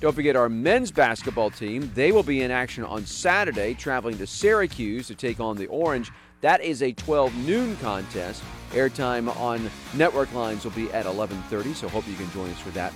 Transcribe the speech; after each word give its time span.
Don't 0.00 0.14
forget 0.14 0.36
our 0.36 0.48
men's 0.48 0.90
basketball 0.90 1.50
team. 1.50 1.90
They 1.94 2.12
will 2.12 2.22
be 2.22 2.42
in 2.42 2.50
action 2.50 2.84
on 2.84 3.06
Saturday, 3.06 3.74
traveling 3.74 4.18
to 4.18 4.26
Syracuse 4.26 5.06
to 5.08 5.14
take 5.14 5.40
on 5.40 5.56
the 5.56 5.66
Orange. 5.66 6.10
That 6.40 6.60
is 6.60 6.82
a 6.82 6.92
12 6.92 7.34
noon 7.46 7.76
contest. 7.76 8.42
Airtime 8.72 9.34
on 9.38 9.70
network 9.94 10.32
lines 10.32 10.64
will 10.64 10.72
be 10.72 10.90
at 10.92 11.06
11:30, 11.06 11.74
so 11.74 11.88
hope 11.88 12.06
you 12.08 12.16
can 12.16 12.30
join 12.32 12.50
us 12.50 12.58
for 12.58 12.70
that. 12.70 12.92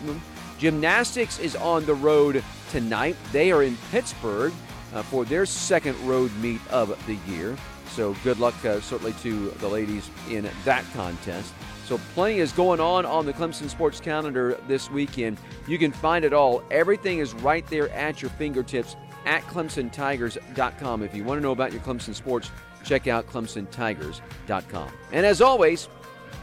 Gymnastics 0.59 1.39
is 1.39 1.55
on 1.55 1.85
the 1.85 1.95
road 1.95 2.43
tonight. 2.71 3.17
They 3.31 3.53
are 3.53 3.63
in 3.63 3.77
Pittsburgh 3.91 4.53
uh, 4.95 5.03
for 5.03 5.25
their 5.25 5.45
second 5.45 5.99
road 6.09 6.35
meet 6.37 6.61
of 6.71 6.99
the 7.07 7.19
year. 7.31 7.57
So 7.91 8.17
good 8.25 8.39
luck, 8.39 8.55
uh, 8.65 8.81
certainly, 8.81 9.13
to 9.23 9.51
the 9.51 9.69
ladies 9.69 10.11
in 10.31 10.49
that 10.65 10.85
contest. 10.95 11.53
So 11.87 11.99
plenty 12.15 12.41
is 12.41 12.51
going 12.51 12.81
on 12.81 13.07
on 13.07 13.27
the 13.27 13.33
Clemson 13.33 13.69
Sports 13.69 14.01
Calendar 14.01 14.61
this 14.67 14.91
weekend. 14.91 15.39
You 15.69 15.79
can 15.79 15.93
find 15.93 16.25
it 16.25 16.33
all. 16.33 16.65
Everything 16.73 17.21
is 17.21 17.33
right 17.35 17.65
there 17.69 17.89
at 17.91 18.21
your 18.21 18.31
fingertips 18.33 18.97
at 19.25 19.43
ClemsonTigers.com. 19.43 21.03
If 21.05 21.15
you 21.15 21.23
want 21.23 21.39
to 21.39 21.43
know 21.43 21.53
about 21.53 21.73
your 21.73 21.81
Clemson 21.83 22.15
sports, 22.15 22.51
check 22.85 23.07
out 23.07 23.29
ClemsonTigers.com. 23.29 24.91
And 25.13 25.25
as 25.25 25.41
always, 25.41 25.89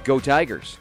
go 0.05 0.21
Tigers. 0.21 0.77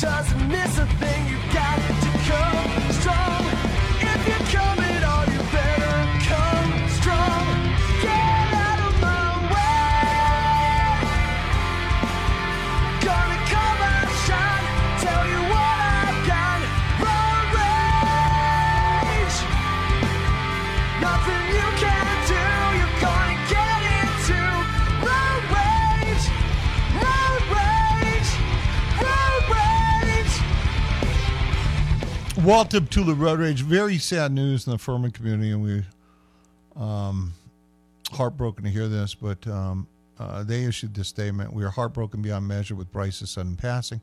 Doesn't 0.00 0.48
miss 0.48 0.78
a 0.78 0.86
thing. 1.00 1.26
You 1.28 1.38
got 1.52 1.78
it 1.78 1.96
to 2.02 2.10
come 2.30 2.85
Walt 32.46 32.70
Tula 32.70 33.12
Road 33.12 33.40
Rage. 33.40 33.62
Very 33.62 33.98
sad 33.98 34.30
news 34.30 34.68
in 34.68 34.70
the 34.70 34.78
Furman 34.78 35.10
community, 35.10 35.50
and 35.50 35.60
we 35.64 35.82
um, 36.76 37.32
heartbroken 38.12 38.62
to 38.62 38.70
hear 38.70 38.86
this. 38.86 39.16
But 39.16 39.44
um, 39.48 39.88
uh, 40.16 40.44
they 40.44 40.62
issued 40.62 40.94
this 40.94 41.08
statement: 41.08 41.52
"We 41.52 41.64
are 41.64 41.70
heartbroken 41.70 42.22
beyond 42.22 42.46
measure 42.46 42.76
with 42.76 42.92
Bryce's 42.92 43.30
sudden 43.30 43.56
passing, 43.56 44.00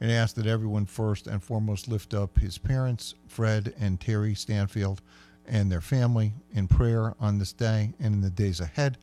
and 0.00 0.10
ask 0.10 0.34
that 0.36 0.46
everyone 0.46 0.86
first 0.86 1.26
and 1.26 1.42
foremost 1.42 1.86
lift 1.86 2.14
up 2.14 2.38
his 2.38 2.56
parents, 2.56 3.14
Fred 3.28 3.74
and 3.78 4.00
Terry 4.00 4.34
Stanfield, 4.34 5.02
and 5.46 5.70
their 5.70 5.82
family 5.82 6.32
in 6.50 6.68
prayer 6.68 7.14
on 7.20 7.38
this 7.38 7.52
day 7.52 7.92
and 8.00 8.14
in 8.14 8.20
the 8.22 8.30
days 8.30 8.58
ahead," 8.58 8.96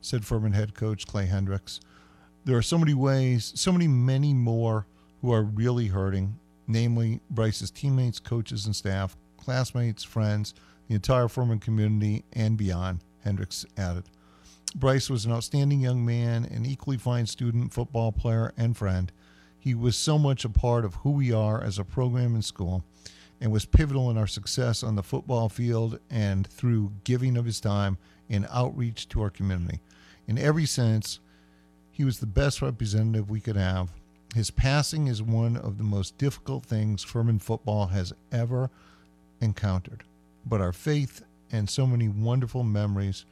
said 0.00 0.24
Furman 0.24 0.52
head 0.52 0.72
coach 0.72 1.04
Clay 1.04 1.26
Hendrix. 1.26 1.80
There 2.44 2.56
are 2.56 2.62
so 2.62 2.78
many 2.78 2.94
ways, 2.94 3.52
so 3.56 3.72
many, 3.72 3.88
many 3.88 4.32
more 4.32 4.86
who 5.20 5.32
are 5.32 5.42
really 5.42 5.88
hurting, 5.88 6.38
namely 6.66 7.20
Bryce's 7.30 7.70
teammates, 7.70 8.18
coaches, 8.18 8.66
and 8.66 8.74
staff, 8.74 9.16
classmates, 9.36 10.02
friends, 10.04 10.54
the 10.88 10.94
entire 10.94 11.28
Furman 11.28 11.58
community, 11.58 12.24
and 12.32 12.56
beyond, 12.56 13.00
Hendrix 13.24 13.64
added. 13.76 14.04
Bryce 14.74 15.08
was 15.08 15.24
an 15.24 15.32
outstanding 15.32 15.80
young 15.80 16.04
man, 16.04 16.44
an 16.44 16.66
equally 16.66 16.98
fine 16.98 17.26
student, 17.26 17.72
football 17.72 18.12
player, 18.12 18.52
and 18.56 18.76
friend. 18.76 19.10
He 19.58 19.74
was 19.74 19.96
so 19.96 20.18
much 20.18 20.44
a 20.44 20.48
part 20.48 20.84
of 20.84 20.96
who 20.96 21.10
we 21.10 21.32
are 21.32 21.62
as 21.62 21.78
a 21.78 21.84
program 21.84 22.34
and 22.34 22.44
school 22.44 22.84
and 23.40 23.52
was 23.52 23.64
pivotal 23.64 24.10
in 24.10 24.18
our 24.18 24.26
success 24.26 24.82
on 24.82 24.96
the 24.96 25.02
football 25.02 25.48
field 25.48 25.98
and 26.10 26.46
through 26.46 26.92
giving 27.04 27.36
of 27.36 27.44
his 27.44 27.60
time 27.60 27.98
and 28.28 28.46
outreach 28.50 29.08
to 29.10 29.22
our 29.22 29.30
community. 29.30 29.80
In 30.26 30.38
every 30.38 30.66
sense, 30.66 31.20
he 31.90 32.04
was 32.04 32.18
the 32.18 32.26
best 32.26 32.62
representative 32.62 33.30
we 33.30 33.40
could 33.40 33.56
have. 33.56 33.90
His 34.34 34.50
passing 34.50 35.06
is 35.06 35.22
one 35.22 35.56
of 35.56 35.78
the 35.78 35.84
most 35.84 36.18
difficult 36.18 36.64
things 36.64 37.02
Furman 37.02 37.38
football 37.38 37.86
has 37.86 38.12
ever 38.32 38.70
encountered. 39.40 40.04
But 40.44 40.60
our 40.60 40.72
faith 40.72 41.22
and 41.50 41.70
so 41.70 41.86
many 41.86 42.08
wonderful 42.08 42.62
memories 42.62 43.24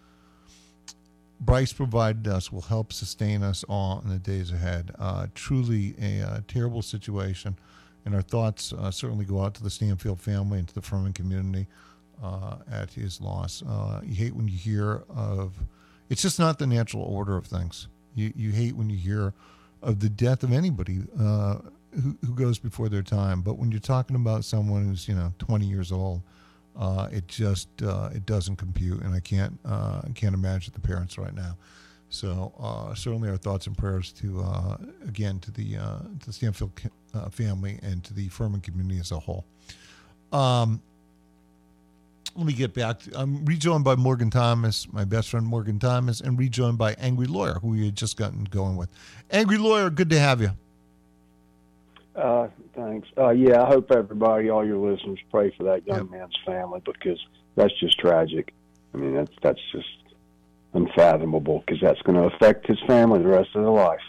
Bryce 1.41 1.73
provided 1.73 2.27
us 2.27 2.51
will 2.51 2.63
help 2.63 2.93
sustain 2.93 3.43
us 3.43 3.65
all 3.69 4.01
in 4.03 4.09
the 4.09 4.19
days 4.19 4.51
ahead. 4.51 4.93
Uh, 4.99 5.27
truly 5.35 5.95
a 6.01 6.23
uh, 6.23 6.41
terrible 6.49 6.81
situation, 6.81 7.57
and 8.05 8.15
our 8.15 8.23
thoughts 8.23 8.73
uh, 8.73 8.91
certainly 8.91 9.25
go 9.25 9.43
out 9.43 9.55
to 9.55 9.63
the 9.63 9.71
Stanfield 9.71 10.21
family 10.21 10.59
and 10.59 10.69
to 10.69 10.75
the 10.75 10.81
Furman 10.81 11.13
community 11.13 11.67
uh, 12.23 12.57
at 12.71 12.93
his 12.93 13.21
loss. 13.21 13.63
Uh, 13.69 14.01
you 14.05 14.15
hate 14.15 14.35
when 14.35 14.49
you 14.49 14.57
hear 14.57 15.03
of 15.15 15.55
it's 16.09 16.23
just 16.23 16.39
not 16.39 16.59
the 16.59 16.67
natural 16.67 17.03
order 17.03 17.37
of 17.37 17.47
things. 17.47 17.89
You 18.15 18.33
you 18.37 18.51
hate 18.51 18.77
when 18.77 18.89
you 18.89 18.97
hear 18.97 19.35
of 19.85 20.01
the 20.01 20.09
death 20.09 20.43
of 20.43 20.53
anybody 20.53 21.03
uh, 21.21 21.59
who 21.93 22.17
who 22.27 22.35
goes 22.35 22.59
before 22.59 22.89
their 22.89 23.03
time. 23.03 23.43
But 23.43 23.59
when 23.59 23.71
you're 23.71 23.81
talking 23.81 24.17
about 24.17 24.45
someone 24.45 24.87
who's 24.87 25.07
you 25.07 25.15
know 25.15 25.33
20 25.39 25.67
years 25.67 25.93
old, 25.93 26.23
uh, 26.77 27.09
it 27.13 27.29
just 27.29 27.69
uh, 27.83 28.11
it 28.13 28.27
doesn't 28.27 28.57
compute, 28.57 29.03
and 29.03 29.15
I 29.15 29.21
can't 29.21 29.59
uh, 29.65 30.03
I 30.05 30.11
can't 30.15 30.35
imagine 30.35 30.73
the 30.75 30.81
parents 30.81 31.19
right 31.19 31.35
now. 31.35 31.57
So 32.09 32.53
uh, 32.59 32.95
certainly 32.95 33.29
our 33.29 33.37
thoughts 33.37 33.67
and 33.67 33.77
prayers 33.77 34.13
to 34.15 34.41
uh, 34.41 34.77
again 35.07 35.39
to 35.41 35.51
the 35.51 35.77
uh, 35.77 35.99
to 36.21 36.27
the 36.27 36.33
Stanfield 36.33 36.73
family 37.31 37.79
and 37.83 38.03
to 38.05 38.15
the 38.15 38.29
Furman 38.29 38.61
community 38.61 38.99
as 38.99 39.13
a 39.13 39.19
whole. 39.19 39.45
Um, 40.33 40.83
let 42.37 42.47
me 42.47 42.53
get 42.53 42.75
back. 42.75 43.01
To, 43.01 43.21
I'm 43.21 43.45
rejoined 43.45 43.85
by 43.85 43.95
Morgan 43.97 44.31
Thomas, 44.31 44.93
my 44.93 45.05
best 45.05 45.31
friend 45.31 45.47
Morgan 45.47 45.79
Thomas, 45.79 46.21
and 46.21 46.39
rejoined 46.39 46.79
by 46.79 46.95
Angry 46.95 47.27
Lawyer, 47.27 47.55
who 47.55 47.69
we 47.69 47.87
had 47.87 47.97
just 47.97 48.17
gotten 48.17 48.45
going 48.45 48.77
with. 48.77 48.89
Angry 49.31 49.59
Lawyer, 49.59 49.91
good 49.91 50.11
to 50.11 50.19
have 50.19 50.41
you. 50.41 50.51
Uh, 52.17 52.49
thanks. 52.75 53.09
Uh, 53.19 53.31
yeah, 53.31 53.63
I 53.63 53.67
hope 53.67 53.91
everybody, 53.91 54.49
all 54.49 54.65
your 54.65 54.79
listeners, 54.79 55.19
pray 55.31 55.53
for 55.57 55.65
that 55.65 55.87
young 55.87 56.11
man's 56.11 56.37
family 56.47 56.81
because 56.85 57.19
that's 57.57 57.73
just 57.81 57.99
tragic. 57.99 58.53
I 58.93 58.99
mean, 58.99 59.15
that's 59.15 59.33
that's 59.43 59.61
just 59.73 59.89
unfathomable 60.75 61.65
because 61.67 61.81
that's 61.81 62.01
going 62.03 62.17
to 62.17 62.35
affect 62.35 62.67
his 62.67 62.79
family 62.87 63.21
the 63.21 63.29
rest 63.29 63.51
of 63.55 63.63
their 63.63 63.71
life. 63.71 64.01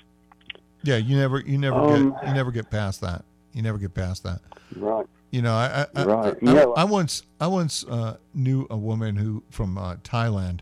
Yeah, 0.84 0.97
you 0.97 1.18
never 1.18 1.40
you 1.40 1.58
never 1.58 1.78
Um, 1.78 2.12
get 2.12 2.28
you 2.28 2.34
never 2.34 2.52
get 2.52 2.69
past 2.69 3.02
that. 3.02 3.25
You 3.53 3.64
never 3.64 3.80
get 3.80 3.94
past 3.96 4.24
that. 4.24 4.41
Right. 4.75 5.06
You 5.35 5.41
know, 5.41 5.53
I 5.53 5.85
I, 5.94 6.03
Right. 6.06 6.34
I, 6.34 6.38
You 6.41 6.73
I, 6.78 6.85
once 6.85 7.23
I 7.41 7.47
once 7.47 7.84
uh, 7.90 8.16
knew 8.34 8.68
a 8.69 8.78
woman 8.78 9.18
who 9.18 9.44
from 9.50 9.78
uh, 9.78 9.96
Thailand 9.97 10.62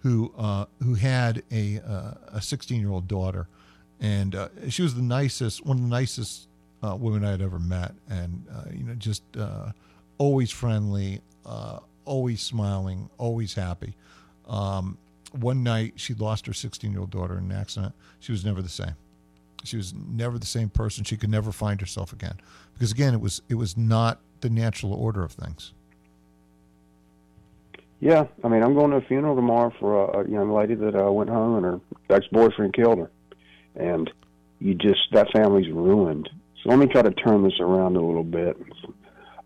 who 0.00 0.34
uh, 0.36 0.66
who 0.82 0.94
had 0.94 1.42
a 1.50 1.80
uh, 1.80 2.14
a 2.34 2.42
16 2.42 2.78
year 2.78 2.90
old 2.90 3.08
daughter, 3.08 3.48
and 4.00 4.34
uh, 4.34 4.48
she 4.68 4.82
was 4.82 4.94
the 4.94 5.02
nicest 5.02 5.64
one 5.64 5.78
of 5.78 5.82
the 5.82 5.88
nicest 5.88 6.48
uh, 6.82 6.94
women 6.94 7.24
I 7.24 7.30
had 7.30 7.40
ever 7.40 7.58
met, 7.58 7.94
and 8.10 8.46
uh, 8.52 8.64
you 8.70 8.84
know 8.84 8.94
just 8.96 9.22
uh, 9.34 9.72
always 10.18 10.50
friendly, 10.50 11.22
uh, 11.46 11.78
always 12.04 12.42
smiling, 12.42 13.08
always 13.16 13.54
happy. 13.54 13.96
Um, 14.46 14.98
one 15.30 15.62
night 15.62 15.94
she 15.96 16.12
lost 16.12 16.46
her 16.46 16.52
16 16.52 16.90
year 16.90 17.00
old 17.00 17.10
daughter 17.10 17.38
in 17.38 17.50
an 17.50 17.52
accident. 17.52 17.94
She 18.20 18.30
was 18.30 18.44
never 18.44 18.60
the 18.60 18.68
same. 18.68 18.94
She 19.64 19.76
was 19.76 19.94
never 19.94 20.38
the 20.38 20.46
same 20.46 20.68
person. 20.68 21.04
She 21.04 21.16
could 21.16 21.30
never 21.30 21.52
find 21.52 21.80
herself 21.80 22.12
again 22.12 22.34
because 22.74 22.92
again 22.92 23.14
it 23.14 23.20
was 23.20 23.42
it 23.48 23.54
was 23.54 23.76
not 23.76 24.20
the 24.40 24.50
natural 24.50 24.92
order 24.92 25.22
of 25.22 25.32
things. 25.32 25.72
Yeah, 28.00 28.24
I 28.42 28.48
mean, 28.48 28.64
I'm 28.64 28.74
going 28.74 28.90
to 28.90 28.96
a 28.96 29.00
funeral 29.00 29.36
tomorrow 29.36 29.72
for 29.78 30.22
a, 30.22 30.28
young 30.28 30.50
lady 30.50 30.74
that 30.74 31.00
uh, 31.00 31.12
went 31.12 31.30
home 31.30 31.54
and 31.54 31.64
her 31.64 31.80
ex-boyfriend 32.10 32.74
killed 32.74 32.98
her, 32.98 33.10
and 33.76 34.10
you 34.58 34.74
just 34.74 35.00
that 35.12 35.30
family's 35.32 35.72
ruined. 35.72 36.28
So 36.62 36.70
let 36.70 36.80
me 36.80 36.86
try 36.86 37.02
to 37.02 37.12
turn 37.12 37.44
this 37.44 37.60
around 37.60 37.96
a 37.96 38.00
little 38.00 38.24
bit. 38.24 38.56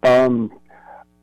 Um, 0.03 0.59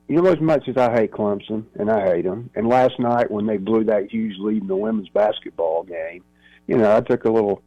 you 0.07 0.21
know, 0.21 0.31
as 0.31 0.39
much 0.39 0.67
as 0.67 0.77
I 0.77 0.93
hate 0.93 1.11
Clemson, 1.11 1.65
and 1.79 1.89
I 1.89 2.05
hate 2.05 2.25
them, 2.25 2.51
and 2.53 2.67
last 2.67 2.99
night 2.99 3.31
when 3.31 3.47
they 3.47 3.57
blew 3.57 3.83
that 3.85 4.11
huge 4.11 4.37
lead 4.37 4.61
in 4.61 4.67
the 4.67 4.75
women's 4.75 5.09
basketball 5.09 5.83
game, 5.85 6.23
you 6.67 6.77
know, 6.77 6.95
I 6.95 7.01
took 7.01 7.25
a 7.25 7.31
little 7.31 7.63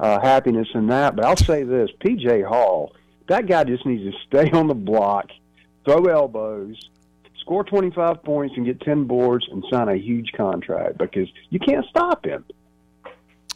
uh, 0.00 0.20
happiness 0.20 0.68
in 0.74 0.88
that. 0.88 1.14
But 1.14 1.24
I'll 1.24 1.36
say 1.36 1.62
this: 1.62 1.90
PJ 2.00 2.46
Hall, 2.46 2.94
that 3.28 3.46
guy 3.46 3.64
just 3.64 3.86
needs 3.86 4.02
to 4.02 4.18
stay 4.26 4.50
on 4.50 4.66
the 4.66 4.74
block, 4.74 5.26
throw 5.84 6.06
elbows, 6.06 6.76
score 7.38 7.62
25 7.64 8.22
points, 8.24 8.54
and 8.56 8.66
get 8.66 8.80
10 8.80 9.04
boards, 9.04 9.46
and 9.50 9.64
sign 9.70 9.88
a 9.88 9.96
huge 9.96 10.32
contract 10.32 10.98
because 10.98 11.28
you 11.50 11.58
can't 11.58 11.86
stop 11.86 12.24
him. 12.24 12.44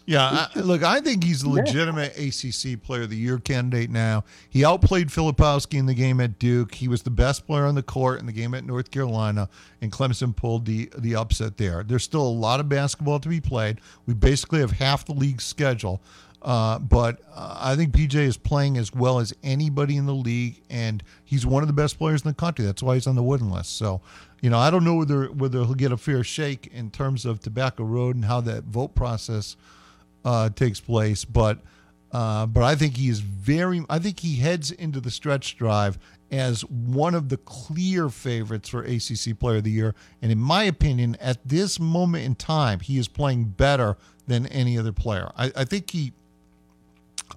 Yeah, 0.07 0.49
I, 0.55 0.59
look, 0.61 0.83
I 0.83 1.01
think 1.01 1.25
he's 1.25 1.45
a 1.45 1.49
legitimate 1.49 2.19
ACC 2.19 2.83
Player 2.83 3.03
of 3.03 3.11
the 3.11 3.17
Year 3.17 3.39
candidate 3.39 3.89
now. 3.89 4.25
He 4.51 4.63
outplayed 4.63 5.09
Filipowski 5.09 5.79
in 5.79 5.87
the 5.87 5.95
game 5.95 6.21
at 6.21 6.39
Duke. 6.39 6.75
He 6.75 6.89
was 6.89 7.05
the 7.05 7.11
best 7.11 7.47
player 7.47 7.65
on 7.65 7.75
the 7.75 7.83
court 7.83 8.21
in 8.21 8.27
the 8.27 8.33
game 8.33 8.53
at 8.53 8.65
North 8.65 8.91
Carolina, 8.91 9.49
and 9.81 9.91
Clemson 9.91 10.37
pulled 10.37 10.67
the 10.67 10.91
the 10.99 11.17
upset 11.17 11.57
there. 11.57 11.83
There's 11.83 12.05
still 12.05 12.21
a 12.21 12.29
lot 12.29 12.61
of 12.61 12.69
basketball 12.69 13.19
to 13.21 13.31
be 13.31 13.41
played. 13.41 13.81
We 14.05 14.13
basically 14.13 14.61
have 14.61 14.73
half 14.73 15.07
the 15.07 15.15
league's 15.15 15.45
schedule, 15.45 16.03
uh, 16.45 16.79
but 16.79 17.21
uh, 17.35 17.57
I 17.59 17.75
think 17.75 17.95
PJ 17.95 18.15
is 18.17 18.37
playing 18.37 18.77
as 18.77 18.93
well 18.93 19.19
as 19.19 19.33
anybody 19.43 19.97
in 19.97 20.05
the 20.05 20.15
league, 20.15 20.63
and 20.69 21.03
he's 21.25 21.47
one 21.47 21.63
of 21.63 21.69
the 21.69 21.73
best 21.73 21.97
players 21.97 22.23
in 22.23 22.29
the 22.29 22.35
country. 22.35 22.67
That's 22.67 22.83
why 22.83 22.95
he's 22.95 23.07
on 23.07 23.15
the 23.15 23.23
wooden 23.23 23.51
list. 23.51 23.79
So, 23.79 24.03
you 24.43 24.51
know, 24.51 24.59
I 24.59 24.71
don't 24.71 24.85
know 24.85 24.97
whether 24.97 25.27
whether 25.27 25.61
he'll 25.61 25.75
get 25.75 25.91
a 25.91 25.97
fair 25.97 26.23
shake 26.23 26.67
in 26.67 26.91
terms 26.91 27.25
of 27.25 27.41
Tobacco 27.41 27.85
Road 27.85 28.15
and 28.15 28.27
how 28.27 28.43
that 28.43 28.65
vote 28.65 28.95
process 28.95 29.57
uh, 30.27 30.51
takes 30.51 30.81
place, 30.81 31.25
but 31.25 31.61
uh, 32.13 32.45
but 32.45 32.63
I 32.63 32.75
think 32.75 32.99
he 32.99 33.09
is 33.09 33.21
very. 33.21 33.83
I 33.89 33.99
think 33.99 34.21
he 34.21 34.37
heads 34.37 34.71
into 34.71 35.01
the 35.01 35.11
stretch 35.11 35.57
drive 35.57 35.99
as 36.31 36.63
one 36.67 37.15
of 37.15 37.31
the 37.31 37.39
clear 37.39 38.11
favorites 38.11 38.69
for 38.69 38.83
ACC 38.83 39.39
Player 39.39 39.57
of 39.57 39.65
the 39.65 39.71
Year, 39.71 39.95
and 40.21 40.31
in 40.31 40.39
my 40.39 40.65
opinion, 40.65 41.17
at 41.21 41.49
this 41.49 41.81
moment 41.81 42.25
in 42.25 42.35
time, 42.35 42.81
he 42.81 42.99
is 42.99 43.09
playing 43.09 43.45
better 43.47 43.97
than 44.27 44.47
any 44.49 44.79
other 44.79 44.93
player. 44.93 45.31
I, 45.37 45.53
I 45.57 45.65
think 45.65 45.91
he, 45.91 46.13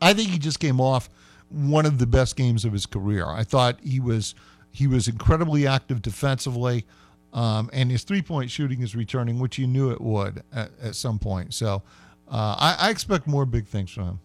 I 0.01 0.13
think 0.13 0.29
he 0.29 0.39
just 0.39 0.59
came 0.59 0.79
off 0.79 1.09
one 1.49 1.85
of 1.85 1.97
the 1.97 2.07
best 2.07 2.35
games 2.35 2.65
of 2.65 2.73
his 2.73 2.85
career. 2.85 3.25
I 3.25 3.43
thought 3.43 3.79
he 3.81 3.99
was 3.99 4.35
he 4.71 4.87
was 4.87 5.07
incredibly 5.07 5.65
active 5.65 6.01
defensively. 6.01 6.85
Um, 7.33 7.69
and 7.73 7.91
his 7.91 8.03
three 8.03 8.21
point 8.21 8.49
shooting 8.49 8.81
is 8.81 8.95
returning, 8.95 9.37
which 9.37 9.57
you 9.57 9.67
knew 9.67 9.91
it 9.91 10.01
would 10.01 10.43
at, 10.53 10.71
at 10.81 10.95
some 10.95 11.19
point. 11.19 11.53
So 11.53 11.83
uh, 12.31 12.55
I, 12.57 12.87
I 12.87 12.89
expect 12.89 13.27
more 13.27 13.45
big 13.45 13.67
things 13.67 13.91
from 13.91 14.03
him. 14.03 14.19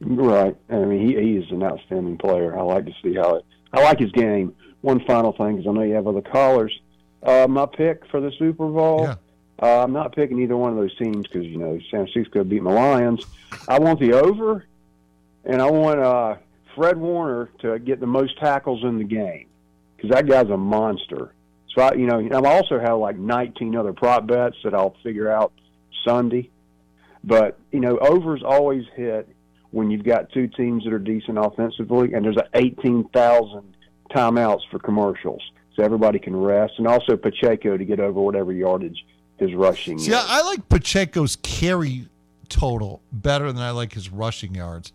Right. 0.00 0.56
I 0.70 0.76
mean, 0.76 1.06
he, 1.06 1.14
he 1.14 1.36
is 1.36 1.50
an 1.50 1.62
outstanding 1.62 2.16
player. 2.18 2.58
I 2.58 2.62
like 2.62 2.86
to 2.86 2.92
see 3.02 3.14
how 3.14 3.36
it. 3.36 3.44
I 3.72 3.82
like 3.82 3.98
his 3.98 4.12
game. 4.12 4.54
One 4.80 5.04
final 5.04 5.32
thing, 5.32 5.56
because 5.56 5.68
I 5.68 5.72
know 5.72 5.82
you 5.82 5.94
have 5.94 6.06
other 6.06 6.22
callers. 6.22 6.76
Uh, 7.22 7.46
my 7.48 7.66
pick 7.66 8.02
for 8.10 8.20
the 8.20 8.32
Super 8.38 8.68
Bowl. 8.68 9.02
Yeah. 9.02 9.14
Uh, 9.62 9.84
I'm 9.84 9.92
not 9.92 10.12
picking 10.12 10.40
either 10.40 10.56
one 10.56 10.72
of 10.72 10.76
those 10.76 10.94
teams 10.96 11.24
because 11.28 11.46
you 11.46 11.56
know 11.56 11.78
San 11.90 12.06
Francisco 12.06 12.42
beat 12.42 12.62
my 12.62 12.72
Lions. 12.72 13.24
I 13.68 13.78
want 13.78 14.00
the 14.00 14.14
over, 14.14 14.66
and 15.44 15.62
I 15.62 15.70
want 15.70 16.00
uh, 16.00 16.34
Fred 16.74 16.96
Warner 16.96 17.48
to 17.60 17.78
get 17.78 18.00
the 18.00 18.06
most 18.06 18.36
tackles 18.40 18.82
in 18.82 18.98
the 18.98 19.04
game 19.04 19.46
because 19.96 20.10
that 20.10 20.26
guy's 20.26 20.50
a 20.50 20.56
monster. 20.56 21.32
So 21.72 21.82
I, 21.82 21.94
you 21.94 22.06
know, 22.06 22.18
I 22.18 22.56
also 22.56 22.80
have 22.80 22.98
like 22.98 23.16
19 23.16 23.76
other 23.76 23.92
prop 23.92 24.26
bets 24.26 24.56
that 24.64 24.74
I'll 24.74 24.96
figure 25.04 25.30
out 25.30 25.52
Sunday. 26.04 26.50
But 27.22 27.56
you 27.70 27.78
know, 27.78 27.98
overs 27.98 28.42
always 28.44 28.84
hit 28.96 29.28
when 29.70 29.92
you've 29.92 30.04
got 30.04 30.32
two 30.32 30.48
teams 30.48 30.82
that 30.84 30.92
are 30.92 30.98
decent 30.98 31.38
offensively, 31.38 32.14
and 32.14 32.24
there's 32.24 32.36
a 32.36 32.48
18,000 32.54 33.76
timeouts 34.10 34.62
for 34.72 34.80
commercials, 34.80 35.40
so 35.76 35.84
everybody 35.84 36.18
can 36.18 36.34
rest, 36.34 36.74
and 36.78 36.88
also 36.88 37.16
Pacheco 37.16 37.76
to 37.76 37.84
get 37.84 38.00
over 38.00 38.20
whatever 38.20 38.52
yardage 38.52 39.04
his 39.42 39.54
rushing. 39.54 39.98
See, 39.98 40.12
is. 40.12 40.16
I, 40.16 40.42
like 40.42 40.68
Pacheco's 40.68 41.36
carry 41.36 42.08
total 42.48 43.02
better 43.12 43.52
than 43.52 43.62
I 43.62 43.70
like 43.70 43.92
his 43.92 44.10
rushing 44.10 44.54
yards. 44.54 44.92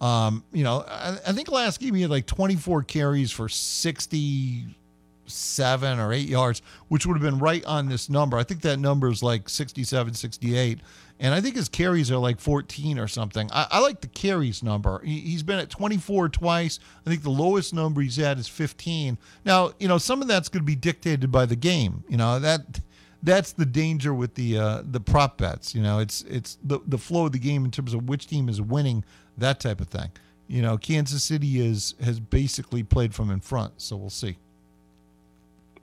Um, 0.00 0.44
you 0.52 0.64
know, 0.64 0.84
I, 0.86 1.18
I 1.26 1.32
think 1.32 1.50
last 1.50 1.80
game 1.80 1.94
he 1.94 2.02
had 2.02 2.10
like 2.10 2.26
24 2.26 2.82
carries 2.84 3.30
for 3.30 3.48
67 3.48 5.98
or 5.98 6.12
8 6.12 6.28
yards, 6.28 6.62
which 6.88 7.06
would 7.06 7.14
have 7.14 7.22
been 7.22 7.38
right 7.38 7.64
on 7.64 7.88
this 7.88 8.08
number. 8.08 8.38
I 8.38 8.42
think 8.42 8.62
that 8.62 8.78
number 8.78 9.08
is 9.08 9.22
like 9.22 9.48
67, 9.48 10.14
68. 10.14 10.80
And 11.22 11.34
I 11.34 11.42
think 11.42 11.54
his 11.54 11.68
carries 11.68 12.10
are 12.10 12.16
like 12.16 12.40
14 12.40 12.98
or 12.98 13.06
something. 13.06 13.50
I, 13.52 13.66
I 13.72 13.80
like 13.80 14.00
the 14.00 14.08
carries 14.08 14.62
number. 14.62 15.02
He, 15.04 15.20
he's 15.20 15.42
been 15.42 15.58
at 15.58 15.68
24 15.68 16.30
twice. 16.30 16.80
I 17.06 17.10
think 17.10 17.22
the 17.22 17.30
lowest 17.30 17.74
number 17.74 18.00
he's 18.00 18.16
had 18.16 18.38
is 18.38 18.48
15. 18.48 19.18
Now, 19.44 19.72
you 19.78 19.86
know, 19.86 19.98
some 19.98 20.22
of 20.22 20.28
that's 20.28 20.48
going 20.48 20.62
to 20.62 20.66
be 20.66 20.76
dictated 20.76 21.30
by 21.30 21.44
the 21.44 21.56
game. 21.56 22.04
You 22.08 22.16
know, 22.16 22.38
that 22.38 22.80
that's 23.22 23.52
the 23.52 23.66
danger 23.66 24.14
with 24.14 24.34
the 24.34 24.58
uh, 24.58 24.82
the 24.84 25.00
prop 25.00 25.38
bets. 25.38 25.74
You 25.74 25.82
know, 25.82 25.98
it's 25.98 26.22
it's 26.22 26.58
the 26.62 26.80
the 26.86 26.98
flow 26.98 27.26
of 27.26 27.32
the 27.32 27.38
game 27.38 27.64
in 27.64 27.70
terms 27.70 27.94
of 27.94 28.08
which 28.08 28.26
team 28.26 28.48
is 28.48 28.60
winning, 28.60 29.04
that 29.38 29.60
type 29.60 29.80
of 29.80 29.88
thing. 29.88 30.10
You 30.48 30.62
know, 30.62 30.78
Kansas 30.78 31.22
City 31.22 31.60
is 31.60 31.94
has 32.02 32.18
basically 32.20 32.82
played 32.82 33.14
from 33.14 33.30
in 33.30 33.40
front, 33.40 33.74
so 33.76 33.96
we'll 33.96 34.10
see. 34.10 34.36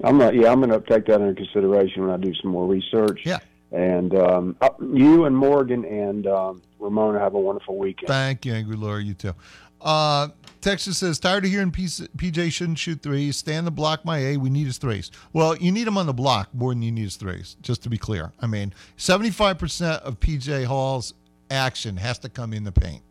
I'm 0.03 0.17
not. 0.17 0.35
Yeah, 0.35 0.51
I'm 0.51 0.61
going 0.61 0.69
to 0.69 0.87
take 0.87 1.05
that 1.07 1.21
into 1.21 1.33
consideration 1.33 2.05
when 2.05 2.11
I 2.11 2.17
do 2.17 2.33
some 2.41 2.51
more 2.51 2.67
research. 2.67 3.21
Yeah. 3.23 3.39
And 3.71 4.15
um, 4.15 4.55
uh, 4.61 4.69
you 4.79 5.25
and 5.25 5.35
Morgan 5.35 5.83
and 5.83 6.25
um, 6.27 6.61
Ramona 6.79 7.19
have 7.19 7.33
a 7.33 7.39
wonderful 7.39 7.77
weekend. 7.77 8.07
Thank 8.07 8.45
you, 8.45 8.53
Angry 8.53 8.75
Lawyer. 8.75 8.99
You 8.99 9.13
too. 9.13 9.33
Uh, 9.81 10.29
Texas 10.61 10.97
says, 10.97 11.19
tired 11.19 11.45
of 11.45 11.51
hearing 11.51 11.71
PJ 11.71 12.51
shouldn't 12.51 12.79
shoot 12.79 13.01
threes. 13.01 13.37
Stay 13.37 13.55
on 13.55 13.65
the 13.65 13.71
block, 13.71 14.03
my 14.03 14.17
A. 14.17 14.37
We 14.37 14.49
need 14.49 14.65
his 14.65 14.77
threes. 14.77 15.11
Well, 15.31 15.55
you 15.55 15.71
need 15.71 15.87
him 15.87 15.97
on 15.97 16.07
the 16.07 16.13
block 16.13 16.53
more 16.53 16.71
than 16.71 16.81
you 16.81 16.91
need 16.91 17.03
his 17.03 17.15
threes, 17.15 17.55
just 17.61 17.83
to 17.83 17.89
be 17.89 17.97
clear. 17.97 18.33
I 18.41 18.47
mean, 18.47 18.73
75% 18.97 20.01
of 20.01 20.19
PJ 20.19 20.65
Hall's 20.65 21.13
action 21.51 21.95
has 21.97 22.19
to 22.19 22.29
come 22.29 22.53
in 22.53 22.63
the 22.63 22.71
paint. 22.71 23.01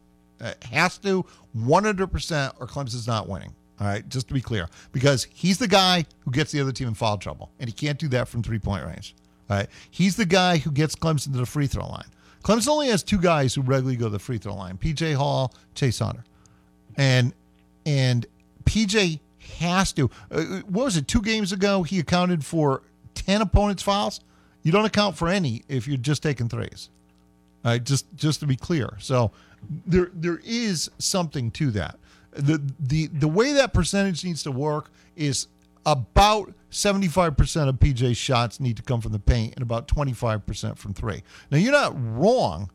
Uh, 0.41 0.53
has 0.71 0.99
to 0.99 1.25
100% 1.57 2.55
or 2.61 2.67
Clemson's 2.67 3.07
not 3.07 3.29
winning. 3.29 3.55
All 3.81 3.87
right, 3.87 4.09
just 4.09 4.29
to 4.29 4.35
be 4.35 4.41
clear, 4.41 4.69
because 4.93 5.25
he's 5.25 5.59
the 5.59 5.69
guy 5.69 6.07
who 6.25 6.31
gets 6.31 6.51
the 6.51 6.61
other 6.63 6.73
team 6.73 6.89
in 6.89 6.95
foul 6.95 7.19
trouble, 7.19 7.51
and 7.61 7.69
he 7.69 7.75
can't 7.75 7.99
do 7.99 8.09
that 8.09 8.27
from 8.27 8.43
three 8.43 8.59
point 8.59 8.87
range. 8.87 9.15
All 9.51 9.57
right, 9.59 9.69
he's 9.91 10.17
the 10.17 10.25
guy 10.25 10.57
who 10.57 10.71
gets 10.71 10.97
Clemson 10.97 11.33
to 11.33 11.39
the 11.39 11.47
free 11.47 11.67
throw 11.67 11.87
line. 11.87 12.07
Clemson 12.43 12.69
only 12.69 12.89
has 12.89 13.03
two 13.03 13.19
guys 13.19 13.55
who 13.55 13.61
regularly 13.61 13.97
go 13.97 14.07
to 14.07 14.11
the 14.11 14.19
free 14.19 14.39
throw 14.39 14.55
line: 14.55 14.79
PJ 14.79 15.15
Hall, 15.15 15.53
Chase 15.75 15.99
Hunter, 15.99 16.25
and 16.97 17.33
and 17.85 18.27
PJ 18.65 19.21
has 19.59 19.93
to. 19.95 20.11
Uh, 20.31 20.61
what 20.67 20.85
was 20.87 20.97
it? 20.97 21.09
Two 21.09 21.23
games 21.23 21.53
ago, 21.53 21.83
he 21.83 21.99
accounted 21.99 22.45
for 22.45 22.83
ten 23.15 23.41
opponents' 23.41 23.83
fouls. 23.83 24.21
You 24.63 24.73
don't 24.73 24.85
account 24.85 25.17
for 25.17 25.29
any 25.29 25.63
if 25.69 25.87
you're 25.87 25.97
just 25.97 26.23
taking 26.23 26.49
threes. 26.49 26.91
Right, 27.65 27.83
just 27.83 28.07
just 28.17 28.41
to 28.41 28.47
be 28.47 28.57
clear. 28.57 28.97
So 28.99 29.33
there 29.87 30.11
there 30.15 30.41
is 30.45 30.91
something 30.99 31.51
to 31.53 31.71
that. 31.73 31.99
The 32.33 32.63
the 32.79 33.07
the 33.09 33.29
way 33.29 33.53
that 33.53 33.73
percentage 33.73 34.25
needs 34.25 34.43
to 34.45 34.53
work 34.53 34.91
is 35.17 35.49
about 35.85 36.53
75% 36.73 37.69
of 37.69 37.77
PJ's 37.77 38.17
shots 38.17 38.59
need 38.59 38.77
to 38.77 38.83
come 38.83 39.01
from 39.01 39.13
the 39.13 39.21
paint 39.21 39.55
and 39.55 39.63
about 39.63 39.87
25% 39.87 40.77
from 40.77 40.93
three. 40.93 41.23
Now 41.51 41.59
you're 41.59 41.73
not 41.73 41.95
wrong. 41.97 42.71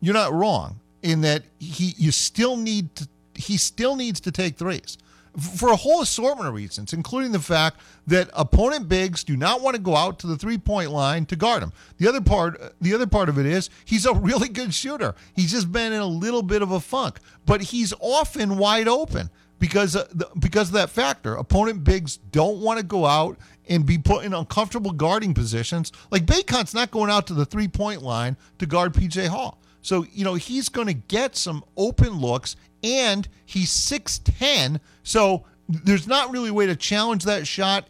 You're 0.00 0.14
not 0.14 0.32
wrong 0.32 0.78
in 1.02 1.22
that 1.22 1.42
he 1.58 1.94
you 1.96 2.10
still 2.12 2.56
need 2.56 2.94
to 2.96 3.08
he 3.38 3.56
still 3.56 3.96
needs 3.96 4.20
to 4.20 4.32
take 4.32 4.56
threes 4.56 4.98
for 5.38 5.70
a 5.70 5.76
whole 5.76 6.02
assortment 6.02 6.48
of 6.48 6.54
reasons, 6.54 6.92
including 6.92 7.32
the 7.32 7.38
fact 7.38 7.80
that 8.06 8.28
opponent 8.32 8.88
bigs 8.88 9.22
do 9.22 9.36
not 9.36 9.60
want 9.60 9.76
to 9.76 9.82
go 9.82 9.94
out 9.94 10.18
to 10.20 10.26
the 10.26 10.36
three 10.36 10.58
point 10.58 10.90
line 10.90 11.26
to 11.26 11.36
guard 11.36 11.62
him. 11.62 11.72
The 11.98 12.08
other 12.08 12.20
part, 12.20 12.74
the 12.80 12.94
other 12.94 13.06
part 13.06 13.28
of 13.28 13.38
it 13.38 13.46
is 13.46 13.70
he's 13.84 14.06
a 14.06 14.14
really 14.28 14.48
good 14.48 14.74
shooter. 14.74 15.14
He's 15.34 15.50
just 15.50 15.70
been 15.70 15.92
in 15.92 16.00
a 16.00 16.06
little 16.06 16.42
bit 16.42 16.62
of 16.62 16.72
a 16.72 16.80
funk, 16.80 17.20
but 17.46 17.62
he's 17.62 17.92
often 18.00 18.58
wide 18.58 18.88
open 18.88 19.30
because 19.58 19.96
uh, 19.96 20.06
the, 20.12 20.28
because 20.38 20.68
of 20.68 20.74
that 20.74 20.90
factor. 20.90 21.34
Opponent 21.34 21.84
bigs 21.84 22.16
don't 22.16 22.60
want 22.60 22.78
to 22.78 22.84
go 22.84 23.06
out 23.06 23.38
and 23.68 23.84
be 23.84 23.98
put 23.98 24.24
in 24.24 24.32
uncomfortable 24.32 24.92
guarding 24.92 25.34
positions. 25.34 25.92
Like 26.10 26.26
Bacon's 26.26 26.74
not 26.74 26.90
going 26.90 27.10
out 27.10 27.26
to 27.28 27.34
the 27.34 27.44
three 27.44 27.68
point 27.68 28.02
line 28.02 28.36
to 28.58 28.66
guard 28.66 28.94
PJ 28.94 29.28
Hall. 29.28 29.58
So, 29.80 30.04
you 30.12 30.24
know, 30.24 30.34
he's 30.34 30.68
going 30.68 30.88
to 30.88 30.94
get 30.94 31.36
some 31.36 31.64
open 31.76 32.18
looks 32.18 32.56
and 32.82 33.28
he's 33.44 33.70
6'10. 33.70 34.80
So 35.02 35.44
there's 35.68 36.06
not 36.06 36.30
really 36.30 36.50
a 36.50 36.54
way 36.54 36.66
to 36.66 36.76
challenge 36.76 37.24
that 37.24 37.46
shot 37.46 37.88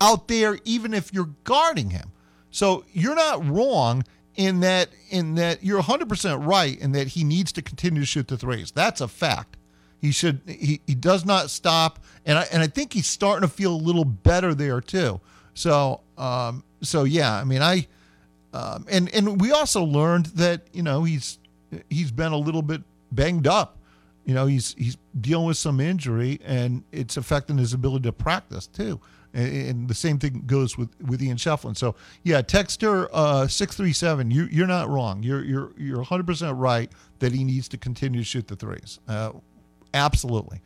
out 0.00 0.28
there, 0.28 0.58
even 0.64 0.94
if 0.94 1.12
you're 1.12 1.30
guarding 1.44 1.90
him. 1.90 2.12
So 2.50 2.84
you're 2.92 3.14
not 3.14 3.46
wrong 3.46 4.04
in 4.36 4.60
that 4.60 4.88
in 5.10 5.34
that 5.34 5.62
you're 5.62 5.82
100% 5.82 6.46
right 6.46 6.78
in 6.80 6.92
that 6.92 7.08
he 7.08 7.24
needs 7.24 7.52
to 7.52 7.62
continue 7.62 8.00
to 8.00 8.06
shoot 8.06 8.28
the 8.28 8.36
threes. 8.36 8.70
That's 8.70 9.00
a 9.00 9.08
fact. 9.08 9.56
He 10.00 10.12
should 10.12 10.40
he, 10.46 10.80
he 10.86 10.94
does 10.94 11.24
not 11.24 11.50
stop 11.50 11.98
and 12.24 12.38
I 12.38 12.46
and 12.52 12.62
I 12.62 12.66
think 12.66 12.92
he's 12.92 13.06
starting 13.06 13.46
to 13.46 13.54
feel 13.54 13.74
a 13.74 13.76
little 13.76 14.04
better 14.04 14.54
there 14.54 14.80
too. 14.80 15.20
So 15.54 16.00
um 16.16 16.64
so 16.80 17.04
yeah, 17.04 17.34
I 17.34 17.44
mean 17.44 17.62
I 17.62 17.86
um, 18.52 18.86
and 18.90 19.12
and 19.14 19.40
we 19.40 19.52
also 19.52 19.84
learned 19.84 20.26
that 20.26 20.62
you 20.72 20.82
know 20.82 21.04
he's 21.04 21.38
he's 21.88 22.10
been 22.10 22.32
a 22.32 22.38
little 22.38 22.62
bit 22.62 22.82
banged 23.12 23.46
up 23.46 23.78
You 24.24 24.34
know, 24.34 24.46
he's 24.46 24.74
he's 24.74 24.96
dealing 25.20 25.46
with 25.46 25.56
some 25.56 25.80
injury, 25.80 26.40
and 26.44 26.84
it's 26.92 27.16
affecting 27.16 27.58
his 27.58 27.72
ability 27.72 28.04
to 28.04 28.12
practice 28.12 28.66
too. 28.66 29.00
And, 29.32 29.68
and 29.68 29.88
the 29.88 29.94
same 29.94 30.18
thing 30.18 30.44
goes 30.46 30.76
with 30.76 30.90
with 31.00 31.22
Ian 31.22 31.36
Schieffelin. 31.36 31.76
So 31.76 31.94
yeah, 32.22 32.42
Texter 32.42 33.08
uh, 33.12 33.46
six 33.46 33.76
three 33.76 33.92
seven. 33.92 34.30
You 34.30 34.44
you're 34.50 34.66
not 34.66 34.88
wrong. 34.88 35.22
You're 35.22 35.44
you're 35.44 35.72
you're 35.76 35.98
100 35.98 36.26
percent 36.26 36.56
right 36.56 36.90
that 37.20 37.32
he 37.32 37.44
needs 37.44 37.68
to 37.68 37.78
continue 37.78 38.20
to 38.20 38.24
shoot 38.24 38.46
the 38.46 38.56
threes. 38.56 39.00
Uh, 39.08 39.32
absolutely. 39.94 40.60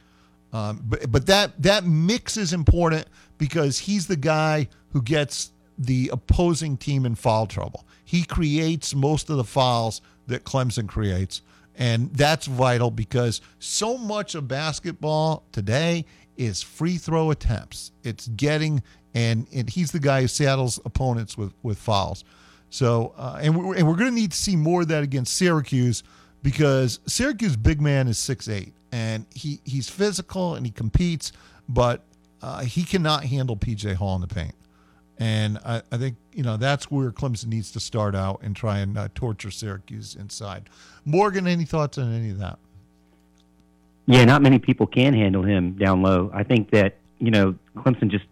Um, 0.52 0.80
but 0.84 1.11
but 1.11 1.26
that 1.26 1.61
that 1.62 1.84
mix 1.84 2.37
is 2.37 2.52
important 2.52 3.06
because 3.38 3.78
he's 3.78 4.06
the 4.06 4.16
guy 4.16 4.68
who 4.90 5.02
gets 5.02 5.50
the 5.78 6.11
opposing 6.12 6.76
team 6.76 7.04
in 7.04 7.14
foul 7.14 7.46
trouble. 7.46 7.84
He 8.04 8.25
creates 8.25 8.94
most 8.94 9.30
of 9.30 9.37
the 9.37 9.44
fouls 9.44 10.00
that 10.28 10.44
Clemson 10.44 10.88
creates, 10.88 11.42
and 11.76 12.12
that's 12.14 12.46
vital 12.46 12.90
because 12.90 13.40
so 13.58 13.98
much 13.98 14.34
of 14.34 14.46
basketball 14.48 15.44
today 15.52 16.04
is 16.36 16.62
free 16.62 16.96
throw 16.96 17.30
attempts. 17.30 17.92
It's 18.02 18.28
getting 18.28 18.82
and 19.14 19.46
and 19.52 19.68
he's 19.70 19.92
the 19.92 20.00
guy 20.00 20.22
who 20.22 20.28
saddles 20.28 20.80
opponents 20.84 21.36
with 21.38 21.52
with 21.62 21.78
fouls. 21.78 22.24
So 22.70 23.14
uh, 23.16 23.38
and 23.40 23.56
we're, 23.56 23.76
and 23.76 23.86
we're 23.86 23.96
going 23.96 24.10
to 24.10 24.14
need 24.14 24.32
to 24.32 24.36
see 24.36 24.56
more 24.56 24.82
of 24.82 24.88
that 24.88 25.02
against 25.02 25.36
Syracuse 25.36 26.02
because 26.42 27.00
Syracuse 27.06 27.56
big 27.56 27.80
man 27.80 28.08
is 28.08 28.18
six 28.18 28.48
eight 28.48 28.74
and 28.92 29.26
he 29.34 29.60
he's 29.64 29.88
physical 29.88 30.54
and 30.54 30.66
he 30.66 30.72
competes, 30.72 31.32
but 31.68 32.04
uh, 32.42 32.60
he 32.60 32.84
cannot 32.84 33.24
handle 33.24 33.56
PJ 33.56 33.94
Hall 33.94 34.14
in 34.16 34.20
the 34.20 34.26
paint. 34.26 34.54
And 35.18 35.59
I, 35.64 35.83
I 35.92 35.97
think 35.97 36.16
you 36.33 36.42
know 36.42 36.56
that's 36.56 36.90
where 36.90 37.12
Clemson 37.12 37.47
needs 37.47 37.71
to 37.73 37.80
start 37.80 38.14
out 38.16 38.40
and 38.42 38.56
try 38.56 38.78
and 38.78 38.99
uh, 38.99 39.09
torture 39.14 39.50
Syracuse 39.50 40.16
inside. 40.16 40.68
Morgan, 41.04 41.47
any 41.47 41.64
thoughts 41.64 41.99
on 41.99 42.12
any 42.12 42.30
of 42.30 42.38
that? 42.38 42.59
Yeah, 44.06 44.25
not 44.25 44.42
many 44.42 44.59
people 44.59 44.87
can 44.87 45.14
handle 45.14 45.42
him 45.42 45.73
down 45.75 46.02
low. 46.02 46.30
I 46.35 46.42
think 46.42 46.71
that 46.71 46.97
you 47.18 47.30
know 47.30 47.54
Clemson 47.76 48.11
just 48.11 48.25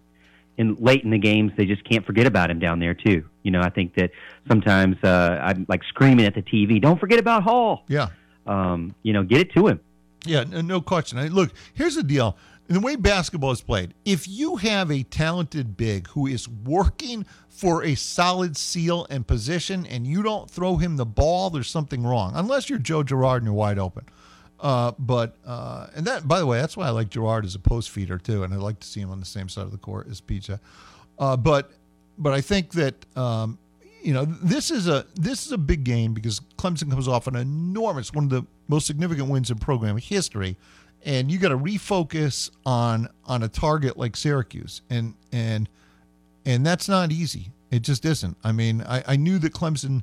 in 0.59 0.75
late 0.81 1.03
in 1.05 1.11
the 1.11 1.19
games 1.19 1.53
they 1.57 1.65
just 1.65 1.83
can't 1.85 2.05
forget 2.05 2.27
about 2.27 2.51
him 2.51 2.59
down 2.59 2.79
there 2.79 2.95
too. 2.95 3.25
You 3.43 3.53
know, 3.53 3.61
I 3.61 3.71
think 3.71 3.95
that 3.95 4.11
sometimes 4.49 4.97
uh, 5.05 5.39
I'm 5.43 5.65
like 5.69 5.83
screaming 5.85 6.27
at 6.27 6.35
the 6.35 6.43
TV, 6.43 6.81
"Don't 6.81 6.99
forget 6.99 7.19
about 7.19 7.43
Hall." 7.45 7.85
Yeah, 7.89 8.09
Um, 8.47 8.95
you 9.03 9.13
know, 9.13 9.23
get 9.23 9.41
it 9.41 9.53
to 9.55 9.69
him. 9.69 9.81
Yeah, 10.25 10.45
no, 10.45 10.81
question. 10.81 11.19
I, 11.19 11.27
look, 11.29 11.53
here's 11.75 11.97
the 11.97 12.03
deal. 12.05 12.37
In 12.73 12.81
the 12.81 12.87
way 12.87 12.97
basketball 12.97 13.51
is 13.51 13.61
played, 13.61 13.93
if 14.07 14.27
you 14.27 14.57
have 14.57 14.91
a 14.91 15.03
talented 15.03 15.77
big 15.77 16.09
who 16.09 16.27
is 16.27 16.49
working 16.49 17.27
for 17.51 17.85
a 17.85 17.95
solid 17.95 18.57
seal 18.57 19.07
and 19.11 19.27
position 19.27 19.85
and 19.85 20.07
you 20.07 20.23
don't 20.23 20.51
throw 20.51 20.79
him 20.79 20.97
the 20.97 21.05
ball, 21.05 21.51
there's 21.51 21.69
something 21.69 22.03
wrong. 22.03 22.33
Unless 22.35 22.71
you're 22.71 22.79
Joe 22.79 23.03
Girard 23.03 23.43
and 23.43 23.49
you're 23.49 23.55
wide 23.55 23.79
open. 23.79 24.07
Uh, 24.59 24.93
but 24.99 25.37
uh, 25.45 25.89
and 25.95 26.07
that, 26.07 26.27
by 26.27 26.39
the 26.39 26.47
way, 26.47 26.61
that's 26.61 26.75
why 26.75 26.87
I 26.87 26.91
like 26.93 27.11
Girard 27.11 27.45
as 27.45 27.55
a 27.55 27.59
post 27.59 27.91
feeder 27.91 28.17
too, 28.17 28.43
and 28.43 28.55
I 28.55 28.57
like 28.57 28.81
to 28.81 28.89
see 28.89 29.01
him 29.01 29.11
on 29.11 29.21
the 29.21 29.27
same 29.27 29.51
side 29.51 29.67
of 29.67 29.71
the 29.71 29.77
court 29.77 30.09
as 30.09 30.23
PJ. 30.23 30.59
Uh, 31.19 31.37
but 31.37 31.73
but 32.17 32.33
I 32.33 32.41
think 32.41 32.73
that 32.73 32.95
um, 33.19 33.59
you 34.03 34.15
know 34.15 34.25
this 34.25 34.71
is 34.71 34.89
a 34.89 35.05
this 35.15 35.45
is 35.45 35.53
a 35.53 35.59
big 35.59 35.85
game 35.85 36.15
because 36.15 36.41
Clemson 36.57 36.89
comes 36.89 37.07
off 37.07 37.27
an 37.27 37.37
enormous 37.37 38.15
one 38.15 38.25
of 38.25 38.31
the 38.31 38.47
most 38.67 38.87
significant 38.87 39.29
wins 39.29 39.51
in 39.51 39.59
program 39.59 39.99
history, 39.99 40.57
and 41.05 41.31
you 41.31 41.39
got 41.39 41.49
to 41.49 41.59
refocus 41.59 42.51
on 42.65 43.09
on 43.25 43.43
a 43.43 43.49
target 43.49 43.97
like 43.97 44.17
Syracuse, 44.17 44.83
and 44.91 45.15
and 45.33 45.69
and 46.45 46.65
that's 46.65 46.89
not 46.89 47.13
easy. 47.13 47.51
It 47.71 47.83
just 47.83 48.05
isn't. 48.05 48.37
I 48.45 48.53
mean, 48.53 48.83
I, 48.83 49.03
I 49.07 49.17
knew 49.17 49.39
that 49.39 49.53
Clemson 49.53 50.03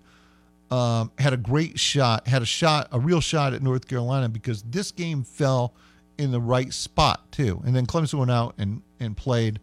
um, 0.72 1.12
had 1.20 1.34
a 1.34 1.38
great 1.38 1.80
shot, 1.80 2.28
had 2.28 2.42
a 2.42 2.46
shot, 2.46 2.88
a 2.92 3.00
real 3.00 3.22
shot 3.22 3.54
at 3.54 3.62
North 3.62 3.88
Carolina 3.88 4.30
because 4.30 4.64
this 4.64 4.92
game 4.92 5.24
fell 5.24 5.74
in 6.18 6.32
the 6.32 6.42
right 6.42 6.74
spot 6.74 7.32
too. 7.32 7.62
And 7.66 7.76
then 7.76 7.86
Clemson 7.86 8.20
went 8.20 8.32
out 8.32 8.56
and 8.58 8.82
and 9.00 9.16
played 9.16 9.60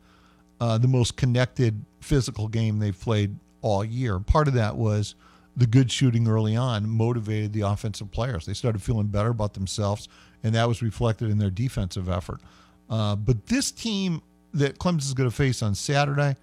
uh, 0.60 0.78
the 0.78 0.88
most 0.88 1.16
connected 1.16 1.84
physical 2.00 2.48
game 2.48 2.78
they've 2.78 2.98
played 2.98 3.36
all 3.60 3.84
year. 3.84 4.18
Part 4.18 4.48
of 4.48 4.54
that 4.54 4.76
was 4.76 5.14
the 5.56 5.66
good 5.66 5.90
shooting 5.90 6.28
early 6.28 6.54
on 6.54 6.88
motivated 6.88 7.52
the 7.52 7.62
offensive 7.62 8.10
players. 8.10 8.46
They 8.46 8.54
started 8.54 8.82
feeling 8.82 9.06
better 9.06 9.30
about 9.30 9.54
themselves, 9.54 10.08
and 10.46 10.54
that 10.54 10.68
was 10.68 10.80
reflected 10.80 11.28
in 11.28 11.38
their 11.38 11.50
defensive 11.50 12.08
effort. 12.08 12.40
Uh, 12.88 13.16
but 13.16 13.46
this 13.46 13.72
team 13.72 14.22
that 14.54 14.78
Clemson's 14.78 15.12
going 15.12 15.28
to 15.28 15.34
face 15.34 15.60
on 15.60 15.74
Saturday, 15.74 16.36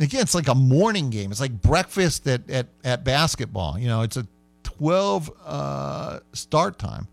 again, 0.00 0.22
it's 0.22 0.34
like 0.34 0.48
a 0.48 0.54
morning 0.54 1.10
game. 1.10 1.30
It's 1.30 1.40
like 1.40 1.62
breakfast 1.62 2.26
at, 2.26 2.50
at, 2.50 2.66
at 2.82 3.04
basketball. 3.04 3.78
You 3.78 3.86
know, 3.86 4.02
it's 4.02 4.16
a 4.16 4.26
12 4.64 5.30
uh, 5.44 6.20
start 6.32 6.80
time. 6.80 7.06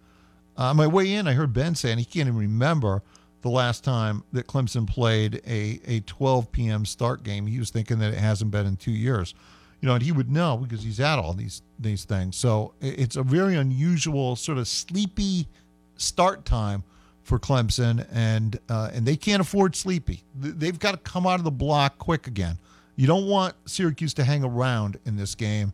Uh, 0.57 0.63
on 0.63 0.77
my 0.77 0.87
way 0.87 1.13
in, 1.13 1.27
I 1.27 1.33
heard 1.33 1.53
Ben 1.53 1.75
saying 1.75 1.99
he 1.99 2.05
can't 2.05 2.27
even 2.27 2.35
remember 2.35 3.03
the 3.43 3.49
last 3.49 3.83
time 3.83 4.23
that 4.33 4.47
Clemson 4.47 4.89
played 4.89 5.39
a, 5.45 5.79
a 5.85 5.99
12 6.01 6.51
p.m. 6.51 6.83
start 6.83 7.23
game. 7.23 7.45
He 7.45 7.59
was 7.59 7.69
thinking 7.69 7.99
that 7.99 8.11
it 8.11 8.19
hasn't 8.19 8.49
been 8.49 8.65
in 8.65 8.75
two 8.75 8.91
years. 8.91 9.35
You 9.81 9.87
know, 9.87 9.93
and 9.93 10.03
he 10.03 10.11
would 10.11 10.31
know 10.31 10.57
because 10.57 10.81
he's 10.81 10.99
at 10.99 11.19
all 11.19 11.33
these 11.33 11.61
these 11.77 12.05
things. 12.05 12.37
So 12.37 12.73
it's 12.79 13.17
a 13.17 13.23
very 13.23 13.55
unusual 13.55 14.37
sort 14.37 14.57
of 14.57 14.67
sleepy 14.67 15.45
start 16.03 16.45
time 16.45 16.83
for 17.23 17.39
Clemson, 17.39 18.05
and 18.11 18.59
uh, 18.69 18.91
and 18.93 19.05
they 19.05 19.15
can't 19.15 19.41
afford 19.41 19.75
sleepy. 19.75 20.23
They've 20.35 20.77
got 20.77 20.91
to 20.91 20.97
come 20.97 21.25
out 21.25 21.39
of 21.39 21.43
the 21.43 21.51
block 21.51 21.97
quick 21.97 22.27
again. 22.27 22.57
You 22.95 23.07
don't 23.07 23.27
want 23.27 23.55
Syracuse 23.65 24.13
to 24.15 24.23
hang 24.23 24.43
around 24.43 24.99
in 25.05 25.15
this 25.15 25.33
game 25.35 25.73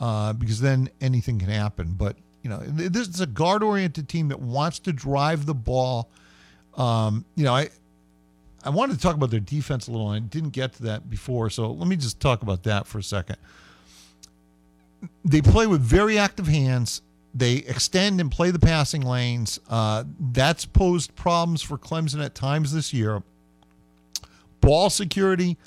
uh, 0.00 0.32
because 0.32 0.60
then 0.60 0.88
anything 1.00 1.38
can 1.38 1.48
happen. 1.48 1.94
But 1.96 2.16
you 2.42 2.50
know, 2.50 2.58
this 2.58 3.08
is 3.08 3.20
a 3.20 3.26
guard-oriented 3.26 4.08
team 4.08 4.28
that 4.28 4.40
wants 4.40 4.78
to 4.80 4.92
drive 4.92 5.46
the 5.46 5.54
ball. 5.54 6.08
Um, 6.76 7.24
you 7.34 7.44
know, 7.44 7.54
I 7.54 7.70
I 8.64 8.70
wanted 8.70 8.94
to 8.94 9.00
talk 9.00 9.14
about 9.14 9.30
their 9.30 9.40
defense 9.40 9.86
a 9.86 9.92
little, 9.92 10.10
and 10.10 10.24
I 10.24 10.28
didn't 10.28 10.50
get 10.50 10.72
to 10.74 10.82
that 10.84 11.08
before. 11.08 11.50
So 11.50 11.70
let 11.70 11.86
me 11.86 11.96
just 11.96 12.20
talk 12.20 12.42
about 12.42 12.64
that 12.64 12.86
for 12.86 12.98
a 12.98 13.02
second. 13.02 13.36
They 15.24 15.40
play 15.40 15.66
with 15.66 15.82
very 15.82 16.18
active 16.18 16.46
hands. 16.46 17.02
They 17.36 17.56
extend 17.56 18.18
and 18.18 18.30
play 18.30 18.50
the 18.50 18.58
passing 18.58 19.02
lanes. 19.02 19.60
Uh, 19.68 20.04
that's 20.32 20.64
posed 20.64 21.14
problems 21.16 21.60
for 21.60 21.76
Clemson 21.76 22.24
at 22.24 22.34
times 22.34 22.72
this 22.72 22.94
year. 22.94 23.22
Ball 24.62 24.88
security, 24.88 25.58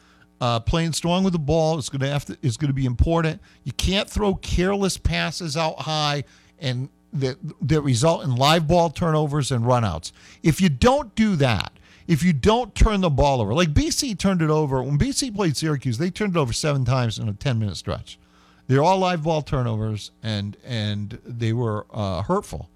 uh, 0.42 0.62
playing 0.62 0.94
strong 0.94 1.24
with 1.24 1.34
the 1.34 1.40
ball 1.40 1.78
is 1.78 1.90
going 1.90 2.02
to 2.02 2.10
have 2.10 2.26
to 2.26 2.38
is 2.42 2.58
going 2.58 2.70
to 2.70 2.74
be 2.74 2.86
important. 2.86 3.40
You 3.64 3.72
can't 3.74 4.10
throw 4.10 4.34
careless 4.36 4.98
passes 4.98 5.56
out 5.56 5.82
high 5.82 6.24
and 6.58 6.90
that 7.14 7.38
that 7.62 7.82
result 7.82 8.24
in 8.24 8.36
live 8.36 8.68
ball 8.68 8.90
turnovers 8.90 9.52
and 9.52 9.64
runouts. 9.64 10.12
If 10.42 10.60
you 10.60 10.70
don't 10.70 11.14
do 11.14 11.36
that, 11.36 11.72
if 12.08 12.24
you 12.24 12.34
don't 12.34 12.74
turn 12.74 13.02
the 13.02 13.12
ball 13.12 13.42
over, 13.42 13.54
like 13.54 13.76
BC 13.76 14.18
turned 14.18 14.42
it 14.42 14.50
over 14.50 14.82
when 14.82 14.98
BC 14.98 15.36
played 15.36 15.56
Syracuse, 15.56 16.00
they 16.00 16.10
turned 16.10 16.36
it 16.36 16.40
over 16.40 16.52
seven 16.52 16.84
times 16.84 17.20
in 17.20 17.30
a 17.30 17.34
ten 17.34 17.60
minute 17.60 17.78
stretch. 17.78 18.18
They're 18.70 18.84
all 18.84 19.00
live 19.00 19.24
ball 19.24 19.42
turnovers, 19.42 20.12
and 20.22 20.56
and 20.64 21.20
they 21.26 21.54
were 21.54 21.88
uh, 21.92 22.22
hurtful. 22.22 22.70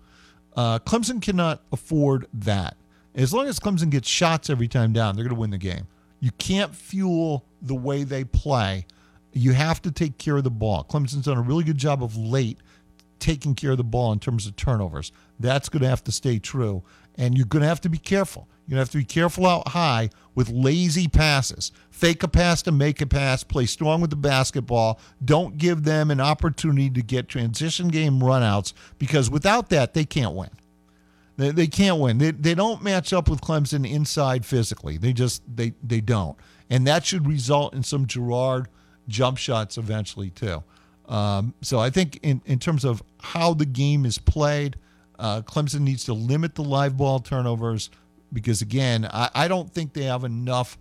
Uh, 0.55 0.79
Clemson 0.79 1.21
cannot 1.21 1.61
afford 1.71 2.25
that. 2.33 2.77
As 3.13 3.31
long 3.31 3.47
as 3.47 3.59
Clemson 3.59 3.91
gets 3.91 4.09
shots 4.09 4.49
every 4.49 4.67
time 4.67 4.91
down, 4.91 5.15
they're 5.15 5.23
going 5.23 5.35
to 5.35 5.39
win 5.39 5.51
the 5.51 5.59
game. 5.59 5.85
You 6.19 6.31
can't 6.39 6.73
fuel 6.73 7.45
the 7.61 7.75
way 7.75 8.03
they 8.03 8.23
play. 8.23 8.87
You 9.33 9.53
have 9.53 9.83
to 9.83 9.91
take 9.91 10.17
care 10.17 10.35
of 10.35 10.43
the 10.43 10.49
ball. 10.49 10.83
Clemson's 10.83 11.25
done 11.25 11.37
a 11.37 11.43
really 11.43 11.63
good 11.63 11.77
job 11.77 12.03
of 12.03 12.17
late 12.17 12.57
taking 13.19 13.53
care 13.53 13.71
of 13.71 13.77
the 13.77 13.83
ball 13.83 14.11
in 14.11 14.19
terms 14.19 14.47
of 14.47 14.55
turnovers. 14.55 15.11
That's 15.39 15.69
going 15.69 15.83
to 15.83 15.89
have 15.89 16.03
to 16.05 16.11
stay 16.11 16.39
true. 16.39 16.81
And 17.19 17.37
you're 17.37 17.45
going 17.45 17.61
to 17.61 17.67
have 17.67 17.81
to 17.81 17.89
be 17.89 17.99
careful. 17.99 18.47
To 18.69 18.75
have 18.77 18.91
to 18.91 18.99
be 18.99 19.03
careful 19.03 19.45
out 19.45 19.67
high 19.69 20.09
with 20.35 20.49
lazy 20.49 21.07
passes. 21.07 21.71
Fake 21.89 22.23
a 22.23 22.27
pass 22.27 22.61
to 22.63 22.71
make 22.71 23.01
a 23.01 23.05
pass. 23.05 23.43
Play 23.43 23.65
strong 23.65 23.99
with 23.99 24.09
the 24.09 24.15
basketball. 24.15 24.99
Don't 25.23 25.57
give 25.57 25.83
them 25.83 26.09
an 26.09 26.21
opportunity 26.21 26.89
to 26.89 27.01
get 27.01 27.27
transition 27.27 27.89
game 27.89 28.19
runouts 28.19 28.73
because 28.97 29.29
without 29.29 29.69
that, 29.69 29.93
they 29.93 30.05
can't 30.05 30.33
win. 30.33 30.49
They, 31.37 31.51
they 31.51 31.67
can't 31.67 31.99
win. 31.99 32.19
They, 32.19 32.31
they 32.31 32.55
don't 32.55 32.81
match 32.83 33.11
up 33.11 33.29
with 33.29 33.41
Clemson 33.41 33.89
inside 33.89 34.45
physically. 34.45 34.97
They 34.97 35.13
just 35.13 35.41
they 35.53 35.73
they 35.83 35.99
don't, 35.99 36.37
and 36.69 36.85
that 36.87 37.05
should 37.05 37.27
result 37.27 37.73
in 37.73 37.83
some 37.83 38.05
Girard 38.05 38.67
jump 39.07 39.37
shots 39.37 39.77
eventually 39.77 40.29
too. 40.29 40.63
Um, 41.07 41.53
so 41.61 41.79
I 41.79 41.89
think 41.89 42.19
in 42.23 42.41
in 42.45 42.59
terms 42.59 42.85
of 42.85 43.03
how 43.19 43.53
the 43.53 43.65
game 43.65 44.05
is 44.05 44.17
played, 44.17 44.77
uh, 45.17 45.41
Clemson 45.41 45.81
needs 45.81 46.05
to 46.05 46.13
limit 46.13 46.55
the 46.55 46.63
live 46.63 46.97
ball 46.97 47.19
turnovers 47.19 47.89
because 48.33 48.61
again, 48.61 49.05
I, 49.05 49.29
I 49.33 49.47
don't 49.47 49.71
think 49.71 49.93
they 49.93 50.03
have 50.03 50.23
enough 50.23 50.77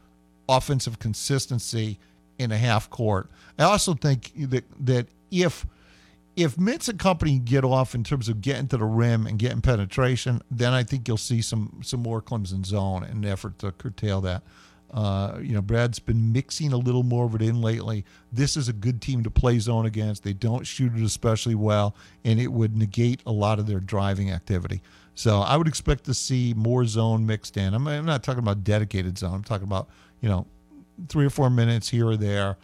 offensive 0.49 0.99
consistency 0.99 1.99
in 2.39 2.51
a 2.51 2.59
half 2.59 2.91
court. 2.91 3.31
I 3.59 3.65
also 3.65 3.95
think 3.95 4.33
that 4.51 4.65
that 4.81 5.07
if 5.31 5.67
if 6.35 6.57
Mintz 6.57 6.89
and 6.89 6.99
company 6.99 7.39
get 7.39 7.65
off 7.65 7.95
in 7.95 8.05
terms 8.05 8.29
of 8.29 8.41
getting 8.41 8.67
to 8.69 8.79
the 8.79 8.85
rim 8.85 9.27
and 9.27 9.39
getting 9.39 9.61
penetration, 9.61 10.41
then 10.51 10.73
I 10.73 10.83
think 10.83 11.07
you'll 11.07 11.19
see 11.19 11.43
some 11.43 11.81
some 11.83 12.03
more 12.03 12.23
Clemson 12.23 12.65
zone 12.65 13.05
in 13.05 13.19
an 13.19 13.25
effort 13.25 13.59
to 13.61 13.73
curtail 13.73 14.21
that. 14.23 14.43
Uh, 14.93 15.39
you 15.41 15.55
know, 15.55 15.63
Brad's 15.63 15.99
been 15.99 16.33
mixing 16.33 16.71
a 16.75 16.77
little 16.77 17.03
more 17.03 17.25
of 17.25 17.35
it 17.35 17.41
in 17.41 17.63
lately. 17.63 18.05
This 18.31 18.59
is 18.59 18.69
a 18.69 18.75
good 18.75 19.01
team 19.01 19.23
to 19.23 19.31
play 19.31 19.59
zone 19.59 19.87
against. 19.87 20.23
They 20.23 20.35
don't 20.35 20.67
shoot 20.67 20.95
it 20.95 21.03
especially 21.03 21.55
well, 21.55 21.97
and 22.27 22.39
it 22.39 22.49
would 22.49 22.77
negate 22.77 23.23
a 23.25 23.33
lot 23.33 23.59
of 23.59 23.67
their 23.67 23.81
driving 23.81 24.31
activity. 24.31 24.83
So 25.15 25.41
I 25.41 25.57
would 25.57 25.69
expect 25.69 26.05
to 26.05 26.15
see 26.15 26.55
more 26.57 26.85
zone 26.87 27.27
mixed 27.27 27.57
in. 27.57 27.75
I'm, 27.75 27.87
I'm 27.87 28.07
not 28.07 28.23
talking 28.23 28.39
about 28.39 28.65
dedicated 28.65 29.19
zone. 29.19 29.35
I'm 29.35 29.45
talking 29.45 29.67
about 29.67 29.89
you 30.21 30.29
know 30.29 30.47
three 31.09 31.27
or 31.27 31.31
four 31.31 31.51
minutes 31.51 31.89
here 31.89 32.09
or 32.09 32.17
there, 32.17 32.57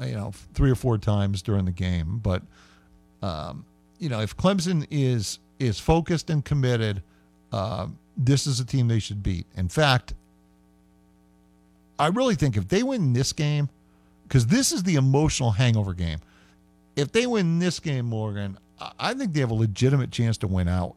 uh, 0.00 0.04
you 0.06 0.14
know, 0.14 0.32
three 0.54 0.70
or 0.70 0.74
four 0.74 0.98
times 0.98 1.42
during 1.42 1.64
the 1.64 1.72
game. 1.72 2.18
But 2.18 2.42
um, 3.22 3.64
you 3.98 4.08
know, 4.08 4.20
if 4.20 4.36
Clemson 4.36 4.86
is 4.90 5.38
is 5.58 5.80
focused 5.80 6.28
and 6.30 6.44
committed, 6.44 7.02
uh, 7.52 7.86
this 8.16 8.46
is 8.46 8.60
a 8.60 8.64
team 8.64 8.88
they 8.88 8.98
should 8.98 9.22
beat. 9.22 9.46
In 9.56 9.68
fact, 9.68 10.14
I 11.98 12.08
really 12.08 12.34
think 12.34 12.56
if 12.56 12.68
they 12.68 12.82
win 12.82 13.12
this 13.12 13.32
game, 13.32 13.68
because 14.24 14.46
this 14.46 14.72
is 14.72 14.82
the 14.82 14.96
emotional 14.96 15.52
hangover 15.52 15.94
game. 15.94 16.18
If 16.96 17.12
they 17.12 17.26
win 17.26 17.58
this 17.58 17.80
game, 17.80 18.06
Morgan, 18.06 18.58
I- 18.80 18.92
I 18.98 19.14
think 19.14 19.32
they 19.32 19.40
have 19.40 19.50
a 19.50 19.54
legitimate 19.54 20.10
chance 20.10 20.36
to 20.38 20.46
win 20.46 20.68
out. 20.68 20.96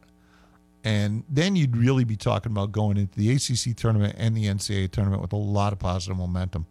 And 0.84 1.24
then 1.30 1.56
you'd 1.56 1.76
really 1.76 2.04
be 2.04 2.16
talking 2.16 2.52
about 2.52 2.72
going 2.72 2.98
into 2.98 3.18
the 3.18 3.32
ACC 3.32 3.76
tournament 3.76 4.16
and 4.18 4.36
the 4.36 4.46
NCAA 4.46 4.92
tournament 4.92 5.22
with 5.22 5.34
a 5.34 5.38
lot 5.38 5.74
of 5.74 5.80
positive 5.80 6.18
momentum. 6.18 6.66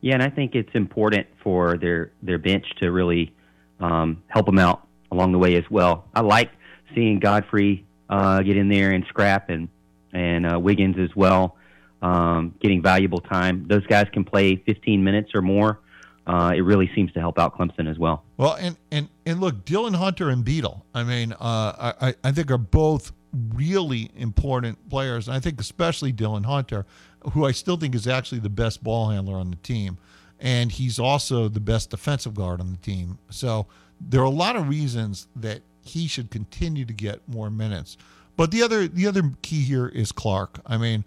Yeah, 0.00 0.14
and 0.14 0.22
I 0.22 0.30
think 0.30 0.54
it's 0.54 0.74
important 0.74 1.26
for 1.42 1.76
their 1.76 2.12
their 2.22 2.38
bench 2.38 2.66
to 2.80 2.92
really 2.92 3.34
um, 3.80 4.22
help 4.28 4.46
them 4.46 4.58
out 4.58 4.86
along 5.10 5.32
the 5.32 5.38
way 5.38 5.56
as 5.56 5.64
well. 5.70 6.04
I 6.14 6.20
like 6.20 6.50
seeing 6.94 7.18
Godfrey 7.18 7.84
uh, 8.08 8.42
get 8.42 8.56
in 8.56 8.68
there 8.68 8.92
and 8.92 9.04
scrap, 9.06 9.50
and 9.50 9.68
and 10.12 10.50
uh, 10.50 10.58
Wiggins 10.58 10.96
as 10.98 11.14
well, 11.16 11.56
um, 12.00 12.54
getting 12.60 12.80
valuable 12.80 13.20
time. 13.20 13.66
Those 13.68 13.86
guys 13.86 14.06
can 14.12 14.24
play 14.24 14.56
15 14.56 15.02
minutes 15.02 15.32
or 15.34 15.42
more. 15.42 15.80
Uh, 16.28 16.52
it 16.54 16.60
really 16.60 16.90
seems 16.94 17.10
to 17.12 17.20
help 17.20 17.38
out 17.38 17.56
Clemson 17.56 17.90
as 17.90 17.98
well. 17.98 18.22
Well, 18.36 18.54
and 18.60 18.76
and 18.92 19.08
and 19.24 19.40
look, 19.40 19.64
Dillon 19.64 19.94
Hunter 19.94 20.28
and 20.28 20.44
Beadle. 20.44 20.84
I 20.94 21.02
mean, 21.02 21.32
uh, 21.32 21.94
I 22.00 22.14
I 22.22 22.32
think 22.32 22.50
are 22.50 22.58
both 22.58 23.12
really 23.32 24.10
important 24.14 24.90
players, 24.90 25.26
and 25.26 25.34
I 25.34 25.40
think 25.40 25.58
especially 25.58 26.12
Dillon 26.12 26.44
Hunter, 26.44 26.84
who 27.32 27.46
I 27.46 27.52
still 27.52 27.78
think 27.78 27.94
is 27.94 28.06
actually 28.06 28.40
the 28.40 28.50
best 28.50 28.84
ball 28.84 29.08
handler 29.08 29.38
on 29.38 29.50
the 29.50 29.56
team, 29.56 29.96
and 30.38 30.70
he's 30.70 30.98
also 30.98 31.48
the 31.48 31.60
best 31.60 31.90
defensive 31.90 32.34
guard 32.34 32.60
on 32.60 32.72
the 32.72 32.78
team. 32.78 33.18
So 33.30 33.66
there 33.98 34.20
are 34.20 34.24
a 34.24 34.30
lot 34.30 34.54
of 34.54 34.68
reasons 34.68 35.28
that 35.34 35.62
he 35.82 36.06
should 36.06 36.30
continue 36.30 36.84
to 36.84 36.92
get 36.92 37.26
more 37.26 37.48
minutes. 37.48 37.96
But 38.36 38.50
the 38.50 38.62
other 38.62 38.86
the 38.86 39.06
other 39.06 39.32
key 39.40 39.62
here 39.62 39.88
is 39.88 40.12
Clark. 40.12 40.60
I 40.66 40.76
mean, 40.76 41.04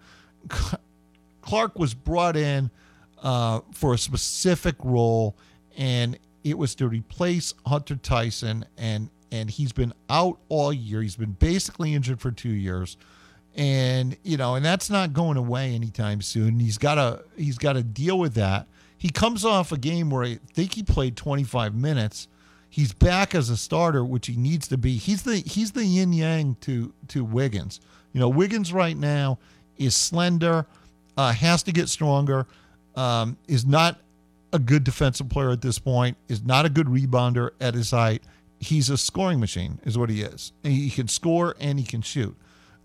Clark 1.42 1.78
was 1.78 1.94
brought 1.94 2.36
in 2.36 2.72
uh, 3.22 3.62
for 3.74 3.94
a 3.94 3.98
specific 3.98 4.76
role, 4.84 5.36
and 5.78 6.18
it 6.44 6.58
was 6.58 6.76
to 6.76 6.88
replace 6.88 7.54
Hunter 7.66 7.96
Tyson, 7.96 8.66
and 8.78 9.10
and 9.32 9.50
he's 9.50 9.72
been 9.72 9.94
out 10.10 10.40
all 10.50 10.74
year. 10.74 11.02
He's 11.02 11.16
been 11.16 11.34
basically 11.34 11.94
injured 11.94 12.20
for 12.20 12.32
two 12.32 12.50
years, 12.50 12.98
and 13.56 14.18
you 14.24 14.38
know, 14.38 14.56
and 14.56 14.66
that's 14.66 14.90
not 14.90 15.14
going 15.14 15.38
away 15.38 15.74
anytime 15.74 16.22
soon. 16.22 16.60
He's 16.60 16.78
got 16.78 16.96
to 16.96 17.24
he's 17.38 17.58
got 17.58 17.74
to 17.74 17.84
deal 17.84 18.20
with 18.20 18.34
that. 18.36 18.68
He 18.98 19.10
comes 19.10 19.44
off 19.46 19.72
a 19.72 19.78
game 19.78 20.10
where 20.12 20.24
I 20.24 20.40
think 20.54 20.76
he 20.76 20.84
played 20.84 21.18
25 21.18 21.74
minutes. 21.74 22.28
He's 22.70 22.94
back 22.94 23.34
as 23.34 23.50
a 23.50 23.58
starter, 23.58 24.06
which 24.06 24.28
he 24.28 24.36
needs 24.36 24.68
to 24.70 24.78
be. 24.78 24.98
He's 24.98 25.24
the 25.24 25.38
he's 25.38 25.72
the 25.72 25.86
yin 25.86 26.14
yang 26.14 26.56
to 26.62 26.94
to 27.10 27.24
Wiggins. 27.24 27.82
You 28.14 28.20
know, 28.20 28.30
Wiggins 28.30 28.74
right 28.74 28.98
now 28.98 29.40
is 29.78 29.96
slender, 29.96 30.66
uh, 31.18 31.34
has 31.34 31.64
to 31.64 31.72
get 31.72 31.90
stronger, 31.90 32.46
um, 32.96 33.38
is 33.48 33.66
not 33.66 34.00
a 34.54 34.60
good 34.60 34.84
defensive 34.84 35.30
player 35.30 35.52
at 35.52 35.62
this 35.62 35.80
point, 35.80 36.18
is 36.28 36.44
not 36.44 36.66
a 36.66 36.70
good 36.70 36.88
rebounder 36.88 37.52
at 37.60 37.74
his 37.74 37.92
height. 37.92 38.24
He's 38.60 38.90
a 38.90 38.98
scoring 38.98 39.40
machine, 39.40 39.80
is 39.86 39.98
what 39.98 40.10
he 40.10 40.22
is. 40.22 40.52
He 40.64 40.90
can 40.90 41.08
score 41.08 41.56
and 41.60 41.80
he 41.80 41.86
can 41.86 42.02
shoot. 42.02 42.36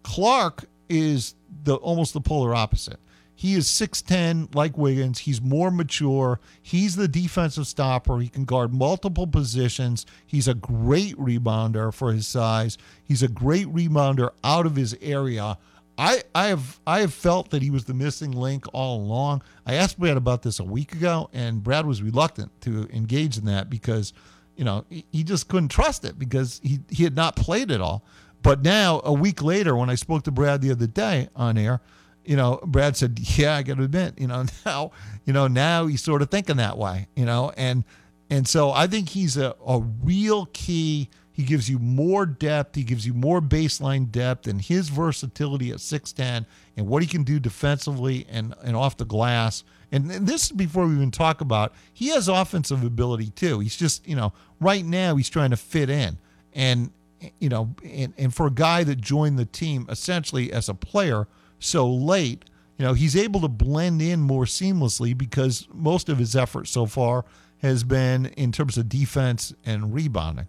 Clark 0.03 0.65
is 0.89 1.35
the 1.65 1.77
almost 1.77 2.15
the 2.15 2.21
polar 2.21 2.55
opposite. 2.55 2.99
He 3.39 3.55
is 3.55 3.67
6'10 3.67 4.55
like 4.55 4.79
Wiggins. 4.79 5.19
He's 5.19 5.43
more 5.43 5.71
mature. 5.71 6.41
He's 6.63 6.97
the 6.97 7.07
defensive 7.07 7.67
stopper. 7.67 8.19
He 8.19 8.29
can 8.29 8.47
guard 8.47 8.73
multiple 8.73 9.27
positions. 9.27 10.07
He's 10.27 10.49
a 10.49 10.55
great 10.55 11.15
rebounder 11.19 11.93
for 11.93 12.13
his 12.15 12.27
size. 12.27 12.79
He's 13.05 13.23
a 13.23 13.29
great 13.29 13.67
rebounder 13.67 14.31
out 14.43 14.65
of 14.65 14.77
his 14.77 14.97
area. 15.03 15.59
I, 15.99 16.23
I 16.35 16.49
have 16.49 16.79
I 16.87 17.01
have 17.01 17.15
felt 17.15 17.51
that 17.51 17.63
he 17.63 17.71
was 17.71 17.85
the 17.85 17.95
missing 17.95 18.33
link 18.33 18.67
all 18.73 19.01
along. 19.01 19.43
I 19.65 19.75
asked 19.75 19.99
Brad 19.99 20.17
about 20.17 20.43
this 20.43 20.61
a 20.61 20.65
week 20.65 20.93
ago, 20.93 21.31
and 21.33 21.63
Brad 21.63 21.87
was 21.87 22.03
reluctant 22.03 22.53
to 22.63 22.87
engage 22.93 23.39
in 23.39 23.47
that 23.47 23.71
because, 23.71 24.13
you 24.57 24.65
know, 24.65 24.85
he, 24.91 25.25
just 25.25 25.49
couldn't 25.49 25.71
trust 25.71 26.05
it 26.05 26.19
because 26.19 26.61
he, 26.63 26.81
he 26.91 27.05
had 27.05 27.17
not 27.17 27.35
played 27.35 27.71
it 27.71 27.81
all. 27.81 28.05
But 28.43 28.63
now, 28.63 29.01
a 29.05 29.13
week 29.13 29.43
later, 29.43 29.75
when 29.75 29.89
I 29.89 29.95
spoke 29.95 30.25
to 30.25 30.31
Brad 30.31 30.61
the 30.61 30.71
other 30.71 30.87
day 30.87 31.29
on 31.35 31.57
air, 31.57 31.81
you 32.27 32.37
know, 32.37 32.61
Brad 32.65 32.97
said, 32.97 33.19
"Yeah, 33.19 33.57
I 33.57 33.63
got 33.63 33.79
to 33.79 33.85
admit, 33.85 34.19
you 34.19 34.27
know, 34.27 34.45
now, 34.67 34.91
you 35.25 35.33
know, 35.33 35.47
now 35.47 35.87
he's 35.87 36.03
sort 36.03 36.21
of 36.21 36.31
thinking 36.31 36.57
that 36.59 36.77
way, 36.77 37.09
you 37.17 37.25
know, 37.25 37.53
and 37.57 37.85
and 38.29 38.47
so 38.47 38.71
I 38.71 38.87
think 38.87 39.09
he's 39.11 39.37
a, 39.37 39.55
a 39.67 39.81
real 40.03 40.47
key. 40.53 41.09
He 41.37 41.43
gives 41.43 41.69
you 41.69 41.79
more 41.79 42.25
depth. 42.25 42.77
He 42.77 42.83
gives 42.83 43.07
you 43.07 43.13
more 43.13 43.43
baseline 43.43 44.11
depth, 44.11 44.47
and 44.47 44.59
his 44.59 44.89
versatility 44.89 45.71
at 45.71 45.81
six 45.81 46.11
ten 46.11 46.47
and 46.79 46.87
what 46.87 47.03
he 47.03 47.07
can 47.07 47.25
do 47.25 47.39
defensively 47.39 48.25
and 48.31 48.55
and 48.65 48.75
off 48.75 48.97
the 48.97 49.05
glass. 49.05 49.63
And, 49.93 50.11
and 50.11 50.27
this 50.27 50.47
is 50.47 50.53
before 50.53 50.87
we 50.87 50.95
even 50.95 51.11
talk 51.11 51.43
about 51.43 51.75
he 51.93 52.09
has 52.09 52.27
offensive 52.29 52.83
ability 52.83 53.33
too. 53.33 53.61
He's 53.61 53.77
just 53.77 54.09
you 54.09 54.17
know 54.17 54.33
right 54.61 54.83
now 54.83 55.17
he's 55.17 55.29
trying 55.29 55.51
to 55.51 55.59
fit 55.59 55.91
in, 55.91 56.17
and 56.55 56.91
you 57.39 57.51
know, 57.51 57.75
and, 57.85 58.15
and 58.17 58.35
for 58.35 58.47
a 58.47 58.51
guy 58.51 58.83
that 58.85 59.03
joined 59.03 59.39
the 59.39 59.45
team 59.45 59.85
essentially 59.91 60.51
as 60.51 60.71
a 60.71 60.75
player 60.75 61.29
so 61.59 61.87
late, 61.87 62.47
you 62.79 62.87
know, 62.87 62.95
he's 62.95 63.15
able 63.15 63.43
to 63.43 63.49
blend 63.49 64.01
in 64.01 64.21
more 64.21 64.45
seamlessly 64.45 65.17
because 65.17 65.69
most 65.71 66.09
of 66.09 66.17
his 66.17 66.35
effort 66.35 66.67
so 66.67 66.87
far 66.87 67.27
has 67.59 67.85
been 67.85 68.25
in 68.39 68.53
terms 68.53 68.79
of 68.79 68.89
defense 68.89 69.53
and 69.67 69.93
rebounding. 69.93 70.47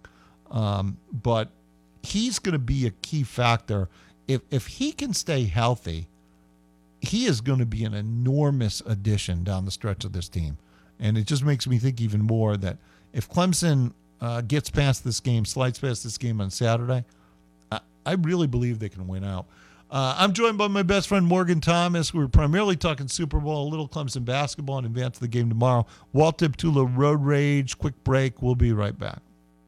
Um, 0.50 0.98
but 1.12 1.50
he's 2.02 2.38
going 2.38 2.54
to 2.54 2.58
be 2.58 2.86
a 2.86 2.90
key 2.90 3.22
factor. 3.22 3.88
If 4.26 4.42
if 4.50 4.66
he 4.66 4.92
can 4.92 5.14
stay 5.14 5.44
healthy, 5.44 6.08
he 7.00 7.26
is 7.26 7.40
going 7.40 7.58
to 7.58 7.66
be 7.66 7.84
an 7.84 7.94
enormous 7.94 8.82
addition 8.86 9.44
down 9.44 9.64
the 9.64 9.70
stretch 9.70 10.04
of 10.04 10.12
this 10.12 10.28
team. 10.28 10.58
And 11.00 11.16
it 11.16 11.26
just 11.26 11.44
makes 11.44 11.66
me 11.66 11.78
think 11.78 12.00
even 12.00 12.22
more 12.22 12.56
that 12.56 12.78
if 13.12 13.30
Clemson 13.30 13.92
uh, 14.20 14.40
gets 14.42 14.68
past 14.68 15.04
this 15.04 15.20
game, 15.20 15.44
slides 15.44 15.78
past 15.78 16.02
this 16.02 16.18
game 16.18 16.40
on 16.40 16.50
Saturday, 16.50 17.04
I, 17.70 17.80
I 18.04 18.14
really 18.14 18.46
believe 18.46 18.78
they 18.78 18.88
can 18.88 19.06
win 19.06 19.24
out. 19.24 19.46
Uh, 19.90 20.16
I'm 20.18 20.34
joined 20.34 20.58
by 20.58 20.68
my 20.68 20.82
best 20.82 21.08
friend 21.08 21.24
Morgan 21.24 21.60
Thomas. 21.60 22.12
We're 22.12 22.28
primarily 22.28 22.76
talking 22.76 23.08
Super 23.08 23.40
Bowl, 23.40 23.66
a 23.66 23.70
little 23.70 23.88
Clemson 23.88 24.24
basketball, 24.24 24.78
and 24.78 24.86
advance 24.86 25.16
of 25.16 25.20
the 25.20 25.28
game 25.28 25.48
tomorrow. 25.48 25.86
Walt 26.12 26.38
Deptula 26.38 26.94
Road 26.94 27.24
Rage. 27.24 27.78
Quick 27.78 28.04
break. 28.04 28.42
We'll 28.42 28.54
be 28.54 28.72
right 28.72 28.98
back. 28.98 29.20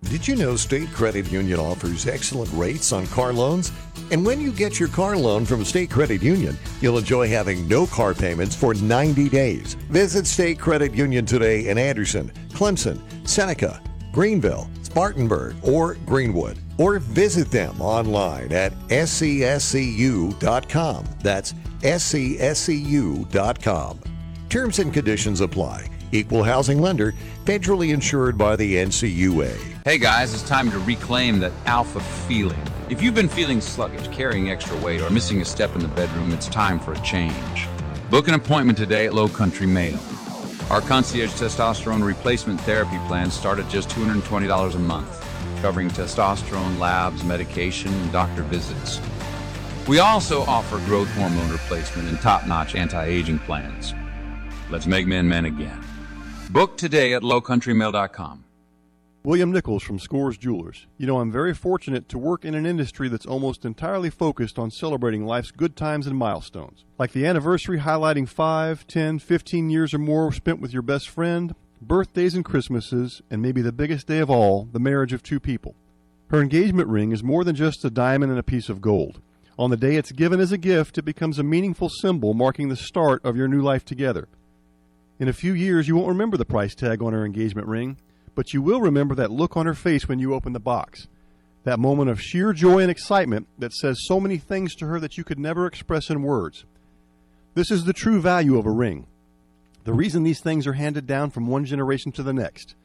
Did 0.05 0.27
you 0.27 0.35
know 0.35 0.57
State 0.57 0.91
Credit 0.93 1.31
Union 1.31 1.61
offers 1.61 2.07
excellent 2.07 2.51
rates 2.55 2.91
on 2.93 3.07
car 3.09 3.35
loans? 3.35 3.71
And 4.11 4.25
when 4.25 4.41
you 4.41 4.51
get 4.51 4.81
your 4.81 4.89
car 4.89 5.17
loan 5.17 5.45
from 5.45 5.65
State 5.65 5.91
Credit 5.91 6.23
Union, 6.23 6.59
you'll 6.81 6.99
enjoy 6.99 7.29
having 7.29 7.69
no 7.69 7.87
car 7.87 8.15
payments 8.15 8.57
for 8.57 8.73
90 8.75 9.29
days. 9.29 9.75
Visit 9.91 10.27
State 10.27 10.59
Credit 10.59 10.95
Union 10.95 11.27
today 11.27 11.69
in 11.69 11.77
Anderson, 11.79 12.33
Clemson, 12.49 12.99
Seneca, 13.29 13.83
Greenville, 14.11 14.69
Spartanburg, 14.83 15.55
or 15.63 15.95
Greenwood. 16.07 16.59
Or 16.79 16.99
visit 16.99 17.51
them 17.51 17.81
online 17.81 18.53
at 18.53 18.73
scscu.com. 18.89 20.35
That's 21.23 21.53
scscu.com. 21.83 23.21
Terms 24.49 24.79
and 24.81 24.93
conditions 24.93 25.41
apply. 25.41 25.89
Equal 26.11 26.43
housing 26.43 26.81
lender, 26.81 27.15
federally 27.45 27.95
insured 27.95 28.37
by 28.37 28.57
the 28.57 28.75
NCUA. 28.75 29.80
Hey 29.91 29.99
guys, 29.99 30.33
it's 30.33 30.45
time 30.45 30.71
to 30.71 30.79
reclaim 30.79 31.41
that 31.41 31.51
alpha 31.67 31.99
feeling. 31.99 32.63
If 32.89 33.03
you've 33.03 33.17
been 33.17 33.29
feeling 33.29 33.61
sluggish, 33.61 34.07
carrying 34.17 34.49
extra 34.49 34.77
weight, 34.85 35.01
or 35.01 35.11
missing 35.11 35.41
a 35.41 35.45
step 35.45 35.75
in 35.75 35.81
the 35.81 35.89
bedroom, 35.89 36.31
it's 36.31 36.47
time 36.47 36.79
for 36.79 36.93
a 36.93 37.01
change. 37.01 37.67
Book 38.09 38.29
an 38.29 38.35
appointment 38.35 38.79
today 38.79 39.07
at 39.07 39.15
Low 39.15 39.27
Country 39.27 39.67
Male. 39.67 39.99
Our 40.71 40.81
concierge 40.81 41.33
testosterone 41.33 42.05
replacement 42.05 42.61
therapy 42.61 42.99
plans 43.09 43.35
start 43.35 43.59
at 43.59 43.69
just 43.69 43.89
$220 43.89 44.75
a 44.77 44.79
month, 44.79 45.27
covering 45.61 45.89
testosterone 45.89 46.79
labs, 46.79 47.25
medication, 47.25 47.93
and 47.93 48.13
doctor 48.13 48.45
visits. 48.45 49.01
We 49.89 49.99
also 49.99 50.43
offer 50.43 50.79
growth 50.87 51.11
hormone 51.15 51.51
replacement 51.51 52.07
and 52.07 52.21
top 52.21 52.47
notch 52.47 52.77
anti 52.77 53.05
aging 53.07 53.41
plans. 53.41 53.93
Let's 54.71 54.87
make 54.87 55.09
men 55.09 55.29
men 55.29 55.47
again. 55.47 55.85
Book 56.49 56.77
today 56.77 57.15
at 57.15 57.23
lowcountrymale.com. 57.23 58.45
William 59.23 59.53
Nichols 59.53 59.83
from 59.83 59.99
Scores 59.99 60.39
Jewelers. 60.39 60.87
You 60.97 61.07
know, 61.07 61.21
I'm 61.21 61.31
very 61.31 61.53
fortunate 61.53 62.09
to 62.09 62.17
work 62.17 62.43
in 62.43 62.55
an 62.55 62.65
industry 62.65 63.07
that's 63.11 63.27
almost 63.27 63.67
entirely 63.67 64.09
focused 64.09 64.59
on 64.59 64.71
celebrating 64.71 65.27
life's 65.27 65.51
good 65.51 65.77
times 65.77 66.07
and 66.07 66.17
milestones. 66.17 66.87
Like 66.99 67.13
the 67.13 67.27
anniversary 67.27 67.81
highlighting 67.81 68.27
5, 68.27 68.87
10, 68.87 69.19
15 69.19 69.69
years 69.69 69.93
or 69.93 69.99
more 69.99 70.33
spent 70.33 70.63
with 70.63 70.73
your 70.73 70.81
best 70.81 71.11
friend, 71.11 71.55
birthdays 71.83 72.35
and 72.35 72.47
Christmases, 72.47 73.21
and 73.31 73.43
maybe 73.43 73.61
the 73.61 73.73
biggest 73.73 74.07
day 74.07 74.21
of 74.21 74.31
all, 74.31 74.67
the 74.73 74.81
marriage 74.81 75.13
of 75.13 75.23
two 75.23 75.39
people. 75.39 75.75
Her 76.29 76.41
engagement 76.41 76.89
ring 76.89 77.13
is 77.13 77.23
more 77.23 77.45
than 77.45 77.57
just 77.57 77.85
a 77.85 77.91
diamond 77.91 78.31
and 78.31 78.41
a 78.41 78.43
piece 78.43 78.71
of 78.71 78.81
gold. 78.81 79.21
On 79.59 79.69
the 79.69 79.77
day 79.77 79.97
it's 79.97 80.13
given 80.13 80.41
as 80.41 80.53
a 80.53 80.57
gift, 80.57 80.97
it 80.97 81.03
becomes 81.03 81.39
a 81.39 81.43
meaningful 81.43 81.91
symbol 81.91 82.33
marking 82.33 82.71
the 82.71 82.77
start 82.77 83.23
of 83.23 83.37
your 83.37 83.49
new 83.49 83.61
life 83.61 83.85
together. 83.85 84.29
In 85.19 85.29
a 85.29 85.35
few 85.35 85.53
years, 85.53 85.89
you 85.89 85.97
won't 85.97 86.09
remember 86.09 86.39
the 86.39 86.47
price 86.47 86.75
tag 86.75 87.03
on 87.03 87.13
her 87.13 87.27
engagement 87.27 87.69
ring, 87.69 87.99
but 88.41 88.55
you 88.55 88.63
will 88.63 88.81
remember 88.81 89.15
that 89.15 89.31
look 89.31 89.55
on 89.55 89.67
her 89.67 89.75
face 89.75 90.09
when 90.09 90.19
you 90.19 90.33
open 90.33 90.55
the 90.55 90.59
box. 90.59 91.09
That 91.65 91.79
moment 91.79 92.09
of 92.09 92.23
sheer 92.23 92.55
joy 92.55 92.79
and 92.79 92.91
excitement 92.91 93.49
that 93.59 93.75
says 93.75 94.07
so 94.07 94.19
many 94.19 94.39
things 94.39 94.75
to 94.77 94.87
her 94.87 94.99
that 94.99 95.19
you 95.19 95.25
could 95.25 95.39
never 95.39 95.67
express 95.67 96.09
in 96.09 96.23
words. 96.23 96.65
This 97.53 97.71
is 97.71 97.85
the 97.85 97.93
true 97.93 98.19
value 98.19 98.57
of 98.57 98.65
a 98.65 98.71
ring. 98.71 99.07
The 99.85 99.93
reason 99.93 100.23
these 100.23 100.41
things 100.41 100.67
are 100.67 100.73
handed 100.73 101.07
down 101.07 101.29
from 101.29 101.49
one 101.49 101.67
generation 101.67 102.13
to 102.13 102.23
the 102.23 102.33
next. 102.33 102.77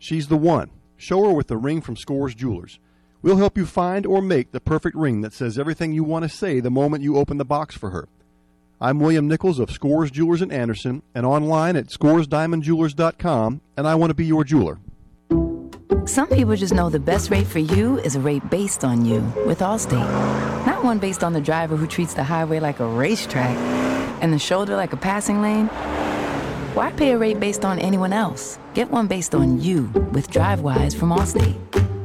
She's 0.00 0.26
the 0.26 0.36
one. 0.36 0.72
Show 0.96 1.22
her 1.22 1.32
with 1.32 1.46
the 1.46 1.56
ring 1.56 1.82
from 1.82 1.94
Scores 1.94 2.34
Jewelers. 2.34 2.80
We'll 3.22 3.36
help 3.36 3.56
you 3.56 3.66
find 3.66 4.04
or 4.04 4.20
make 4.20 4.50
the 4.50 4.58
perfect 4.58 4.96
ring 4.96 5.20
that 5.20 5.34
says 5.34 5.56
everything 5.56 5.92
you 5.92 6.02
want 6.02 6.24
to 6.24 6.28
say 6.28 6.58
the 6.58 6.68
moment 6.68 7.04
you 7.04 7.16
open 7.16 7.36
the 7.36 7.44
box 7.44 7.76
for 7.76 7.90
her. 7.90 8.08
I'm 8.82 8.98
William 8.98 9.28
Nichols 9.28 9.58
of 9.58 9.70
Scores 9.70 10.10
Jewelers 10.10 10.40
in 10.40 10.50
Anderson 10.50 11.02
and 11.14 11.26
online 11.26 11.76
at 11.76 11.88
scoresdiamondjewelers.com, 11.88 13.60
and 13.76 13.86
I 13.86 13.94
want 13.94 14.08
to 14.08 14.14
be 14.14 14.24
your 14.24 14.42
jeweler. 14.42 14.78
Some 16.06 16.28
people 16.28 16.56
just 16.56 16.72
know 16.72 16.88
the 16.88 16.98
best 16.98 17.30
rate 17.30 17.46
for 17.46 17.58
you 17.58 17.98
is 17.98 18.16
a 18.16 18.20
rate 18.20 18.48
based 18.48 18.82
on 18.82 19.04
you 19.04 19.20
with 19.46 19.58
Allstate. 19.58 20.64
Not 20.64 20.82
one 20.82 20.98
based 20.98 21.22
on 21.22 21.34
the 21.34 21.42
driver 21.42 21.76
who 21.76 21.86
treats 21.86 22.14
the 22.14 22.24
highway 22.24 22.58
like 22.58 22.80
a 22.80 22.86
racetrack 22.86 23.54
and 24.22 24.32
the 24.32 24.38
shoulder 24.38 24.76
like 24.76 24.94
a 24.94 24.96
passing 24.96 25.42
lane. 25.42 25.66
Why 26.72 26.90
pay 26.92 27.12
a 27.12 27.18
rate 27.18 27.38
based 27.38 27.66
on 27.66 27.78
anyone 27.78 28.14
else? 28.14 28.58
Get 28.72 28.90
one 28.90 29.08
based 29.08 29.34
on 29.34 29.60
you 29.60 29.88
with 30.12 30.30
DriveWise 30.30 30.96
from 30.96 31.10
Allstate. 31.10 31.58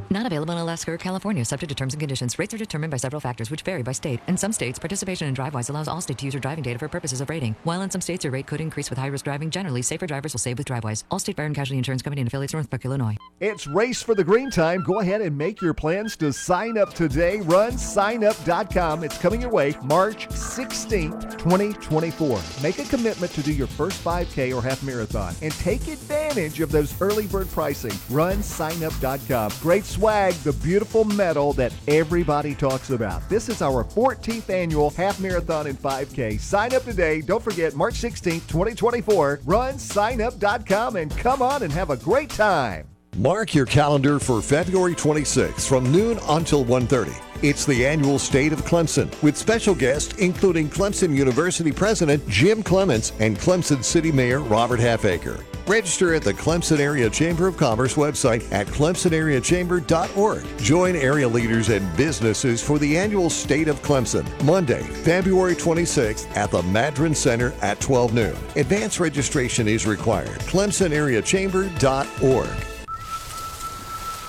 Not 0.09 0.25
available 0.25 0.53
in 0.53 0.59
Alaska 0.59 0.91
or 0.91 0.97
California, 0.97 1.43
subject 1.43 1.69
to 1.69 1.75
terms 1.75 1.93
and 1.93 1.99
conditions. 1.99 2.37
Rates 2.37 2.53
are 2.53 2.57
determined 2.57 2.91
by 2.91 2.97
several 2.97 3.19
factors, 3.19 3.49
which 3.49 3.63
vary 3.63 3.81
by 3.81 3.91
state. 3.91 4.19
In 4.27 4.37
some 4.37 4.51
states, 4.51 4.77
participation 4.77 5.27
in 5.27 5.33
DriveWise 5.33 5.69
allows 5.69 5.87
Allstate 5.87 6.17
to 6.17 6.25
use 6.25 6.33
your 6.33 6.41
driving 6.41 6.63
data 6.63 6.77
for 6.77 6.87
purposes 6.87 7.21
of 7.21 7.29
rating. 7.29 7.55
While 7.63 7.81
in 7.81 7.89
some 7.89 8.01
states, 8.01 8.23
your 8.23 8.31
rate 8.31 8.45
could 8.45 8.61
increase 8.61 8.89
with 8.89 8.99
high 8.99 9.07
risk 9.07 9.25
driving. 9.25 9.49
Generally, 9.49 9.81
safer 9.81 10.05
drivers 10.05 10.33
will 10.33 10.39
save 10.39 10.57
with 10.57 10.67
DriveWise. 10.67 11.03
Allstate 11.11 11.35
Fire 11.35 11.47
and 11.47 11.55
Casualty 11.55 11.79
Insurance 11.79 12.01
Company 12.03 12.21
and 12.21 12.27
affiliates, 12.27 12.53
Northbrook, 12.53 12.85
Illinois. 12.85 13.17
It's 13.39 13.65
Race 13.65 14.03
for 14.03 14.13
the 14.13 14.23
Green 14.23 14.51
Time. 14.51 14.83
Go 14.83 14.99
ahead 14.99 15.21
and 15.21 15.35
make 15.35 15.61
your 15.61 15.73
plans 15.73 16.15
to 16.17 16.31
sign 16.31 16.77
up 16.77 16.93
today. 16.93 17.39
RunSignup.com. 17.39 19.03
It's 19.03 19.17
coming 19.17 19.41
your 19.41 19.51
way 19.51 19.75
March 19.83 20.27
16th, 20.29 21.37
2024. 21.39 22.41
Make 22.61 22.79
a 22.79 22.85
commitment 22.85 23.31
to 23.31 23.41
do 23.41 23.51
your 23.51 23.67
first 23.67 24.03
5K 24.03 24.55
or 24.55 24.61
half 24.61 24.83
marathon 24.83 25.35
and 25.41 25.51
take 25.53 25.87
advantage 25.87 26.59
of 26.59 26.71
those 26.71 26.99
early 27.01 27.25
bird 27.25 27.49
pricing. 27.49 27.91
RunSignup.com. 27.91 29.51
Great 29.61 29.83
swag, 29.95 30.33
the 30.35 30.53
beautiful 30.53 31.03
medal 31.03 31.53
that 31.53 31.73
everybody 31.87 32.55
talks 32.55 32.89
about. 32.89 33.27
This 33.29 33.49
is 33.49 33.61
our 33.61 33.83
14th 33.83 34.49
annual 34.49 34.89
half 34.89 35.19
marathon 35.19 35.67
and 35.67 35.77
5K. 35.77 36.39
Sign 36.39 36.73
up 36.73 36.83
today. 36.83 37.21
Don't 37.21 37.43
forget 37.43 37.75
March 37.75 37.95
16th, 37.95 38.47
2024. 38.47 39.41
Run 39.43 39.65
RunSignup.com 39.75 40.95
and 40.95 41.15
come 41.17 41.41
on 41.41 41.63
and 41.63 41.71
have 41.71 41.89
a 41.89 41.97
great 41.97 42.29
time. 42.29 42.94
Mark 43.17 43.53
your 43.53 43.65
calendar 43.65 44.19
for 44.19 44.41
February 44.41 44.93
26th 44.93 45.65
from 45.65 45.89
noon 45.89 46.19
until 46.27 46.65
1:30. 46.65 47.15
It's 47.41 47.63
the 47.65 47.85
annual 47.85 48.19
State 48.19 48.51
of 48.51 48.65
Clemson 48.65 49.09
with 49.23 49.37
special 49.37 49.73
guests 49.73 50.13
including 50.17 50.69
Clemson 50.69 51.15
University 51.15 51.71
President 51.71 52.27
Jim 52.27 52.61
Clements 52.61 53.13
and 53.19 53.39
Clemson 53.39 53.85
City 53.85 54.11
Mayor 54.11 54.41
Robert 54.41 54.81
Halfacre. 54.81 55.39
Register 55.65 56.13
at 56.13 56.23
the 56.23 56.33
Clemson 56.33 56.79
Area 56.79 57.09
Chamber 57.09 57.47
of 57.47 57.55
Commerce 57.55 57.93
website 57.93 58.51
at 58.51 58.67
clemsonareachamber.org. 58.67 60.43
Join 60.59 60.97
area 60.97 61.27
leaders 61.27 61.69
and 61.69 61.95
businesses 61.95 62.61
for 62.61 62.79
the 62.79 62.97
annual 62.97 63.29
State 63.29 63.69
of 63.69 63.81
Clemson, 63.81 64.25
Monday, 64.43 64.83
February 64.83 65.55
26th 65.55 66.27
at 66.35 66.51
the 66.51 66.63
Madren 66.63 67.15
Center 67.15 67.53
at 67.61 67.79
12 67.79 68.13
noon. 68.13 68.35
Advance 68.57 68.99
registration 68.99 69.69
is 69.69 69.87
required. 69.87 70.41
clemsonareachamber.org. 70.41 72.74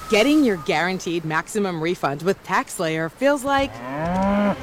Getting 0.09 0.45
your 0.45 0.59
guaranteed 0.59 1.25
maximum 1.25 1.83
refund 1.83 2.23
with 2.23 2.41
TaxSlayer 2.45 3.11
feels 3.11 3.43
like 3.43 3.73
Yeah, 3.75 4.55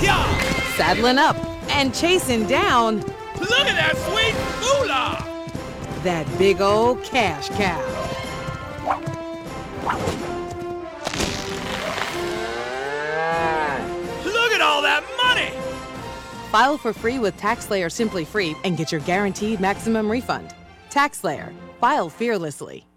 yeah! 0.00 0.40
saddling 0.76 1.18
up 1.18 1.36
and 1.70 1.94
chasing 1.94 2.46
down 2.46 3.00
Look 3.40 3.66
at 3.66 3.76
that 3.76 3.94
sweet 4.08 4.34
moolah! 4.60 6.00
that 6.02 6.26
big 6.38 6.62
old 6.62 7.02
cash 7.02 7.48
cow. 7.50 7.80
Look 14.24 14.52
at 14.52 14.60
all 14.62 14.80
that 14.80 15.04
money! 15.22 15.50
File 16.50 16.78
for 16.78 16.92
free 16.94 17.18
with 17.18 17.36
TaxSlayer 17.36 17.92
Simply 17.92 18.24
Free 18.24 18.56
and 18.64 18.78
get 18.78 18.92
your 18.92 19.02
guaranteed 19.02 19.60
maximum 19.60 20.10
refund. 20.10 20.54
TaxSlayer. 20.90 21.52
File 21.80 22.08
fearlessly. 22.08 22.86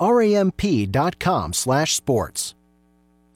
Ramp.com 0.00 1.52
slash 1.52 1.94
sports. 1.94 2.54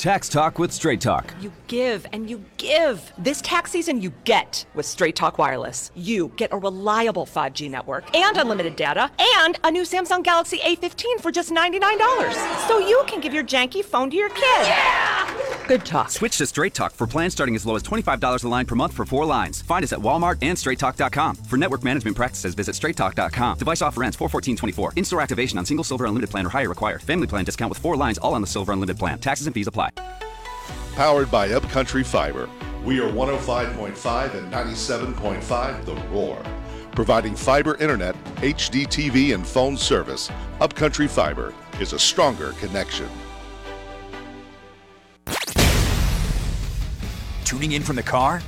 ramp.com 0.05 0.19
slash 0.19 0.29
sports. 0.29 0.29
Tax 0.29 0.29
Talk 0.29 0.59
with 0.59 0.73
Straight 0.73 1.01
Talk. 1.01 1.35
You 1.41 1.53
give 1.67 2.07
and 2.13 2.31
you 2.31 2.45
give. 2.57 3.13
This 3.19 3.41
tax 3.43 3.71
season, 3.73 4.01
you 4.01 4.13
get 4.25 4.65
with 4.75 4.87
Straight 4.87 5.17
Talk 5.17 5.39
Wireless. 5.39 5.91
You 5.95 6.33
get 6.37 6.53
a 6.53 6.57
reliable 6.57 7.27
5G 7.27 7.71
network 7.71 8.15
and 8.15 8.37
unlimited 8.37 8.77
data 8.77 9.11
and 9.37 9.59
a 9.65 9.71
new 9.71 9.83
Samsung 9.83 10.23
Galaxy 10.23 10.59
A15 10.59 11.21
for 11.21 11.31
just 11.33 11.51
$99. 11.51 12.69
So 12.69 12.79
you 12.79 13.03
can 13.07 13.21
give 13.21 13.35
your 13.35 13.45
janky 13.45 13.85
phone 13.85 14.11
to 14.11 14.17
your 14.17 14.31
kid. 14.31 14.67
Yeah! 14.67 15.35
Good 15.69 15.85
talk. 15.85 16.11
Switch 16.11 16.39
to 16.39 16.47
Straight 16.47 16.73
Talk 16.73 16.93
for 16.93 17.07
plans 17.07 17.35
starting 17.35 17.55
as 17.55 17.67
low 17.67 17.77
as 17.77 17.83
$25 17.83 18.45
a 18.45 18.49
line 18.49 18.65
per 18.65 18.75
month 18.75 18.95
for 18.95 19.05
four 19.05 19.27
lines. 19.27 19.61
Find 19.63 19.85
us 19.85 19.93
at 19.93 19.99
Walmart 19.99 20.39
and 20.41 20.57
StraightTalk.com. 20.57 21.37
For 21.37 21.59
network 21.59 21.85
management 21.85 22.17
practices, 22.17 22.55
visit 22.55 22.75
StraightTalk.com. 22.75 23.59
Device 23.59 23.83
offer 23.83 24.03
ends 24.03 24.17
41424. 24.17 24.95
In-store 24.97 25.21
activation 25.21 25.59
on 25.59 25.67
single 25.67 25.85
silver 25.85 26.07
unlimited 26.07 26.31
plan 26.31 26.47
or 26.47 26.49
higher 26.49 26.71
required. 26.71 27.03
Family 27.03 27.27
plan 27.27 27.45
discount 27.45 27.69
with 27.69 27.79
four 27.79 27.97
lines 27.97 28.17
all 28.17 28.33
on 28.35 28.41
the 28.41 28.47
silver 28.47 28.73
unlimited 28.73 28.99
plan. 28.99 29.19
Taxes 29.19 29.47
and 29.47 29.55
fees 29.55 29.67
apply. 29.67 29.88
Powered 30.95 31.31
by 31.31 31.51
Upcountry 31.51 32.03
Fiber. 32.03 32.49
We 32.85 33.01
are 33.01 33.09
105.5 33.11 34.35
and 34.35 34.53
97.5 34.53 35.85
The 35.85 35.95
Roar. 36.09 36.43
Providing 36.93 37.37
fiber 37.37 37.77
internet, 37.77 38.17
HD 38.37 38.87
TV, 38.87 39.35
and 39.35 39.47
phone 39.47 39.77
service, 39.77 40.31
Upcountry 40.61 41.07
Fiber 41.07 41.55
is 41.81 41.93
a 41.93 41.99
stronger 41.99 42.53
connection. 42.55 43.09
Tuning 47.45 47.73
in 47.73 47.83
from 47.83 47.97
the 47.97 48.03
car? 48.03 48.43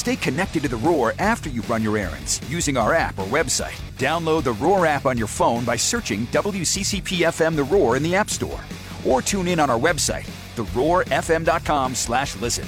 Stay 0.00 0.16
connected 0.16 0.62
to 0.62 0.68
the 0.70 0.78
Roar 0.78 1.12
after 1.18 1.50
you 1.50 1.60
run 1.68 1.82
your 1.82 1.98
errands 1.98 2.40
using 2.48 2.78
our 2.78 2.94
app 2.94 3.18
or 3.18 3.26
website. 3.26 3.78
Download 3.98 4.42
the 4.42 4.54
Roar 4.54 4.86
app 4.86 5.04
on 5.04 5.18
your 5.18 5.26
phone 5.26 5.62
by 5.62 5.76
searching 5.76 6.26
WCCP 6.28 7.18
FM 7.28 7.54
The 7.54 7.64
Roar 7.64 7.98
in 7.98 8.02
the 8.02 8.14
App 8.14 8.30
Store. 8.30 8.60
or 9.04 9.20
tune 9.20 9.46
in 9.46 9.60
on 9.60 9.68
our 9.68 9.78
website, 9.78 10.26
theroarfm.com 10.56 11.94
slash 11.94 12.34
listen. 12.36 12.66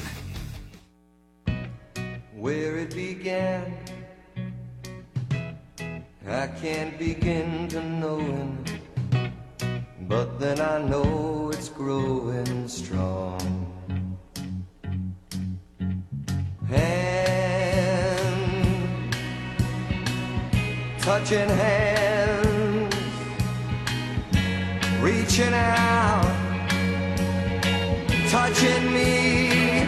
where 2.34 2.76
it 2.76 2.94
began. 2.94 3.78
I 6.28 6.48
can't 6.48 6.98
begin 6.98 7.66
to 7.68 7.82
know 7.82 8.58
but 10.00 10.38
then 10.38 10.60
I 10.60 10.82
know 10.82 11.50
it's 11.54 11.70
growing 11.70 12.68
strong. 12.68 13.61
Hand, 16.72 18.62
touching 21.00 21.48
hands, 21.48 22.94
reaching 25.02 25.52
out, 25.52 26.24
touching 28.30 28.92
me, 28.92 29.86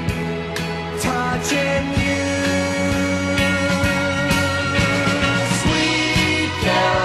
touching 1.00 1.86
you. 2.02 2.24
Sweet 5.60 6.50
Caroline, 6.62 7.03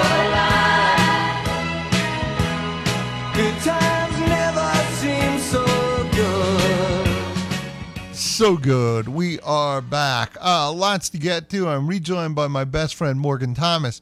So 8.39 8.56
good. 8.56 9.10
We 9.10 9.38
are 9.41 9.82
back. 9.82 10.38
Uh, 10.39 10.71
lots 10.71 11.10
to 11.10 11.17
get 11.17 11.49
to. 11.49 11.67
I'm 11.67 11.88
rejoined 11.88 12.36
by 12.36 12.47
my 12.47 12.63
best 12.63 12.95
friend, 12.95 13.19
Morgan 13.19 13.54
Thomas. 13.54 14.02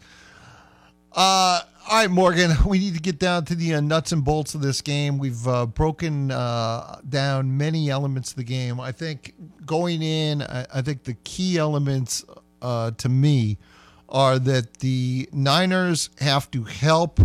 Uh, 1.12 1.62
all 1.89 2.02
right, 2.02 2.08
Morgan, 2.08 2.52
we 2.67 2.78
need 2.78 2.93
to 2.93 3.00
get 3.00 3.17
down 3.17 3.45
to 3.45 3.56
the 3.56 3.73
uh, 3.73 3.82
nuts 3.82 4.12
and 4.12 4.23
bolts 4.23 4.54
of 4.54 4.62
this 4.62 4.82
game. 4.82 5.17
We've 5.17 5.47
uh, 5.47 5.65
broken 5.65 6.30
uh, 6.30 7.00
down 7.10 7.58
many 7.58 7.89
elements 7.89 8.30
of 8.30 8.36
the 8.38 8.43
game. 8.43 8.80
I 8.80 8.91
think 8.91 9.34
going 9.65 10.04
in, 10.04 10.43
I, 10.43 10.67
I 10.71 10.82
think 10.84 11.06
the 11.06 11.15
key 11.23 11.58
elements 11.58 12.23
uh, 12.62 12.91
to 12.91 13.10
me 13.10 13.58
are 14.08 14.38
that 14.38 14.82
the 14.82 15.28
Niners 15.34 16.12
have 16.19 16.52
to 16.52 16.63
help 16.63 17.19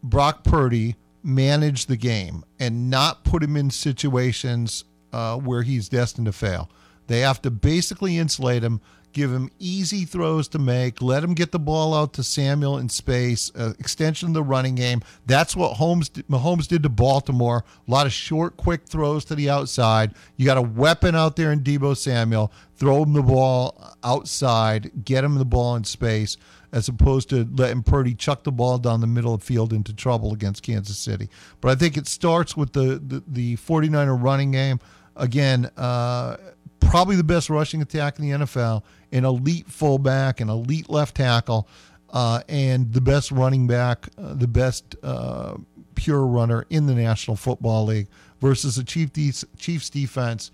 Brock 0.00 0.44
Purdy 0.44 0.94
manage 1.24 1.86
the 1.86 1.96
game 1.96 2.44
and 2.60 2.88
not 2.88 3.24
put 3.24 3.42
him 3.42 3.56
in 3.56 3.68
situations 3.68 4.84
uh, 5.12 5.36
where 5.36 5.62
he's 5.62 5.88
destined 5.88 6.26
to 6.26 6.32
fail. 6.32 6.70
They 7.06 7.20
have 7.20 7.40
to 7.42 7.50
basically 7.50 8.18
insulate 8.18 8.64
him, 8.64 8.80
give 9.12 9.32
him 9.32 9.50
easy 9.58 10.04
throws 10.04 10.48
to 10.48 10.58
make, 10.58 11.00
let 11.00 11.22
him 11.22 11.34
get 11.34 11.52
the 11.52 11.58
ball 11.58 11.94
out 11.94 12.12
to 12.14 12.22
Samuel 12.22 12.78
in 12.78 12.88
space, 12.88 13.50
uh, 13.54 13.72
extension 13.78 14.28
of 14.28 14.34
the 14.34 14.42
running 14.42 14.74
game. 14.74 15.02
That's 15.24 15.56
what 15.56 15.74
Holmes 15.74 16.10
Mahomes 16.10 16.66
did 16.66 16.82
to 16.82 16.88
Baltimore. 16.88 17.64
A 17.86 17.90
lot 17.90 18.06
of 18.06 18.12
short, 18.12 18.56
quick 18.56 18.86
throws 18.86 19.24
to 19.26 19.34
the 19.34 19.48
outside. 19.48 20.14
You 20.36 20.44
got 20.46 20.58
a 20.58 20.62
weapon 20.62 21.14
out 21.14 21.36
there 21.36 21.52
in 21.52 21.60
Deebo 21.60 21.96
Samuel. 21.96 22.52
Throw 22.76 23.04
him 23.04 23.14
the 23.14 23.22
ball 23.22 23.94
outside, 24.04 25.04
get 25.04 25.24
him 25.24 25.36
the 25.36 25.46
ball 25.46 25.76
in 25.76 25.84
space, 25.84 26.36
as 26.72 26.88
opposed 26.88 27.30
to 27.30 27.48
letting 27.54 27.82
Purdy 27.82 28.14
chuck 28.14 28.44
the 28.44 28.52
ball 28.52 28.78
down 28.78 29.00
the 29.00 29.06
middle 29.06 29.34
of 29.34 29.40
the 29.40 29.46
field 29.46 29.72
into 29.72 29.94
trouble 29.94 30.32
against 30.32 30.62
Kansas 30.62 30.98
City. 30.98 31.28
But 31.60 31.70
I 31.70 31.74
think 31.74 31.96
it 31.96 32.06
starts 32.06 32.56
with 32.56 32.72
the 32.72 33.00
the, 33.04 33.22
the 33.26 33.56
49er 33.56 34.20
running 34.20 34.50
game. 34.50 34.80
Again, 35.16 35.70
uh, 35.76 36.36
probably 36.80 37.16
the 37.16 37.24
best 37.24 37.50
rushing 37.50 37.82
attack 37.82 38.18
in 38.18 38.28
the 38.28 38.44
NFL, 38.44 38.82
an 39.12 39.24
elite 39.24 39.68
fullback, 39.68 40.40
an 40.40 40.48
elite 40.48 40.90
left 40.90 41.16
tackle, 41.16 41.68
uh, 42.10 42.42
and 42.48 42.92
the 42.92 43.00
best 43.00 43.32
running 43.32 43.66
back, 43.66 44.08
uh, 44.18 44.34
the 44.34 44.48
best 44.48 44.94
uh, 45.02 45.56
pure 45.94 46.24
runner 46.26 46.66
in 46.70 46.86
the 46.86 46.94
National 46.94 47.36
Football 47.36 47.86
League 47.86 48.08
versus 48.40 48.78
a 48.78 48.84
Chief 48.84 49.12
de- 49.12 49.32
Chiefs 49.56 49.90
defense 49.90 50.50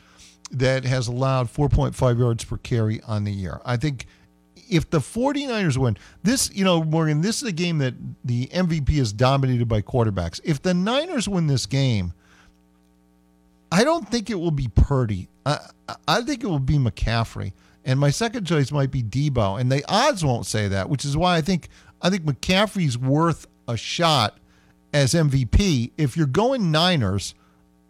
that 0.50 0.84
has 0.84 1.08
allowed 1.08 1.52
4.5 1.52 2.18
yards 2.18 2.44
per 2.44 2.58
carry 2.58 3.00
on 3.02 3.24
the 3.24 3.32
year. 3.32 3.60
I 3.64 3.76
think 3.76 4.06
if 4.72 4.88
the 4.88 4.98
49ers 4.98 5.76
win, 5.76 5.98
this, 6.22 6.50
you 6.54 6.64
know, 6.64 6.82
Morgan, 6.82 7.20
this 7.20 7.42
is 7.42 7.48
a 7.48 7.52
game 7.52 7.78
that 7.78 7.94
the 8.24 8.46
MVP 8.46 8.90
is 8.92 9.12
dominated 9.12 9.68
by 9.68 9.82
quarterbacks. 9.82 10.40
If 10.44 10.62
the 10.62 10.72
Niners 10.72 11.28
win 11.28 11.46
this 11.46 11.66
game, 11.66 12.14
I 13.70 13.84
don't 13.84 14.08
think 14.08 14.30
it 14.30 14.36
will 14.36 14.50
be 14.50 14.68
Purdy. 14.74 15.28
I, 15.44 15.58
I 16.08 16.22
think 16.22 16.42
it 16.42 16.46
will 16.46 16.58
be 16.58 16.78
McCaffrey. 16.78 17.52
And 17.84 18.00
my 18.00 18.10
second 18.10 18.46
choice 18.46 18.72
might 18.72 18.90
be 18.90 19.02
Deebo. 19.02 19.60
And 19.60 19.70
the 19.70 19.84
odds 19.88 20.24
won't 20.24 20.46
say 20.46 20.68
that, 20.68 20.88
which 20.88 21.04
is 21.04 21.16
why 21.16 21.36
I 21.36 21.42
think 21.42 21.68
I 22.00 22.08
think 22.10 22.24
McCaffrey's 22.24 22.96
worth 22.96 23.46
a 23.68 23.76
shot 23.76 24.38
as 24.94 25.14
MVP. 25.14 25.90
If 25.96 26.16
you're 26.16 26.26
going 26.26 26.70
Niners, 26.70 27.34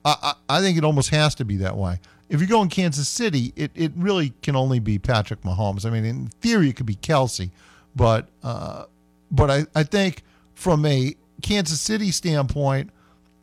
I, 0.04 0.16
I, 0.22 0.56
I 0.58 0.60
think 0.60 0.78
it 0.78 0.84
almost 0.84 1.10
has 1.10 1.34
to 1.36 1.44
be 1.44 1.58
that 1.58 1.76
way. 1.76 2.00
If 2.32 2.40
you 2.40 2.46
go 2.46 2.62
in 2.62 2.70
Kansas 2.70 3.10
City, 3.10 3.52
it, 3.56 3.72
it 3.74 3.92
really 3.94 4.32
can 4.40 4.56
only 4.56 4.78
be 4.78 4.98
Patrick 4.98 5.42
Mahomes. 5.42 5.84
I 5.84 5.90
mean, 5.90 6.06
in 6.06 6.28
theory, 6.28 6.70
it 6.70 6.76
could 6.76 6.86
be 6.86 6.94
Kelce, 6.94 7.50
but 7.94 8.30
uh, 8.42 8.86
but 9.30 9.50
I, 9.50 9.66
I 9.74 9.82
think 9.82 10.22
from 10.54 10.86
a 10.86 11.14
Kansas 11.42 11.78
City 11.78 12.10
standpoint, 12.10 12.88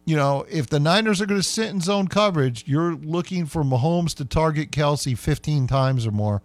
you 0.05 0.15
know, 0.15 0.43
if 0.49 0.71
the 0.71 0.79
Niners 0.79 1.21
are 1.21 1.27
going 1.27 1.39
to 1.39 1.47
sit 1.47 1.69
in 1.69 1.81
zone 1.81 2.07
coverage, 2.07 2.63
you're 2.65 2.95
looking 2.95 3.45
for 3.45 3.63
Mahomes 3.63 4.15
to 4.15 4.25
target 4.25 4.71
Kelce 4.71 5.15
15 5.15 5.67
times 5.67 6.07
or 6.07 6.11
more, 6.11 6.41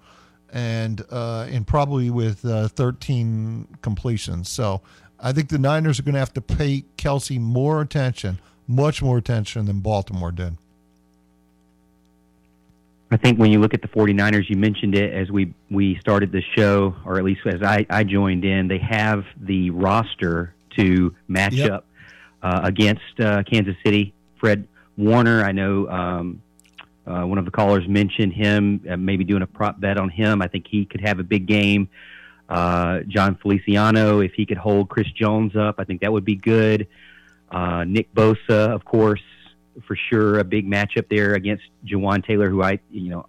and 0.53 1.03
uh, 1.11 1.47
and 1.51 1.67
probably 1.67 2.11
with 2.11 2.45
uh, 2.45 2.69
13 2.69 3.79
completions. 3.81 4.51
So 4.51 4.83
I 5.19 5.33
think 5.33 5.49
the 5.49 5.59
Niners 5.59 5.99
are 5.99 6.03
going 6.03 6.13
to 6.13 6.19
have 6.19 6.35
to 6.35 6.43
pay 6.43 6.85
Kelce 6.99 7.41
more 7.41 7.81
attention, 7.81 8.39
much 8.69 9.01
more 9.01 9.17
attention 9.17 9.65
than 9.65 9.81
Baltimore 9.81 10.31
did. 10.31 10.59
I 13.11 13.17
think 13.17 13.39
when 13.39 13.53
you 13.53 13.61
look 13.61 13.75
at 13.75 13.83
the 13.83 13.89
49ers, 13.89 14.49
you 14.49 14.57
mentioned 14.57 14.95
it 14.95 15.13
as 15.13 15.31
we, 15.31 15.55
we 15.71 15.97
started 16.01 16.33
the 16.33 16.43
show, 16.57 16.97
or 17.05 17.19
at 17.19 17.25
least 17.25 17.43
as 17.47 17.63
I, 17.63 17.87
I 17.91 18.03
joined 18.05 18.45
in, 18.45 18.67
they 18.67 18.79
have 18.79 19.25
the 19.41 19.71
roster 19.71 20.55
to 20.77 21.15
match 21.29 21.55
Yep. 21.55 21.71
up 21.71 21.87
uh, 22.43 22.61
against 22.65 23.21
uh, 23.21 23.43
Kansas 23.45 23.77
City. 23.85 24.13
Fred 24.41 24.67
Warner, 24.97 25.45
I 25.45 25.53
know 25.53 25.89
um, 25.89 26.43
uh, 27.07 27.23
one 27.23 27.39
of 27.39 27.45
the 27.45 27.51
callers 27.51 27.87
mentioned 27.87 28.33
him, 28.33 28.81
uh, 28.91 28.97
maybe 28.97 29.25
doing 29.25 29.43
a 29.43 29.47
prop 29.47 29.81
bet 29.81 29.97
on 29.99 30.09
him. 30.09 30.43
I 30.43 30.49
think 30.49 30.67
he 30.69 30.85
could 30.85 31.01
have 31.03 31.19
a 31.21 31.25
big 31.25 31.47
game. 31.47 31.89
Uh, 32.49 33.01
Jon 33.07 33.37
Feliciano, 33.37 34.21
if 34.21 34.33
he 34.35 34.45
could 34.45 34.59
hold 34.59 34.89
Chris 34.89 35.11
Jones 35.13 35.57
up, 35.57 35.77
I 35.79 35.85
think 35.85 36.01
that 36.01 36.13
would 36.13 36.25
be 36.25 36.37
good. 36.37 36.87
Uh, 37.51 37.85
Nick 37.85 38.13
Bosa, 38.15 38.75
of 38.75 38.85
course, 38.85 39.23
for 39.87 39.97
sure, 40.11 40.39
a 40.39 40.45
big 40.45 40.67
matchup 40.71 41.09
there 41.09 41.35
against 41.35 41.65
Jawaan 41.87 42.25
Taylor, 42.27 42.49
who 42.49 42.63
I, 42.63 42.79
you 42.91 43.11
know, 43.11 43.27